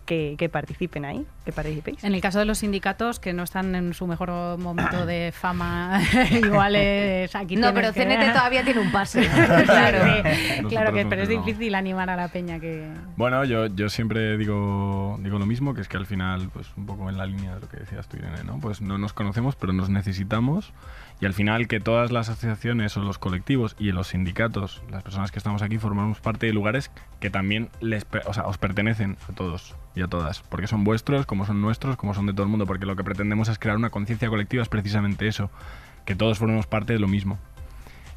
que- 0.04 0.34
que 0.38 0.48
participen 0.48 1.04
ahí, 1.04 1.26
que 1.44 1.52
participéis. 1.52 2.02
En 2.04 2.14
el 2.14 2.20
caso 2.20 2.38
de 2.38 2.44
los 2.44 2.58
sindicatos 2.58 3.20
que 3.20 3.32
no 3.32 3.42
están 3.42 3.74
en 3.74 3.94
su 3.94 4.06
mejor 4.06 4.58
momento 4.58 5.06
de 5.06 5.32
fama, 5.32 6.00
igual 6.30 6.76
es 6.76 7.34
aquí. 7.34 7.56
No, 7.56 7.72
pero 7.74 7.92
que- 7.92 8.02
CNT 8.04 8.32
todavía 8.32 8.64
tiene 8.64 8.80
un 8.80 8.90
pase. 8.92 9.22
claro, 9.64 9.98
que, 10.04 10.62
claro 10.68 10.92
que, 10.92 11.06
pero 11.06 11.22
es 11.22 11.28
no. 11.28 11.42
difícil 11.42 11.74
animar 11.74 12.10
a 12.10 12.16
la 12.16 12.28
peña 12.28 12.58
que. 12.58 12.86
Bueno, 13.16 13.44
yo, 13.44 13.66
yo 13.66 13.88
siempre 13.88 14.36
digo, 14.38 15.18
digo 15.22 15.38
lo 15.38 15.46
mismo, 15.46 15.74
que 15.74 15.80
es 15.80 15.88
que 15.88 15.96
al 15.96 16.06
final, 16.06 16.50
pues 16.52 16.68
un 16.76 16.86
poco 16.86 17.08
en 17.08 17.16
la 17.18 17.26
línea 17.26 17.54
de 17.54 17.60
lo 17.60 17.68
que 17.68 17.76
decías 17.78 18.08
tú, 18.08 18.16
Irene, 18.16 18.44
¿no? 18.44 18.58
Pues 18.60 18.80
no 18.80 18.98
nos 18.98 19.12
conocemos, 19.12 19.56
pero 19.56 19.72
nos 19.72 19.88
necesitamos. 19.88 20.72
Y 21.22 21.24
al 21.24 21.34
final 21.34 21.68
que 21.68 21.78
todas 21.78 22.10
las 22.10 22.28
asociaciones 22.28 22.96
o 22.96 23.00
los 23.00 23.20
colectivos 23.20 23.76
y 23.78 23.92
los 23.92 24.08
sindicatos, 24.08 24.82
las 24.90 25.04
personas 25.04 25.30
que 25.30 25.38
estamos 25.38 25.62
aquí, 25.62 25.78
formamos 25.78 26.18
parte 26.18 26.46
de 26.46 26.52
lugares 26.52 26.90
que 27.20 27.30
también 27.30 27.70
les, 27.80 28.04
o 28.26 28.34
sea, 28.34 28.44
os 28.46 28.58
pertenecen 28.58 29.16
a 29.28 29.32
todos 29.32 29.76
y 29.94 30.02
a 30.02 30.08
todas. 30.08 30.40
Porque 30.40 30.66
son 30.66 30.82
vuestros, 30.82 31.24
como 31.24 31.46
son 31.46 31.60
nuestros, 31.60 31.96
como 31.96 32.12
son 32.12 32.26
de 32.26 32.32
todo 32.32 32.42
el 32.42 32.48
mundo. 32.48 32.66
Porque 32.66 32.86
lo 32.86 32.96
que 32.96 33.04
pretendemos 33.04 33.48
es 33.48 33.60
crear 33.60 33.76
una 33.76 33.90
conciencia 33.90 34.28
colectiva, 34.28 34.64
es 34.64 34.68
precisamente 34.68 35.28
eso, 35.28 35.48
que 36.06 36.16
todos 36.16 36.40
formemos 36.40 36.66
parte 36.66 36.92
de 36.92 36.98
lo 36.98 37.06
mismo. 37.06 37.38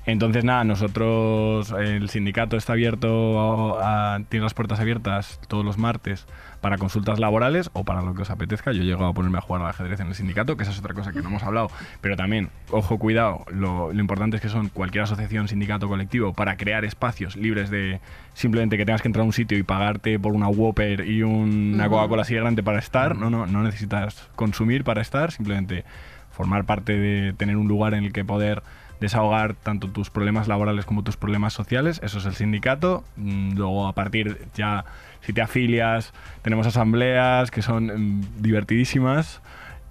Entonces, 0.08 0.44
nada, 0.44 0.64
nosotros, 0.64 1.72
el 1.72 2.10
sindicato 2.10 2.58
está 2.58 2.74
abierto, 2.74 3.80
a- 3.84 4.20
tiene 4.30 4.44
las 4.44 4.54
puertas 4.54 4.80
abiertas 4.80 5.40
todos 5.48 5.66
los 5.66 5.78
martes 5.80 6.28
para 6.62 6.78
consultas 6.78 7.20
laborales 7.20 7.70
o 7.74 7.84
para 7.84 8.02
lo 8.02 8.14
que 8.14 8.22
os 8.22 8.30
apetezca. 8.30 8.72
Yo 8.72 8.84
he 8.84 8.86
llegado 8.86 9.08
a 9.08 9.14
ponerme 9.14 9.40
a 9.40 9.42
jugar 9.42 9.64
al 9.64 9.70
ajedrez 9.70 10.00
en 10.00 10.08
el 10.08 10.16
sindicato, 10.16 10.58
que 10.58 10.64
esa 10.64 10.72
es 10.72 10.80
otra 10.80 10.94
cosa 10.94 11.12
que 11.12 11.22
no 11.22 11.30
hemos 11.30 11.42
hablado. 11.44 11.70
Pero 12.02 12.16
también, 12.16 12.50
ojo, 12.70 13.00
cuidado, 13.00 13.46
lo, 13.52 13.92
lo 13.94 14.00
importante 14.00 14.36
es 14.38 14.42
que 14.44 14.50
son 14.50 14.70
cualquier 14.70 15.04
asociación, 15.06 15.48
sindicato, 15.48 15.88
colectivo, 15.88 16.34
para 16.34 16.56
crear 16.56 16.86
espacios 16.86 17.36
libres 17.36 17.72
de 17.72 18.00
simplemente 18.36 18.78
que 18.78 18.86
tengas 18.86 19.02
que 19.02 19.08
entrar 19.08 19.24
a 19.24 19.26
un 19.26 19.34
sitio 19.34 19.58
y 19.58 19.64
pagarte 19.64 20.20
por 20.20 20.34
una 20.34 20.48
Whopper 20.50 21.08
y 21.08 21.24
una 21.24 21.90
Coca-Cola 21.90 22.22
así 22.22 22.36
grande 22.36 22.62
para 22.62 22.78
estar. 22.80 23.16
No, 23.16 23.32
no, 23.32 23.48
no 23.48 23.64
necesitas 23.64 24.30
consumir 24.36 24.84
para 24.84 25.02
estar, 25.02 25.32
simplemente 25.32 25.84
formar 26.32 26.66
parte 26.66 26.94
de 26.98 27.34
tener 27.34 27.58
un 27.58 27.68
lugar 27.68 27.94
en 27.96 28.04
el 28.04 28.14
que 28.14 28.24
poder 28.26 28.62
desahogar 29.00 29.56
tanto 29.56 29.90
tus 29.90 30.10
problemas 30.10 30.48
laborales 30.48 30.86
como 30.86 31.04
tus 31.04 31.18
problemas 31.18 31.54
sociales, 31.54 32.00
eso 32.04 32.18
es 32.20 32.26
el 32.26 32.36
sindicato. 32.36 33.04
Mm, 33.18 33.56
Luego 33.58 33.88
a 33.88 33.94
partir 33.94 34.40
ya, 34.56 34.86
si 35.22 35.34
te 35.34 35.42
afilias, 35.42 36.14
tenemos 36.42 36.66
asambleas 36.68 37.52
que 37.52 37.62
son 37.62 37.86
mm, 38.20 38.22
divertidísías. 38.42 39.42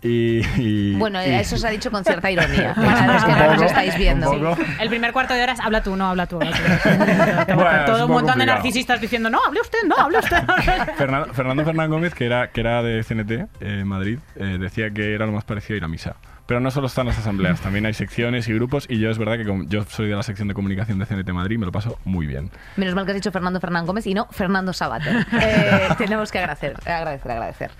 Y, 0.02 0.42
y- 0.60 0.94
Bueno, 0.96 1.18
y- 1.24 1.30
eso 1.30 1.56
se 1.56 1.66
ha 1.66 1.70
dicho 1.70 1.90
con 1.90 2.04
cierta 2.04 2.30
ironía, 2.30 2.74
para 2.74 3.14
los 3.14 3.24
que 3.24 3.32
no 3.32 3.52
nos 3.54 3.62
estáis 3.62 3.96
viendo. 3.96 4.30
poco. 4.30 4.56
El 4.78 4.88
primer 4.90 5.12
cuarto 5.14 5.32
de 5.32 5.42
hora 5.42 5.52
es 5.54 5.60
habla 5.60 5.82
tú, 5.82 5.96
no, 5.96 6.06
habla 6.10 6.26
tú. 6.26 6.36
habla 6.36 6.50
tú. 6.52 7.54
Bueno, 7.54 7.84
Todo 7.86 7.96
un 7.96 8.02
un 8.04 8.08
montón 8.10 8.24
de 8.26 8.30
complicado. 8.32 8.54
narcisistas 8.56 9.00
diciendo, 9.00 9.30
no, 9.30 9.38
hable 9.46 9.60
usted, 9.62 9.78
no, 9.86 9.96
hable 9.96 10.18
usted. 10.18 10.42
Fernando, 10.98 11.32
Fernando 11.32 11.64
Fernán 11.64 11.90
Gómez, 11.90 12.14
que 12.14 12.26
era, 12.26 12.48
que 12.50 12.60
era 12.60 12.82
de 12.82 13.02
CNT, 13.02 13.30
eh, 13.30 13.46
en 13.60 13.86
Madrid, 13.88 14.18
eh, 14.36 14.58
decía 14.60 14.90
que 14.90 15.14
era 15.14 15.24
lo 15.24 15.32
más 15.32 15.44
parecido 15.44 15.74
a 15.74 15.76
ir 15.78 15.84
a 15.84 15.88
misa. 15.88 16.16
Pero 16.46 16.60
no 16.60 16.70
solo 16.70 16.88
están 16.88 17.06
las 17.06 17.18
asambleas, 17.18 17.60
también 17.60 17.86
hay 17.86 17.94
secciones 17.94 18.48
y 18.48 18.54
grupos 18.54 18.86
y 18.88 18.98
yo 18.98 19.10
es 19.10 19.16
verdad 19.16 19.38
que 19.38 19.46
como 19.46 19.64
yo 19.64 19.82
soy 19.84 20.08
de 20.08 20.14
la 20.14 20.22
sección 20.22 20.46
de 20.46 20.54
comunicación 20.54 20.98
de 20.98 21.06
CNT 21.06 21.30
Madrid, 21.30 21.58
me 21.58 21.64
lo 21.64 21.72
paso 21.72 21.98
muy 22.04 22.26
bien. 22.26 22.50
Menos 22.76 22.94
mal 22.94 23.06
que 23.06 23.12
has 23.12 23.16
dicho 23.16 23.32
Fernando 23.32 23.60
Fernán 23.60 23.86
Gómez 23.86 24.06
y 24.06 24.12
no 24.12 24.26
Fernando 24.30 24.72
Sabater. 24.72 25.26
Eh, 25.44 25.88
tenemos 25.98 26.30
que 26.30 26.38
agradecer, 26.38 26.76
agradecer, 26.86 27.30
agradecer. 27.30 27.70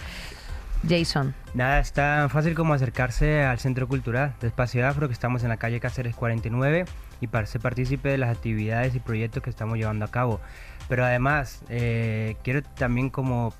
Jason. 0.88 1.34
Nada, 1.54 1.78
es 1.80 1.92
tan 1.92 2.28
fácil 2.30 2.54
como 2.54 2.74
acercarse 2.74 3.42
al 3.42 3.58
Centro 3.58 3.88
Cultural 3.88 4.34
de 4.40 4.48
Espacio 4.48 4.86
Afro, 4.86 5.08
que 5.08 5.14
estamos 5.14 5.42
en 5.42 5.48
la 5.48 5.56
calle 5.56 5.80
Cáceres 5.80 6.14
49, 6.14 6.84
y 7.20 7.26
para 7.26 7.46
ser 7.46 7.60
partícipe 7.60 8.10
de 8.10 8.18
las 8.18 8.30
actividades 8.30 8.94
y 8.94 9.00
proyectos 9.00 9.42
que 9.42 9.50
estamos 9.50 9.78
llevando 9.78 10.04
a 10.04 10.08
cabo. 10.08 10.40
Pero 10.88 11.04
además, 11.04 11.62
eh, 11.68 12.36
quiero 12.42 12.62
también 12.62 13.08
como, 13.08 13.54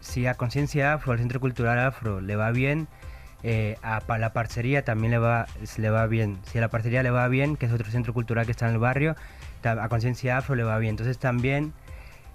si 0.00 0.26
a 0.26 0.34
Conciencia 0.34 0.94
Afro, 0.94 1.12
al 1.12 1.18
Centro 1.18 1.40
Cultural 1.40 1.78
Afro, 1.78 2.20
le 2.20 2.36
va 2.36 2.50
bien, 2.50 2.88
eh, 3.42 3.76
a 3.82 4.00
pa- 4.00 4.18
la 4.18 4.32
parcería 4.32 4.84
también 4.84 5.10
le 5.12 5.18
va, 5.18 5.46
le 5.76 5.90
va 5.90 6.06
bien. 6.06 6.38
Si 6.50 6.58
a 6.58 6.60
la 6.60 6.68
parcería 6.68 7.02
le 7.02 7.10
va 7.10 7.28
bien, 7.28 7.56
que 7.56 7.66
es 7.66 7.72
otro 7.72 7.90
centro 7.90 8.12
cultural 8.14 8.44
que 8.46 8.52
está 8.52 8.66
en 8.66 8.74
el 8.74 8.78
barrio, 8.78 9.16
a 9.64 9.88
Conciencia 9.88 10.38
Afro 10.38 10.54
le 10.54 10.64
va 10.64 10.78
bien. 10.78 10.90
Entonces 10.90 11.18
también 11.18 11.72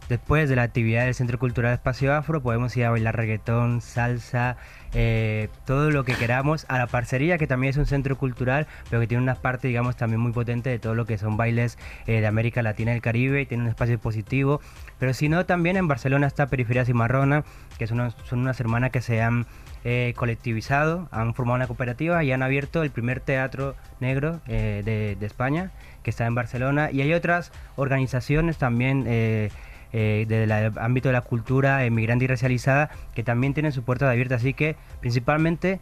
Después 0.10 0.50
de 0.50 0.58
la 0.58 0.64
actividad 0.64 1.06
del 1.06 1.16
Centro 1.16 1.40
Cultural 1.40 1.74
Espacio 1.74 2.14
Afro, 2.14 2.42
podemos 2.42 2.76
ir 2.76 2.84
a 2.86 2.92
bailar 2.92 3.16
reggaetón, 3.16 3.80
salsa, 3.80 4.58
eh, 4.94 5.48
todo 5.66 5.92
lo 5.92 6.04
que 6.04 6.14
queramos. 6.14 6.66
A 6.68 6.78
la 6.78 6.88
parcería, 6.88 7.38
que 7.38 7.48
también 7.48 7.72
es 7.72 7.78
un 7.78 7.86
centro 7.86 8.18
cultural, 8.18 8.68
pero 8.90 9.00
que 9.00 9.08
tiene 9.08 9.24
una 9.24 9.36
parte, 9.36 9.70
digamos, 9.70 9.96
también 9.96 10.20
muy 10.20 10.34
potente 10.34 10.70
de 10.70 10.78
todo 10.78 10.94
lo 10.94 11.06
que 11.06 11.18
son 11.18 11.38
bailes 11.38 11.78
eh, 12.06 12.20
de 12.20 12.28
América 12.28 12.62
Latina 12.62 12.92
y 12.92 12.96
el 12.96 13.02
Caribe, 13.02 13.42
y 13.42 13.46
tiene 13.46 13.64
un 13.64 13.70
espacio 13.70 13.98
positivo. 13.98 14.60
Pero 15.00 15.14
si 15.14 15.30
no, 15.30 15.46
también 15.46 15.78
en 15.78 15.88
Barcelona 15.88 16.28
está 16.28 16.48
Periferia 16.48 16.84
Cimarrona, 16.84 17.46
que 17.78 17.88
son 17.88 18.14
unas, 18.34 18.60
hermanas 18.60 18.92
que 18.92 19.02
se 19.02 19.22
han 19.22 19.46
eh, 19.86 20.14
colectivizado, 20.18 21.08
han 21.12 21.34
formado 21.34 21.56
una 21.56 21.68
cooperativa 21.68 22.24
y 22.26 22.34
han 22.34 22.44
abierto 22.44 22.84
el 22.84 22.92
primer 22.92 23.22
teatro 23.22 23.76
negro 24.02 24.42
de, 24.48 24.84
de 25.18 25.26
España, 25.26 25.72
que 26.04 26.10
está 26.10 26.26
en 26.26 26.36
Barcelona. 26.36 26.92
Y 26.92 27.02
hay 27.02 27.14
otras 27.14 27.54
organizaciones 27.78 28.58
también. 28.58 29.50
Eh, 29.94 30.22
eh, 30.22 30.26
del 30.28 30.52
ámbito 30.52 31.10
de 31.10 31.14
la 31.14 31.22
cultura 31.22 31.86
emigrante 31.86 32.26
y 32.26 32.28
racializada 32.28 32.90
que 33.14 33.24
también 33.24 33.54
tienen 33.54 33.72
su 33.72 33.84
puerta 33.84 34.10
abierta. 34.10 34.36
Así 34.36 34.54
que 34.54 34.76
principalmente 35.00 35.80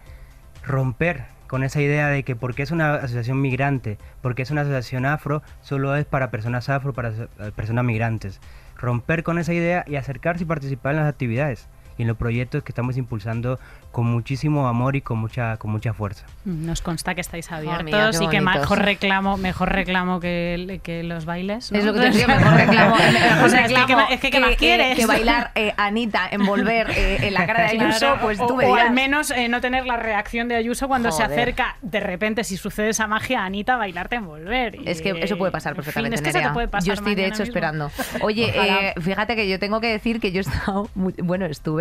romper 0.65 1.23
con 1.47 1.63
esa 1.63 1.81
idea 1.81 2.07
de 2.07 2.23
que 2.23 2.35
porque 2.35 2.63
es 2.63 2.71
una 2.71 2.95
asociación 2.95 3.41
migrante, 3.41 3.97
porque 4.21 4.41
es 4.41 4.51
una 4.51 4.61
asociación 4.61 5.05
afro, 5.05 5.43
solo 5.61 5.95
es 5.95 6.05
para 6.05 6.31
personas 6.31 6.69
afro, 6.69 6.93
para 6.93 7.09
eh, 7.09 7.51
personas 7.55 7.83
migrantes. 7.83 8.39
Romper 8.77 9.23
con 9.23 9.37
esa 9.37 9.53
idea 9.53 9.83
y 9.87 9.95
acercarse 9.95 10.43
y 10.43 10.47
participar 10.47 10.93
en 10.93 11.01
las 11.01 11.09
actividades. 11.09 11.67
Y 11.97 12.03
en 12.03 12.07
los 12.07 12.17
proyectos 12.17 12.63
que 12.63 12.71
estamos 12.71 12.97
impulsando 12.97 13.59
con 13.91 14.05
muchísimo 14.05 14.67
amor 14.69 14.95
y 14.95 15.01
con 15.01 15.17
mucha, 15.17 15.57
con 15.57 15.71
mucha 15.71 15.93
fuerza. 15.93 16.25
Nos 16.45 16.81
consta 16.81 17.13
que 17.13 17.21
estáis 17.21 17.51
abiertos 17.51 17.83
mía, 17.83 18.09
y 18.21 18.29
que 18.29 18.39
mejor 18.41 18.79
reclamo, 18.79 19.35
mejor 19.37 19.71
reclamo 19.73 20.19
que, 20.21 20.79
que 20.83 21.03
los 21.03 21.25
bailes. 21.25 21.71
¿no? 21.71 21.77
Es 21.77 21.83
lo 21.85 21.93
que 21.93 21.99
te 21.99 22.05
decía, 22.07 22.27
mejor 22.27 22.53
reclamo. 22.53 22.95
mejor 23.13 23.45
O 23.45 23.49
sea, 23.49 23.65
es 23.65 23.73
que, 23.73 23.77
reclamo 23.79 23.87
¿qué 23.87 23.95
ma- 23.95 24.05
es 24.05 24.19
que, 24.21 24.29
¿qué 24.31 24.39
más 24.39 24.51
eh, 24.51 24.55
quieres? 24.57 24.95
que 24.97 25.05
bailar 25.05 25.51
eh, 25.55 25.73
Anita 25.75 26.27
envolver 26.31 26.89
eh, 26.91 27.27
en 27.27 27.33
la 27.33 27.45
cara 27.45 27.63
de 27.63 27.67
Ayuso, 27.79 27.99
Claro, 27.99 28.17
pues 28.21 28.39
o- 28.39 28.47
tú 28.47 28.55
me 28.55 28.65
o, 28.65 28.75
al 28.75 28.91
menos 28.91 29.29
eh, 29.31 29.49
no 29.49 29.59
tener 29.59 29.85
la 29.85 29.97
reacción 29.97 30.47
de 30.47 30.55
Ayuso 30.55 30.87
cuando 30.87 31.11
se 31.11 31.23
acerca 31.23 31.75
de 31.81 31.99
repente, 31.99 32.43
si 32.45 32.55
sucede 32.57 32.89
esa 32.89 33.07
magia, 33.07 33.41
a 33.41 33.45
Anita 33.45 33.75
bailarte 33.75 34.15
envolver. 34.15 34.75
Y, 34.75 34.89
Es 34.89 35.01
que 35.01 35.09
eso 35.21 35.37
puede 35.37 35.51
pasar 35.51 35.71
en 35.71 35.75
fin, 35.75 35.83
perfectamente. 35.83 36.15
es 36.15 36.21
que 36.21 36.29
eso 36.29 36.37
Nerea. 36.37 36.49
te 36.49 36.53
puede 36.53 36.67
pasar 36.69 36.87
yo 36.87 36.93
estoy 36.93 37.15
de 37.15 37.23
hecho 37.25 37.31
mismo. 37.39 37.43
esperando. 37.45 37.91
Oye, 38.21 38.53
eh, 38.55 38.93
fíjate 39.01 39.35
que 39.35 39.49
yo 39.49 39.59
tengo 39.59 39.81
que 39.81 39.87
decir 39.87 40.19
que 40.21 40.31
yo 40.31 40.39
he 40.39 40.41
estado, 40.41 40.89
muy- 40.95 41.13
bueno, 41.21 41.45
estuve, 41.45 41.80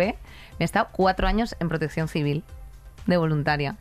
me 0.59 0.63
he 0.63 0.65
estado 0.65 0.89
cuatro 0.91 1.27
años 1.27 1.55
en 1.59 1.69
protección 1.69 2.07
civil 2.07 2.43
de 3.05 3.17
voluntaria. 3.17 3.77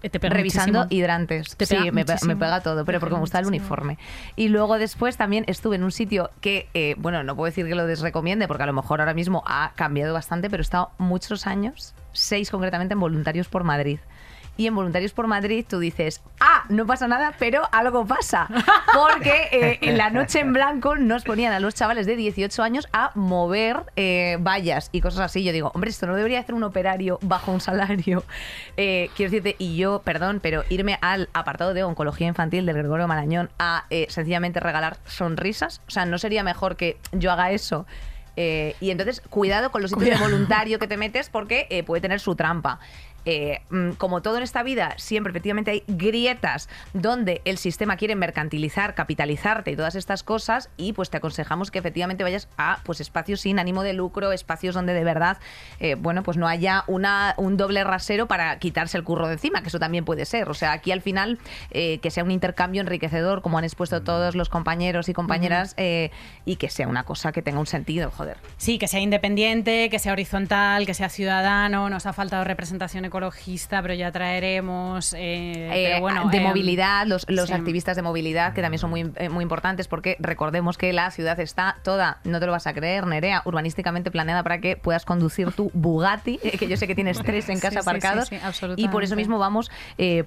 Te 0.00 0.18
pega 0.18 0.34
revisando 0.34 0.80
muchísimo. 0.80 0.98
hidrantes. 1.00 1.56
Te 1.56 1.64
sí, 1.64 1.76
me, 1.92 2.04
me 2.04 2.36
pega 2.36 2.60
todo, 2.60 2.84
pero 2.84 2.98
porque 2.98 3.14
me 3.14 3.20
gusta 3.20 3.38
el 3.38 3.46
uniforme. 3.46 3.98
Y 4.34 4.48
luego 4.48 4.78
después 4.78 5.16
también 5.16 5.44
estuve 5.46 5.76
en 5.76 5.84
un 5.84 5.92
sitio 5.92 6.30
que, 6.40 6.68
eh, 6.74 6.96
bueno, 6.98 7.22
no 7.22 7.36
puedo 7.36 7.46
decir 7.46 7.66
que 7.66 7.76
lo 7.76 7.86
desrecomiende, 7.86 8.48
porque 8.48 8.64
a 8.64 8.66
lo 8.66 8.72
mejor 8.72 9.00
ahora 9.00 9.14
mismo 9.14 9.44
ha 9.46 9.72
cambiado 9.76 10.12
bastante, 10.12 10.50
pero 10.50 10.60
he 10.60 10.62
estado 10.62 10.90
muchos 10.98 11.46
años, 11.46 11.94
seis 12.12 12.50
concretamente, 12.50 12.94
en 12.94 13.00
Voluntarios 13.00 13.48
por 13.48 13.62
Madrid. 13.62 14.00
Y 14.56 14.66
en 14.66 14.74
Voluntarios 14.74 15.12
por 15.12 15.26
Madrid 15.26 15.64
tú 15.68 15.78
dices, 15.78 16.20
ah, 16.38 16.64
no 16.68 16.86
pasa 16.86 17.08
nada, 17.08 17.34
pero 17.38 17.62
algo 17.72 18.06
pasa. 18.06 18.48
Porque 18.92 19.48
eh, 19.52 19.78
en 19.80 19.96
la 19.96 20.10
noche 20.10 20.40
en 20.40 20.52
blanco 20.52 20.96
nos 20.96 21.24
ponían 21.24 21.52
a 21.52 21.60
los 21.60 21.74
chavales 21.74 22.06
de 22.06 22.16
18 22.16 22.62
años 22.62 22.86
a 22.92 23.10
mover 23.14 23.84
eh, 23.96 24.36
vallas 24.40 24.90
y 24.92 25.00
cosas 25.00 25.20
así. 25.20 25.44
Yo 25.44 25.52
digo, 25.52 25.70
hombre, 25.74 25.90
esto 25.90 26.06
no 26.06 26.14
debería 26.14 26.40
hacer 26.40 26.54
un 26.54 26.62
operario 26.62 27.18
bajo 27.22 27.52
un 27.52 27.60
salario. 27.60 28.24
Eh, 28.76 29.10
quiero 29.16 29.30
decirte, 29.30 29.56
y 29.58 29.76
yo, 29.76 30.02
perdón, 30.04 30.40
pero 30.42 30.64
irme 30.68 30.98
al 31.00 31.28
apartado 31.32 31.74
de 31.74 31.82
oncología 31.82 32.26
infantil 32.26 32.66
del 32.66 32.76
Gregorio 32.76 33.08
Marañón 33.08 33.50
a 33.58 33.84
sencillamente 34.08 34.60
regalar 34.60 34.98
sonrisas. 35.06 35.80
O 35.88 35.90
sea, 35.90 36.04
¿no 36.04 36.18
sería 36.18 36.42
mejor 36.42 36.76
que 36.76 36.98
yo 37.12 37.32
haga 37.32 37.50
eso? 37.50 37.86
Eh, 38.36 38.74
y 38.80 38.90
entonces, 38.90 39.20
cuidado 39.28 39.70
con 39.70 39.82
los 39.82 39.90
sitios 39.90 40.18
de 40.18 40.24
voluntario 40.24 40.78
que 40.78 40.86
te 40.86 40.96
metes 40.96 41.28
porque 41.28 41.66
eh, 41.70 41.82
puede 41.82 42.00
tener 42.00 42.20
su 42.20 42.34
trampa. 42.34 42.80
Eh, 43.24 43.60
mm, 43.70 43.92
como 43.92 44.22
todo 44.22 44.38
en 44.38 44.42
esta 44.42 44.62
vida, 44.62 44.94
siempre 44.96 45.30
efectivamente 45.30 45.70
hay 45.70 45.84
grietas 45.86 46.68
donde 46.94 47.42
el 47.44 47.58
sistema 47.58 47.96
quiere 47.96 48.16
mercantilizar, 48.16 48.94
capitalizarte 48.94 49.70
y 49.70 49.76
todas 49.76 49.94
estas 49.94 50.22
cosas 50.22 50.70
y 50.76 50.92
pues 50.92 51.10
te 51.10 51.18
aconsejamos 51.18 51.70
que 51.70 51.78
efectivamente 51.78 52.24
vayas 52.24 52.48
a 52.56 52.80
pues 52.84 53.00
espacios 53.00 53.40
sin 53.42 53.58
ánimo 53.58 53.82
de 53.82 53.92
lucro, 53.92 54.32
espacios 54.32 54.74
donde 54.74 54.94
de 54.94 55.04
verdad, 55.04 55.38
eh, 55.80 55.96
bueno, 55.96 56.22
pues 56.22 56.36
no 56.36 56.48
haya 56.48 56.84
una, 56.86 57.34
un 57.36 57.56
doble 57.56 57.84
rasero 57.84 58.26
para 58.26 58.58
quitarse 58.58 58.96
el 58.96 59.04
curro 59.04 59.26
de 59.26 59.34
encima, 59.34 59.62
que 59.62 59.68
eso 59.68 59.78
también 59.78 60.04
puede 60.04 60.24
ser. 60.24 60.48
O 60.48 60.54
sea, 60.54 60.72
aquí 60.72 60.92
al 60.92 61.02
final 61.02 61.38
eh, 61.70 61.98
que 61.98 62.10
sea 62.10 62.24
un 62.24 62.30
intercambio 62.30 62.80
enriquecedor, 62.80 63.42
como 63.42 63.58
han 63.58 63.64
expuesto 63.64 64.02
todos 64.02 64.34
los 64.34 64.48
compañeros 64.48 65.08
y 65.08 65.12
compañeras, 65.12 65.74
y 65.76 66.56
que 66.56 66.68
sea 66.68 66.88
una 66.88 67.04
cosa 67.04 67.32
que 67.32 67.42
tenga 67.42 67.60
un 67.60 67.66
sentido, 67.66 68.10
joder. 68.10 68.36
Sí, 68.56 68.78
que 68.78 68.88
sea 68.88 69.00
independiente, 69.00 69.88
que 69.90 69.98
sea 69.98 70.12
horizontal, 70.12 70.86
que 70.86 70.94
sea 70.94 71.08
ciudadano. 71.08 71.90
Nos 71.90 72.06
ha 72.06 72.12
faltado 72.12 72.44
representación 72.44 73.04
ecologista, 73.20 73.82
pero 73.82 73.94
ya 73.94 74.10
traeremos. 74.10 75.12
eh, 75.12 75.18
Eh, 75.20 75.86
pero 75.90 76.00
bueno, 76.00 76.28
de 76.30 76.38
eh, 76.38 76.40
movilidad, 76.40 77.06
los, 77.06 77.26
los 77.28 77.48
sí. 77.48 77.52
activistas 77.52 77.96
de 77.96 78.02
movilidad, 78.02 78.54
que 78.54 78.62
también 78.62 78.78
son 78.78 78.90
muy, 78.90 79.10
eh, 79.16 79.28
muy 79.28 79.42
importantes, 79.42 79.88
porque 79.88 80.16
recordemos 80.20 80.78
que 80.78 80.92
la 80.92 81.10
ciudad 81.10 81.38
está 81.40 81.76
toda, 81.84 82.18
no 82.24 82.40
te 82.40 82.46
lo 82.46 82.52
vas 82.52 82.66
a 82.66 82.72
creer, 82.72 83.06
Nerea, 83.06 83.42
urbanísticamente 83.44 84.10
planeada 84.10 84.42
para 84.42 84.60
que 84.60 84.76
puedas 84.76 85.04
conducir 85.04 85.52
tu 85.52 85.70
Bugatti, 85.74 86.38
que 86.38 86.66
yo 86.66 86.76
sé 86.76 86.86
que 86.86 86.94
tienes 86.94 87.22
tres 87.22 87.48
en 87.48 87.60
casa 87.60 87.82
sí, 87.82 87.88
aparcados, 87.88 88.28
sí, 88.28 88.38
y 88.76 88.88
por 88.88 89.04
eso 89.04 89.16
mismo 89.16 89.38
vamos 89.38 89.70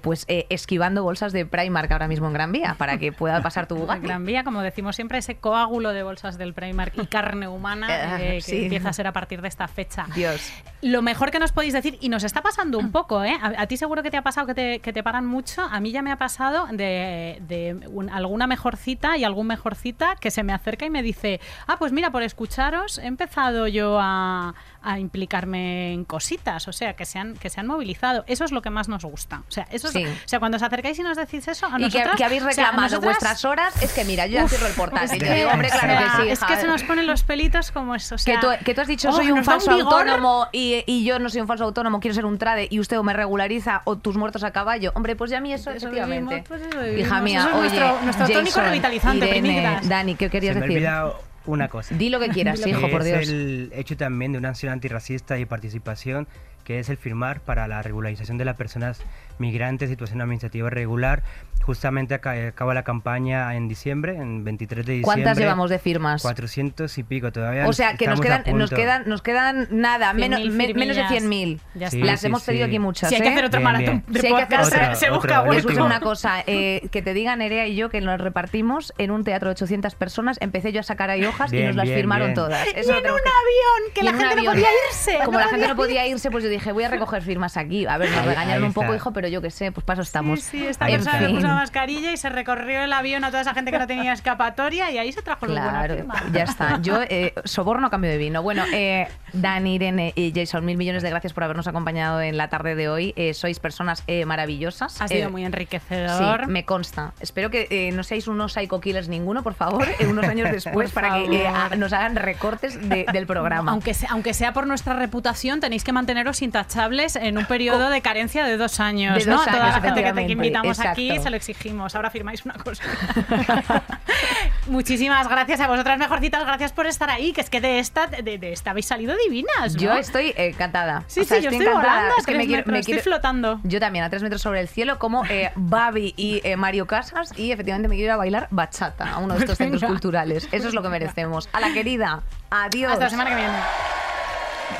pues 0.02 0.26
esquivando 0.28 1.02
bolsas 1.02 1.32
de 1.32 1.46
Primark 1.46 1.90
ahora 1.92 2.08
mismo 2.08 2.26
en 2.28 2.32
Gran 2.32 2.52
Vía, 2.52 2.76
para 2.78 2.98
que 2.98 3.12
pueda 3.12 3.42
pasar 3.42 3.66
tu 3.66 3.76
Bugatti. 3.84 4.02
Gran 4.06 4.24
Vía, 4.24 4.44
como 4.44 4.62
decimos 4.62 4.96
siempre, 4.96 5.18
ese 5.18 5.36
coágulo 5.36 5.92
de 5.92 6.02
bolsas 6.02 6.38
del 6.38 6.54
Primark 6.54 6.92
y 6.96 7.06
carne 7.06 7.48
humana 7.48 7.86
eh, 8.20 8.40
que 8.44 8.62
empieza 8.64 8.90
a 8.90 8.92
ser 8.92 9.06
a 9.06 9.12
partir 9.12 9.42
de 9.42 9.48
esta 9.48 9.68
fecha. 9.68 10.06
Dios. 10.14 10.52
Lo 10.82 11.02
mejor 11.02 11.30
que 11.30 11.38
nos 11.38 11.52
podéis 11.52 11.72
decir, 11.72 11.98
y 12.00 12.08
nos 12.08 12.24
está 12.24 12.42
pasando 12.42 12.73
un 12.78 12.90
poco, 12.92 13.22
¿eh? 13.24 13.36
A, 13.42 13.66
ti 13.66 13.76
seguro 13.76 14.02
que 14.02 14.10
te 14.10 14.16
ha 14.16 14.22
pasado 14.22 14.46
que 14.46 14.54
te, 14.54 14.78
que 14.80 14.92
te 14.92 15.02
paran 15.02 15.26
mucho. 15.26 15.62
A 15.62 15.80
mí 15.80 15.90
ya 15.92 16.02
me 16.02 16.10
ha 16.12 16.16
pasado 16.18 16.66
de, 16.70 17.38
de 17.46 17.88
un- 17.88 18.10
alguna 18.10 18.46
mejor 18.46 18.76
cita 18.76 19.16
y 19.16 19.24
algún 19.24 19.46
mejor 19.46 19.74
cita 19.74 20.16
que 20.20 20.30
se 20.30 20.42
me 20.42 20.52
acerca 20.52 20.84
y 20.86 20.90
me 20.90 21.02
dice, 21.02 21.40
ah, 21.66 21.76
pues 21.78 21.92
mira, 21.92 22.10
por 22.10 22.22
escucharos 22.22 22.98
he 22.98 23.06
empezado 23.06 23.66
yo 23.68 23.98
a, 24.00 24.54
a 24.84 24.98
implicarme 24.98 25.92
en 25.92 26.04
cositas, 26.04 26.68
o 26.68 26.72
sea, 26.72 26.94
que 26.94 27.04
se, 27.06 27.18
han, 27.18 27.34
que 27.34 27.48
se 27.50 27.58
han 27.60 27.66
movilizado. 27.66 28.24
Eso 28.26 28.44
es 28.44 28.52
lo 28.52 28.62
que 28.62 28.70
más 28.70 28.88
nos 28.88 29.04
gusta. 29.04 29.42
O 29.48 29.50
sea, 29.50 29.66
eso 29.70 29.86
es- 29.88 29.92
Sí. 29.94 30.04
o 30.04 30.28
sea 30.28 30.38
cuando 30.38 30.56
os 30.56 30.62
acercáis 30.62 30.98
y 30.98 31.02
nos 31.02 31.16
decís 31.16 31.46
eso, 31.48 31.66
a 31.66 31.80
Y 31.80 31.88
que, 31.90 32.04
que 32.16 32.24
habéis 32.24 32.42
o 32.42 32.50
sea, 32.50 32.64
a 32.64 32.66
reclamado 32.68 32.82
nosotras- 32.82 33.02
vuestras 33.04 33.44
horas, 33.44 33.82
es 33.82 33.92
que 33.92 34.04
mira, 34.04 34.26
yo 34.26 34.34
ya 34.34 34.48
cierro 34.48 34.66
el 34.66 34.74
portátil. 34.74 35.22
es 35.22 35.28
que- 35.28 35.34
digo, 35.34 35.50
hombre, 35.50 35.68
o 35.68 35.70
claro 35.70 35.86
sea, 35.88 36.16
que 36.18 36.22
sí. 36.24 36.28
Es 36.30 36.40
que 36.40 36.56
se 36.56 36.66
nos 36.66 36.82
ponen 36.84 37.06
los 37.06 37.22
pelitos 37.22 37.70
como 37.72 37.94
eso. 37.94 38.14
O 38.14 38.18
sea, 38.18 38.34
que, 38.40 38.46
tú, 38.46 38.52
que 38.64 38.74
tú 38.74 38.80
has 38.82 38.86
dicho 38.88 39.08
oh, 39.08 39.12
soy 39.12 39.32
un 39.32 39.42
falso 39.44 39.70
autónomo 39.70 40.48
y, 40.52 40.82
y 40.86 41.04
yo 41.04 41.18
no 41.18 41.28
soy 41.30 41.40
un 41.40 41.46
falso 41.46 41.64
autónomo, 41.64 42.00
quiero 42.00 42.14
ser 42.14 42.26
un 42.26 42.38
trade 42.38 42.68
y 42.70 42.78
usted 42.80 42.98
o 42.98 43.02
me 43.02 43.12
regulariza 43.12 43.82
o 43.84 43.96
tus 43.96 44.16
muertos 44.16 44.44
a 44.44 44.50
caballo. 44.52 44.92
Hombre, 44.94 45.16
pues 45.16 45.30
ya 45.30 45.38
a 45.38 45.40
mí 45.40 45.52
eso, 45.52 45.70
Eso 45.70 45.86
efectivamente. 45.88 46.44
vivimos, 46.44 46.48
pues 46.48 46.62
eso. 46.62 46.98
Hija 46.98 47.20
mía, 47.20 47.38
Eso 47.40 47.48
es 47.48 47.54
oye, 47.54 47.60
nuestro- 47.80 48.02
nuestro 48.02 48.26
tónico 48.26 48.44
Jason, 48.50 48.64
revitalizante, 48.64 49.28
Irene. 49.28 49.80
Dani, 49.84 50.14
¿qué 50.16 50.28
querías 50.30 50.54
Se 50.54 50.60
me 50.60 50.66
ha 50.66 50.68
decir? 50.68 50.78
olvidado 50.86 51.33
una 51.46 51.68
cosa. 51.68 51.94
Di 51.94 52.08
lo 52.08 52.20
que 52.20 52.28
quieras, 52.28 52.66
hijo, 52.66 52.88
por 52.90 53.02
es 53.02 53.06
Dios. 53.06 53.28
el 53.28 53.72
hecho 53.74 53.96
también 53.96 54.32
de 54.32 54.38
una 54.38 54.50
acción 54.50 54.72
antirracista 54.72 55.38
y 55.38 55.44
participación, 55.44 56.26
que 56.64 56.78
es 56.80 56.88
el 56.88 56.96
firmar 56.96 57.40
para 57.40 57.68
la 57.68 57.82
regularización 57.82 58.38
de 58.38 58.44
las 58.44 58.56
personas 58.56 59.00
migrantes 59.38 59.90
situación 59.90 60.20
administrativa 60.20 60.68
irregular. 60.68 61.22
Justamente 61.62 62.12
aca- 62.14 62.48
acaba 62.48 62.74
la 62.74 62.82
campaña 62.84 63.54
en 63.56 63.68
diciembre, 63.68 64.16
en 64.16 64.44
23 64.44 64.84
de 64.84 64.92
diciembre. 64.92 65.04
¿Cuántas 65.04 65.38
llevamos 65.38 65.70
de 65.70 65.78
firmas? 65.78 66.20
400 66.20 66.98
y 66.98 67.02
pico 67.04 67.32
todavía. 67.32 67.66
O 67.66 67.72
sea, 67.72 67.96
que 67.96 68.06
nos 68.06 68.20
quedan, 68.20 68.42
nos 68.54 68.70
quedan, 68.70 69.04
nos 69.06 69.22
quedan 69.22 69.68
nada, 69.70 70.12
100.000 70.12 70.14
menos, 70.14 70.40
me- 70.54 70.74
menos 70.74 70.96
de 70.96 71.04
firmillas. 71.08 71.22
100.000. 71.22 71.60
Ya 71.74 71.90
Sí. 71.90 72.02
Las 72.02 72.20
sí, 72.20 72.26
hemos 72.26 72.44
pedido 72.44 72.66
sí. 72.66 72.70
aquí 72.70 72.78
muchas. 72.78 73.08
Si 73.08 73.14
hay 73.14 73.22
que 73.22 73.28
hacer 73.30 73.44
otro 73.46 73.60
Bien, 73.60 73.64
maratón 73.64 74.02
bien. 74.02 74.04
de 74.08 74.20
Si 74.20 74.26
hay 74.26 74.32
que 74.34 74.42
hacer 74.42 74.58
podcast, 74.58 74.72
otra- 74.74 74.94
se 74.94 75.10
busca 75.10 75.42
otra 75.42 75.84
una 75.84 76.00
cosa, 76.00 76.42
eh, 76.46 76.86
que 76.92 77.00
te 77.00 77.14
digan 77.14 77.38
Nerea 77.38 77.66
y 77.66 77.76
yo 77.76 77.88
que 77.88 78.02
nos 78.02 78.20
repartimos 78.20 78.92
en 78.98 79.10
un 79.10 79.24
teatro 79.24 79.48
de 79.48 79.52
800 79.52 79.94
personas, 79.94 80.36
empecé 80.42 80.70
yo 80.70 80.80
a 80.80 80.82
sacar 80.82 81.08
ahí 81.08 81.24
hojas 81.24 81.50
y 81.52 81.62
nos 81.62 81.76
las 81.76 81.86
bien, 81.86 81.96
firmaron 81.98 82.26
bien. 82.28 82.34
todas. 82.34 82.66
Y 82.66 82.78
Eso 82.78 82.92
lo 82.92 82.98
en 82.98 83.04
un 83.10 83.16
que- 83.16 83.22
avión, 83.22 83.94
que 83.94 84.00
Y 84.00 84.04
la 84.04 84.10
gente 84.12 84.36
no 84.42 84.52
podía 84.52 84.68
irse. 84.90 85.18
Como 85.24 85.38
la 85.38 85.48
gente 85.48 85.66
no 85.68 85.76
podía 85.76 86.06
irse, 86.06 86.30
pues 86.30 86.44
yo 86.44 86.50
dije, 86.54 86.72
voy 86.72 86.84
a 86.84 86.88
recoger 86.88 87.22
firmas 87.22 87.56
aquí. 87.56 87.86
A 87.86 87.96
ver, 87.98 88.10
nos 88.10 88.24
regañaron 88.24 88.64
un 88.64 88.72
poco, 88.72 88.94
hijo, 88.94 89.12
pero 89.12 89.28
yo 89.28 89.40
qué 89.42 89.50
sé, 89.50 89.72
pues 89.72 89.84
paso 89.84 90.02
estamos. 90.02 90.40
Sí, 90.40 90.58
sí, 90.60 90.66
esta 90.66 90.86
persona 90.86 91.20
le 91.20 91.28
puso 91.34 91.46
la 91.46 91.54
mascarilla 91.54 92.12
y 92.12 92.16
se 92.16 92.28
recorrió 92.28 92.82
el 92.82 92.92
avión 92.92 93.24
a 93.24 93.28
toda 93.28 93.40
esa 93.42 93.54
gente 93.54 93.70
que 93.70 93.78
no 93.78 93.86
tenía 93.86 94.12
escapatoria 94.12 94.90
y 94.90 94.98
ahí 94.98 95.12
se 95.12 95.22
trajo 95.22 95.46
Claro, 95.46 95.94
buenas 95.94 95.96
firmas. 96.22 96.32
ya 96.32 96.42
está. 96.44 96.78
Yo 96.82 97.00
eh, 97.02 97.34
soborno 97.44 97.86
a 97.86 97.90
cambio 97.90 98.10
de 98.10 98.18
vino. 98.18 98.42
Bueno, 98.42 98.64
eh, 98.72 99.06
Dani, 99.32 99.74
Irene 99.74 100.12
y 100.16 100.32
Jason, 100.34 100.64
mil 100.64 100.76
millones 100.76 101.02
de 101.02 101.10
gracias 101.10 101.32
por 101.32 101.44
habernos 101.44 101.66
acompañado 101.66 102.20
en 102.20 102.36
la 102.36 102.48
tarde 102.48 102.74
de 102.74 102.88
hoy. 102.88 103.12
Eh, 103.16 103.34
sois 103.34 103.58
personas 103.60 104.02
eh, 104.06 104.24
maravillosas. 104.24 105.00
Ha 105.00 105.08
sido 105.08 105.30
muy 105.30 105.44
enriquecedor. 105.44 106.44
Sí, 106.44 106.50
me 106.50 106.64
consta. 106.64 107.12
Espero 107.20 107.50
que 107.50 107.90
no 107.94 108.02
seáis 108.02 108.28
unos 108.28 108.52
psycho 108.54 108.80
killers 108.80 109.08
ninguno, 109.08 109.42
por 109.42 109.54
favor, 109.54 109.86
unos 110.08 110.24
años 110.26 110.50
después, 110.52 110.90
para 110.92 111.22
que 111.24 111.46
a- 111.46 111.70
nos 111.76 111.92
hagan 111.92 112.16
recortes 112.16 112.88
de- 112.88 113.06
del 113.12 113.26
programa. 113.26 113.70
Aunque 113.72 113.94
sea, 113.94 114.08
aunque 114.12 114.34
sea 114.34 114.52
por 114.52 114.66
nuestra 114.66 114.94
reputación, 114.94 115.60
tenéis 115.60 115.84
que 115.84 115.92
manteros 115.92 116.36
intachables 116.44 117.16
en 117.16 117.38
un 117.38 117.46
periodo 117.46 117.90
de 117.90 118.00
carencia 118.00 118.44
de 118.44 118.56
dos 118.56 118.78
años. 118.80 119.18
De 119.24 119.30
¿no? 119.30 119.36
dos 119.38 119.48
A 119.48 119.50
toda 119.50 119.64
años, 119.64 119.76
la 119.76 119.82
gente 119.82 120.02
que, 120.04 120.12
te- 120.12 120.32
invitamos 120.32 120.78
aquí 120.80 121.06
exacto. 121.08 121.22
se 121.24 121.30
lo 121.30 121.36
exigimos. 121.36 121.94
Ahora 121.94 122.10
firmáis 122.10 122.44
una 122.44 122.54
cosa. 122.54 122.82
Muchísimas 124.66 125.28
gracias 125.28 125.60
a 125.60 125.66
vosotras, 125.66 125.98
mejorcitas. 125.98 126.44
Gracias 126.44 126.72
por 126.72 126.86
estar 126.86 127.10
ahí. 127.10 127.32
Que 127.32 127.40
es 127.40 127.50
que 127.50 127.60
de 127.60 127.78
esta, 127.78 128.06
de, 128.06 128.38
de 128.38 128.52
esta 128.52 128.70
habéis 128.70 128.86
salido 128.86 129.14
divinas. 129.16 129.74
¿no? 129.74 129.80
Yo 129.80 129.92
estoy 129.94 130.28
eh, 130.36 130.48
encantada. 130.48 131.04
Sí, 131.06 131.20
O 131.20 131.24
sea, 131.24 131.38
sí, 131.38 131.44
yo 131.44 131.50
estoy 131.50 131.66
encantada. 131.66 131.94
volando. 131.94 132.14
Es 132.18 132.26
que 132.26 132.34
me 132.36 132.46
quiero- 132.46 132.70
me 132.70 132.78
estoy 132.78 132.94
quiero- 132.94 133.04
flotando. 133.04 133.60
Yo 133.64 133.80
también, 133.80 134.04
a 134.04 134.10
tres 134.10 134.22
metros 134.22 134.42
sobre 134.42 134.60
el 134.60 134.68
cielo, 134.68 134.98
como 134.98 135.24
eh, 135.26 135.52
Babi 135.56 136.14
y 136.16 136.40
eh, 136.44 136.56
Mario 136.56 136.86
Casas, 136.86 137.32
y 137.38 137.50
efectivamente 137.52 137.88
me 137.88 137.96
quiero 137.96 138.06
ir 138.08 138.12
a 138.12 138.16
bailar 138.16 138.48
bachata 138.50 139.10
a 139.12 139.18
uno 139.18 139.34
de 139.34 139.40
estos 139.40 139.58
centros 139.58 139.82
culturales. 139.84 140.48
Eso 140.52 140.68
es 140.68 140.74
lo 140.74 140.82
que 140.82 140.88
merecemos. 140.88 141.48
A 141.52 141.60
la 141.60 141.72
querida, 141.72 142.22
adiós. 142.50 142.92
Hasta 142.92 143.04
la 143.04 143.10
semana 143.10 143.30
que 143.30 143.36
viene. 143.36 143.54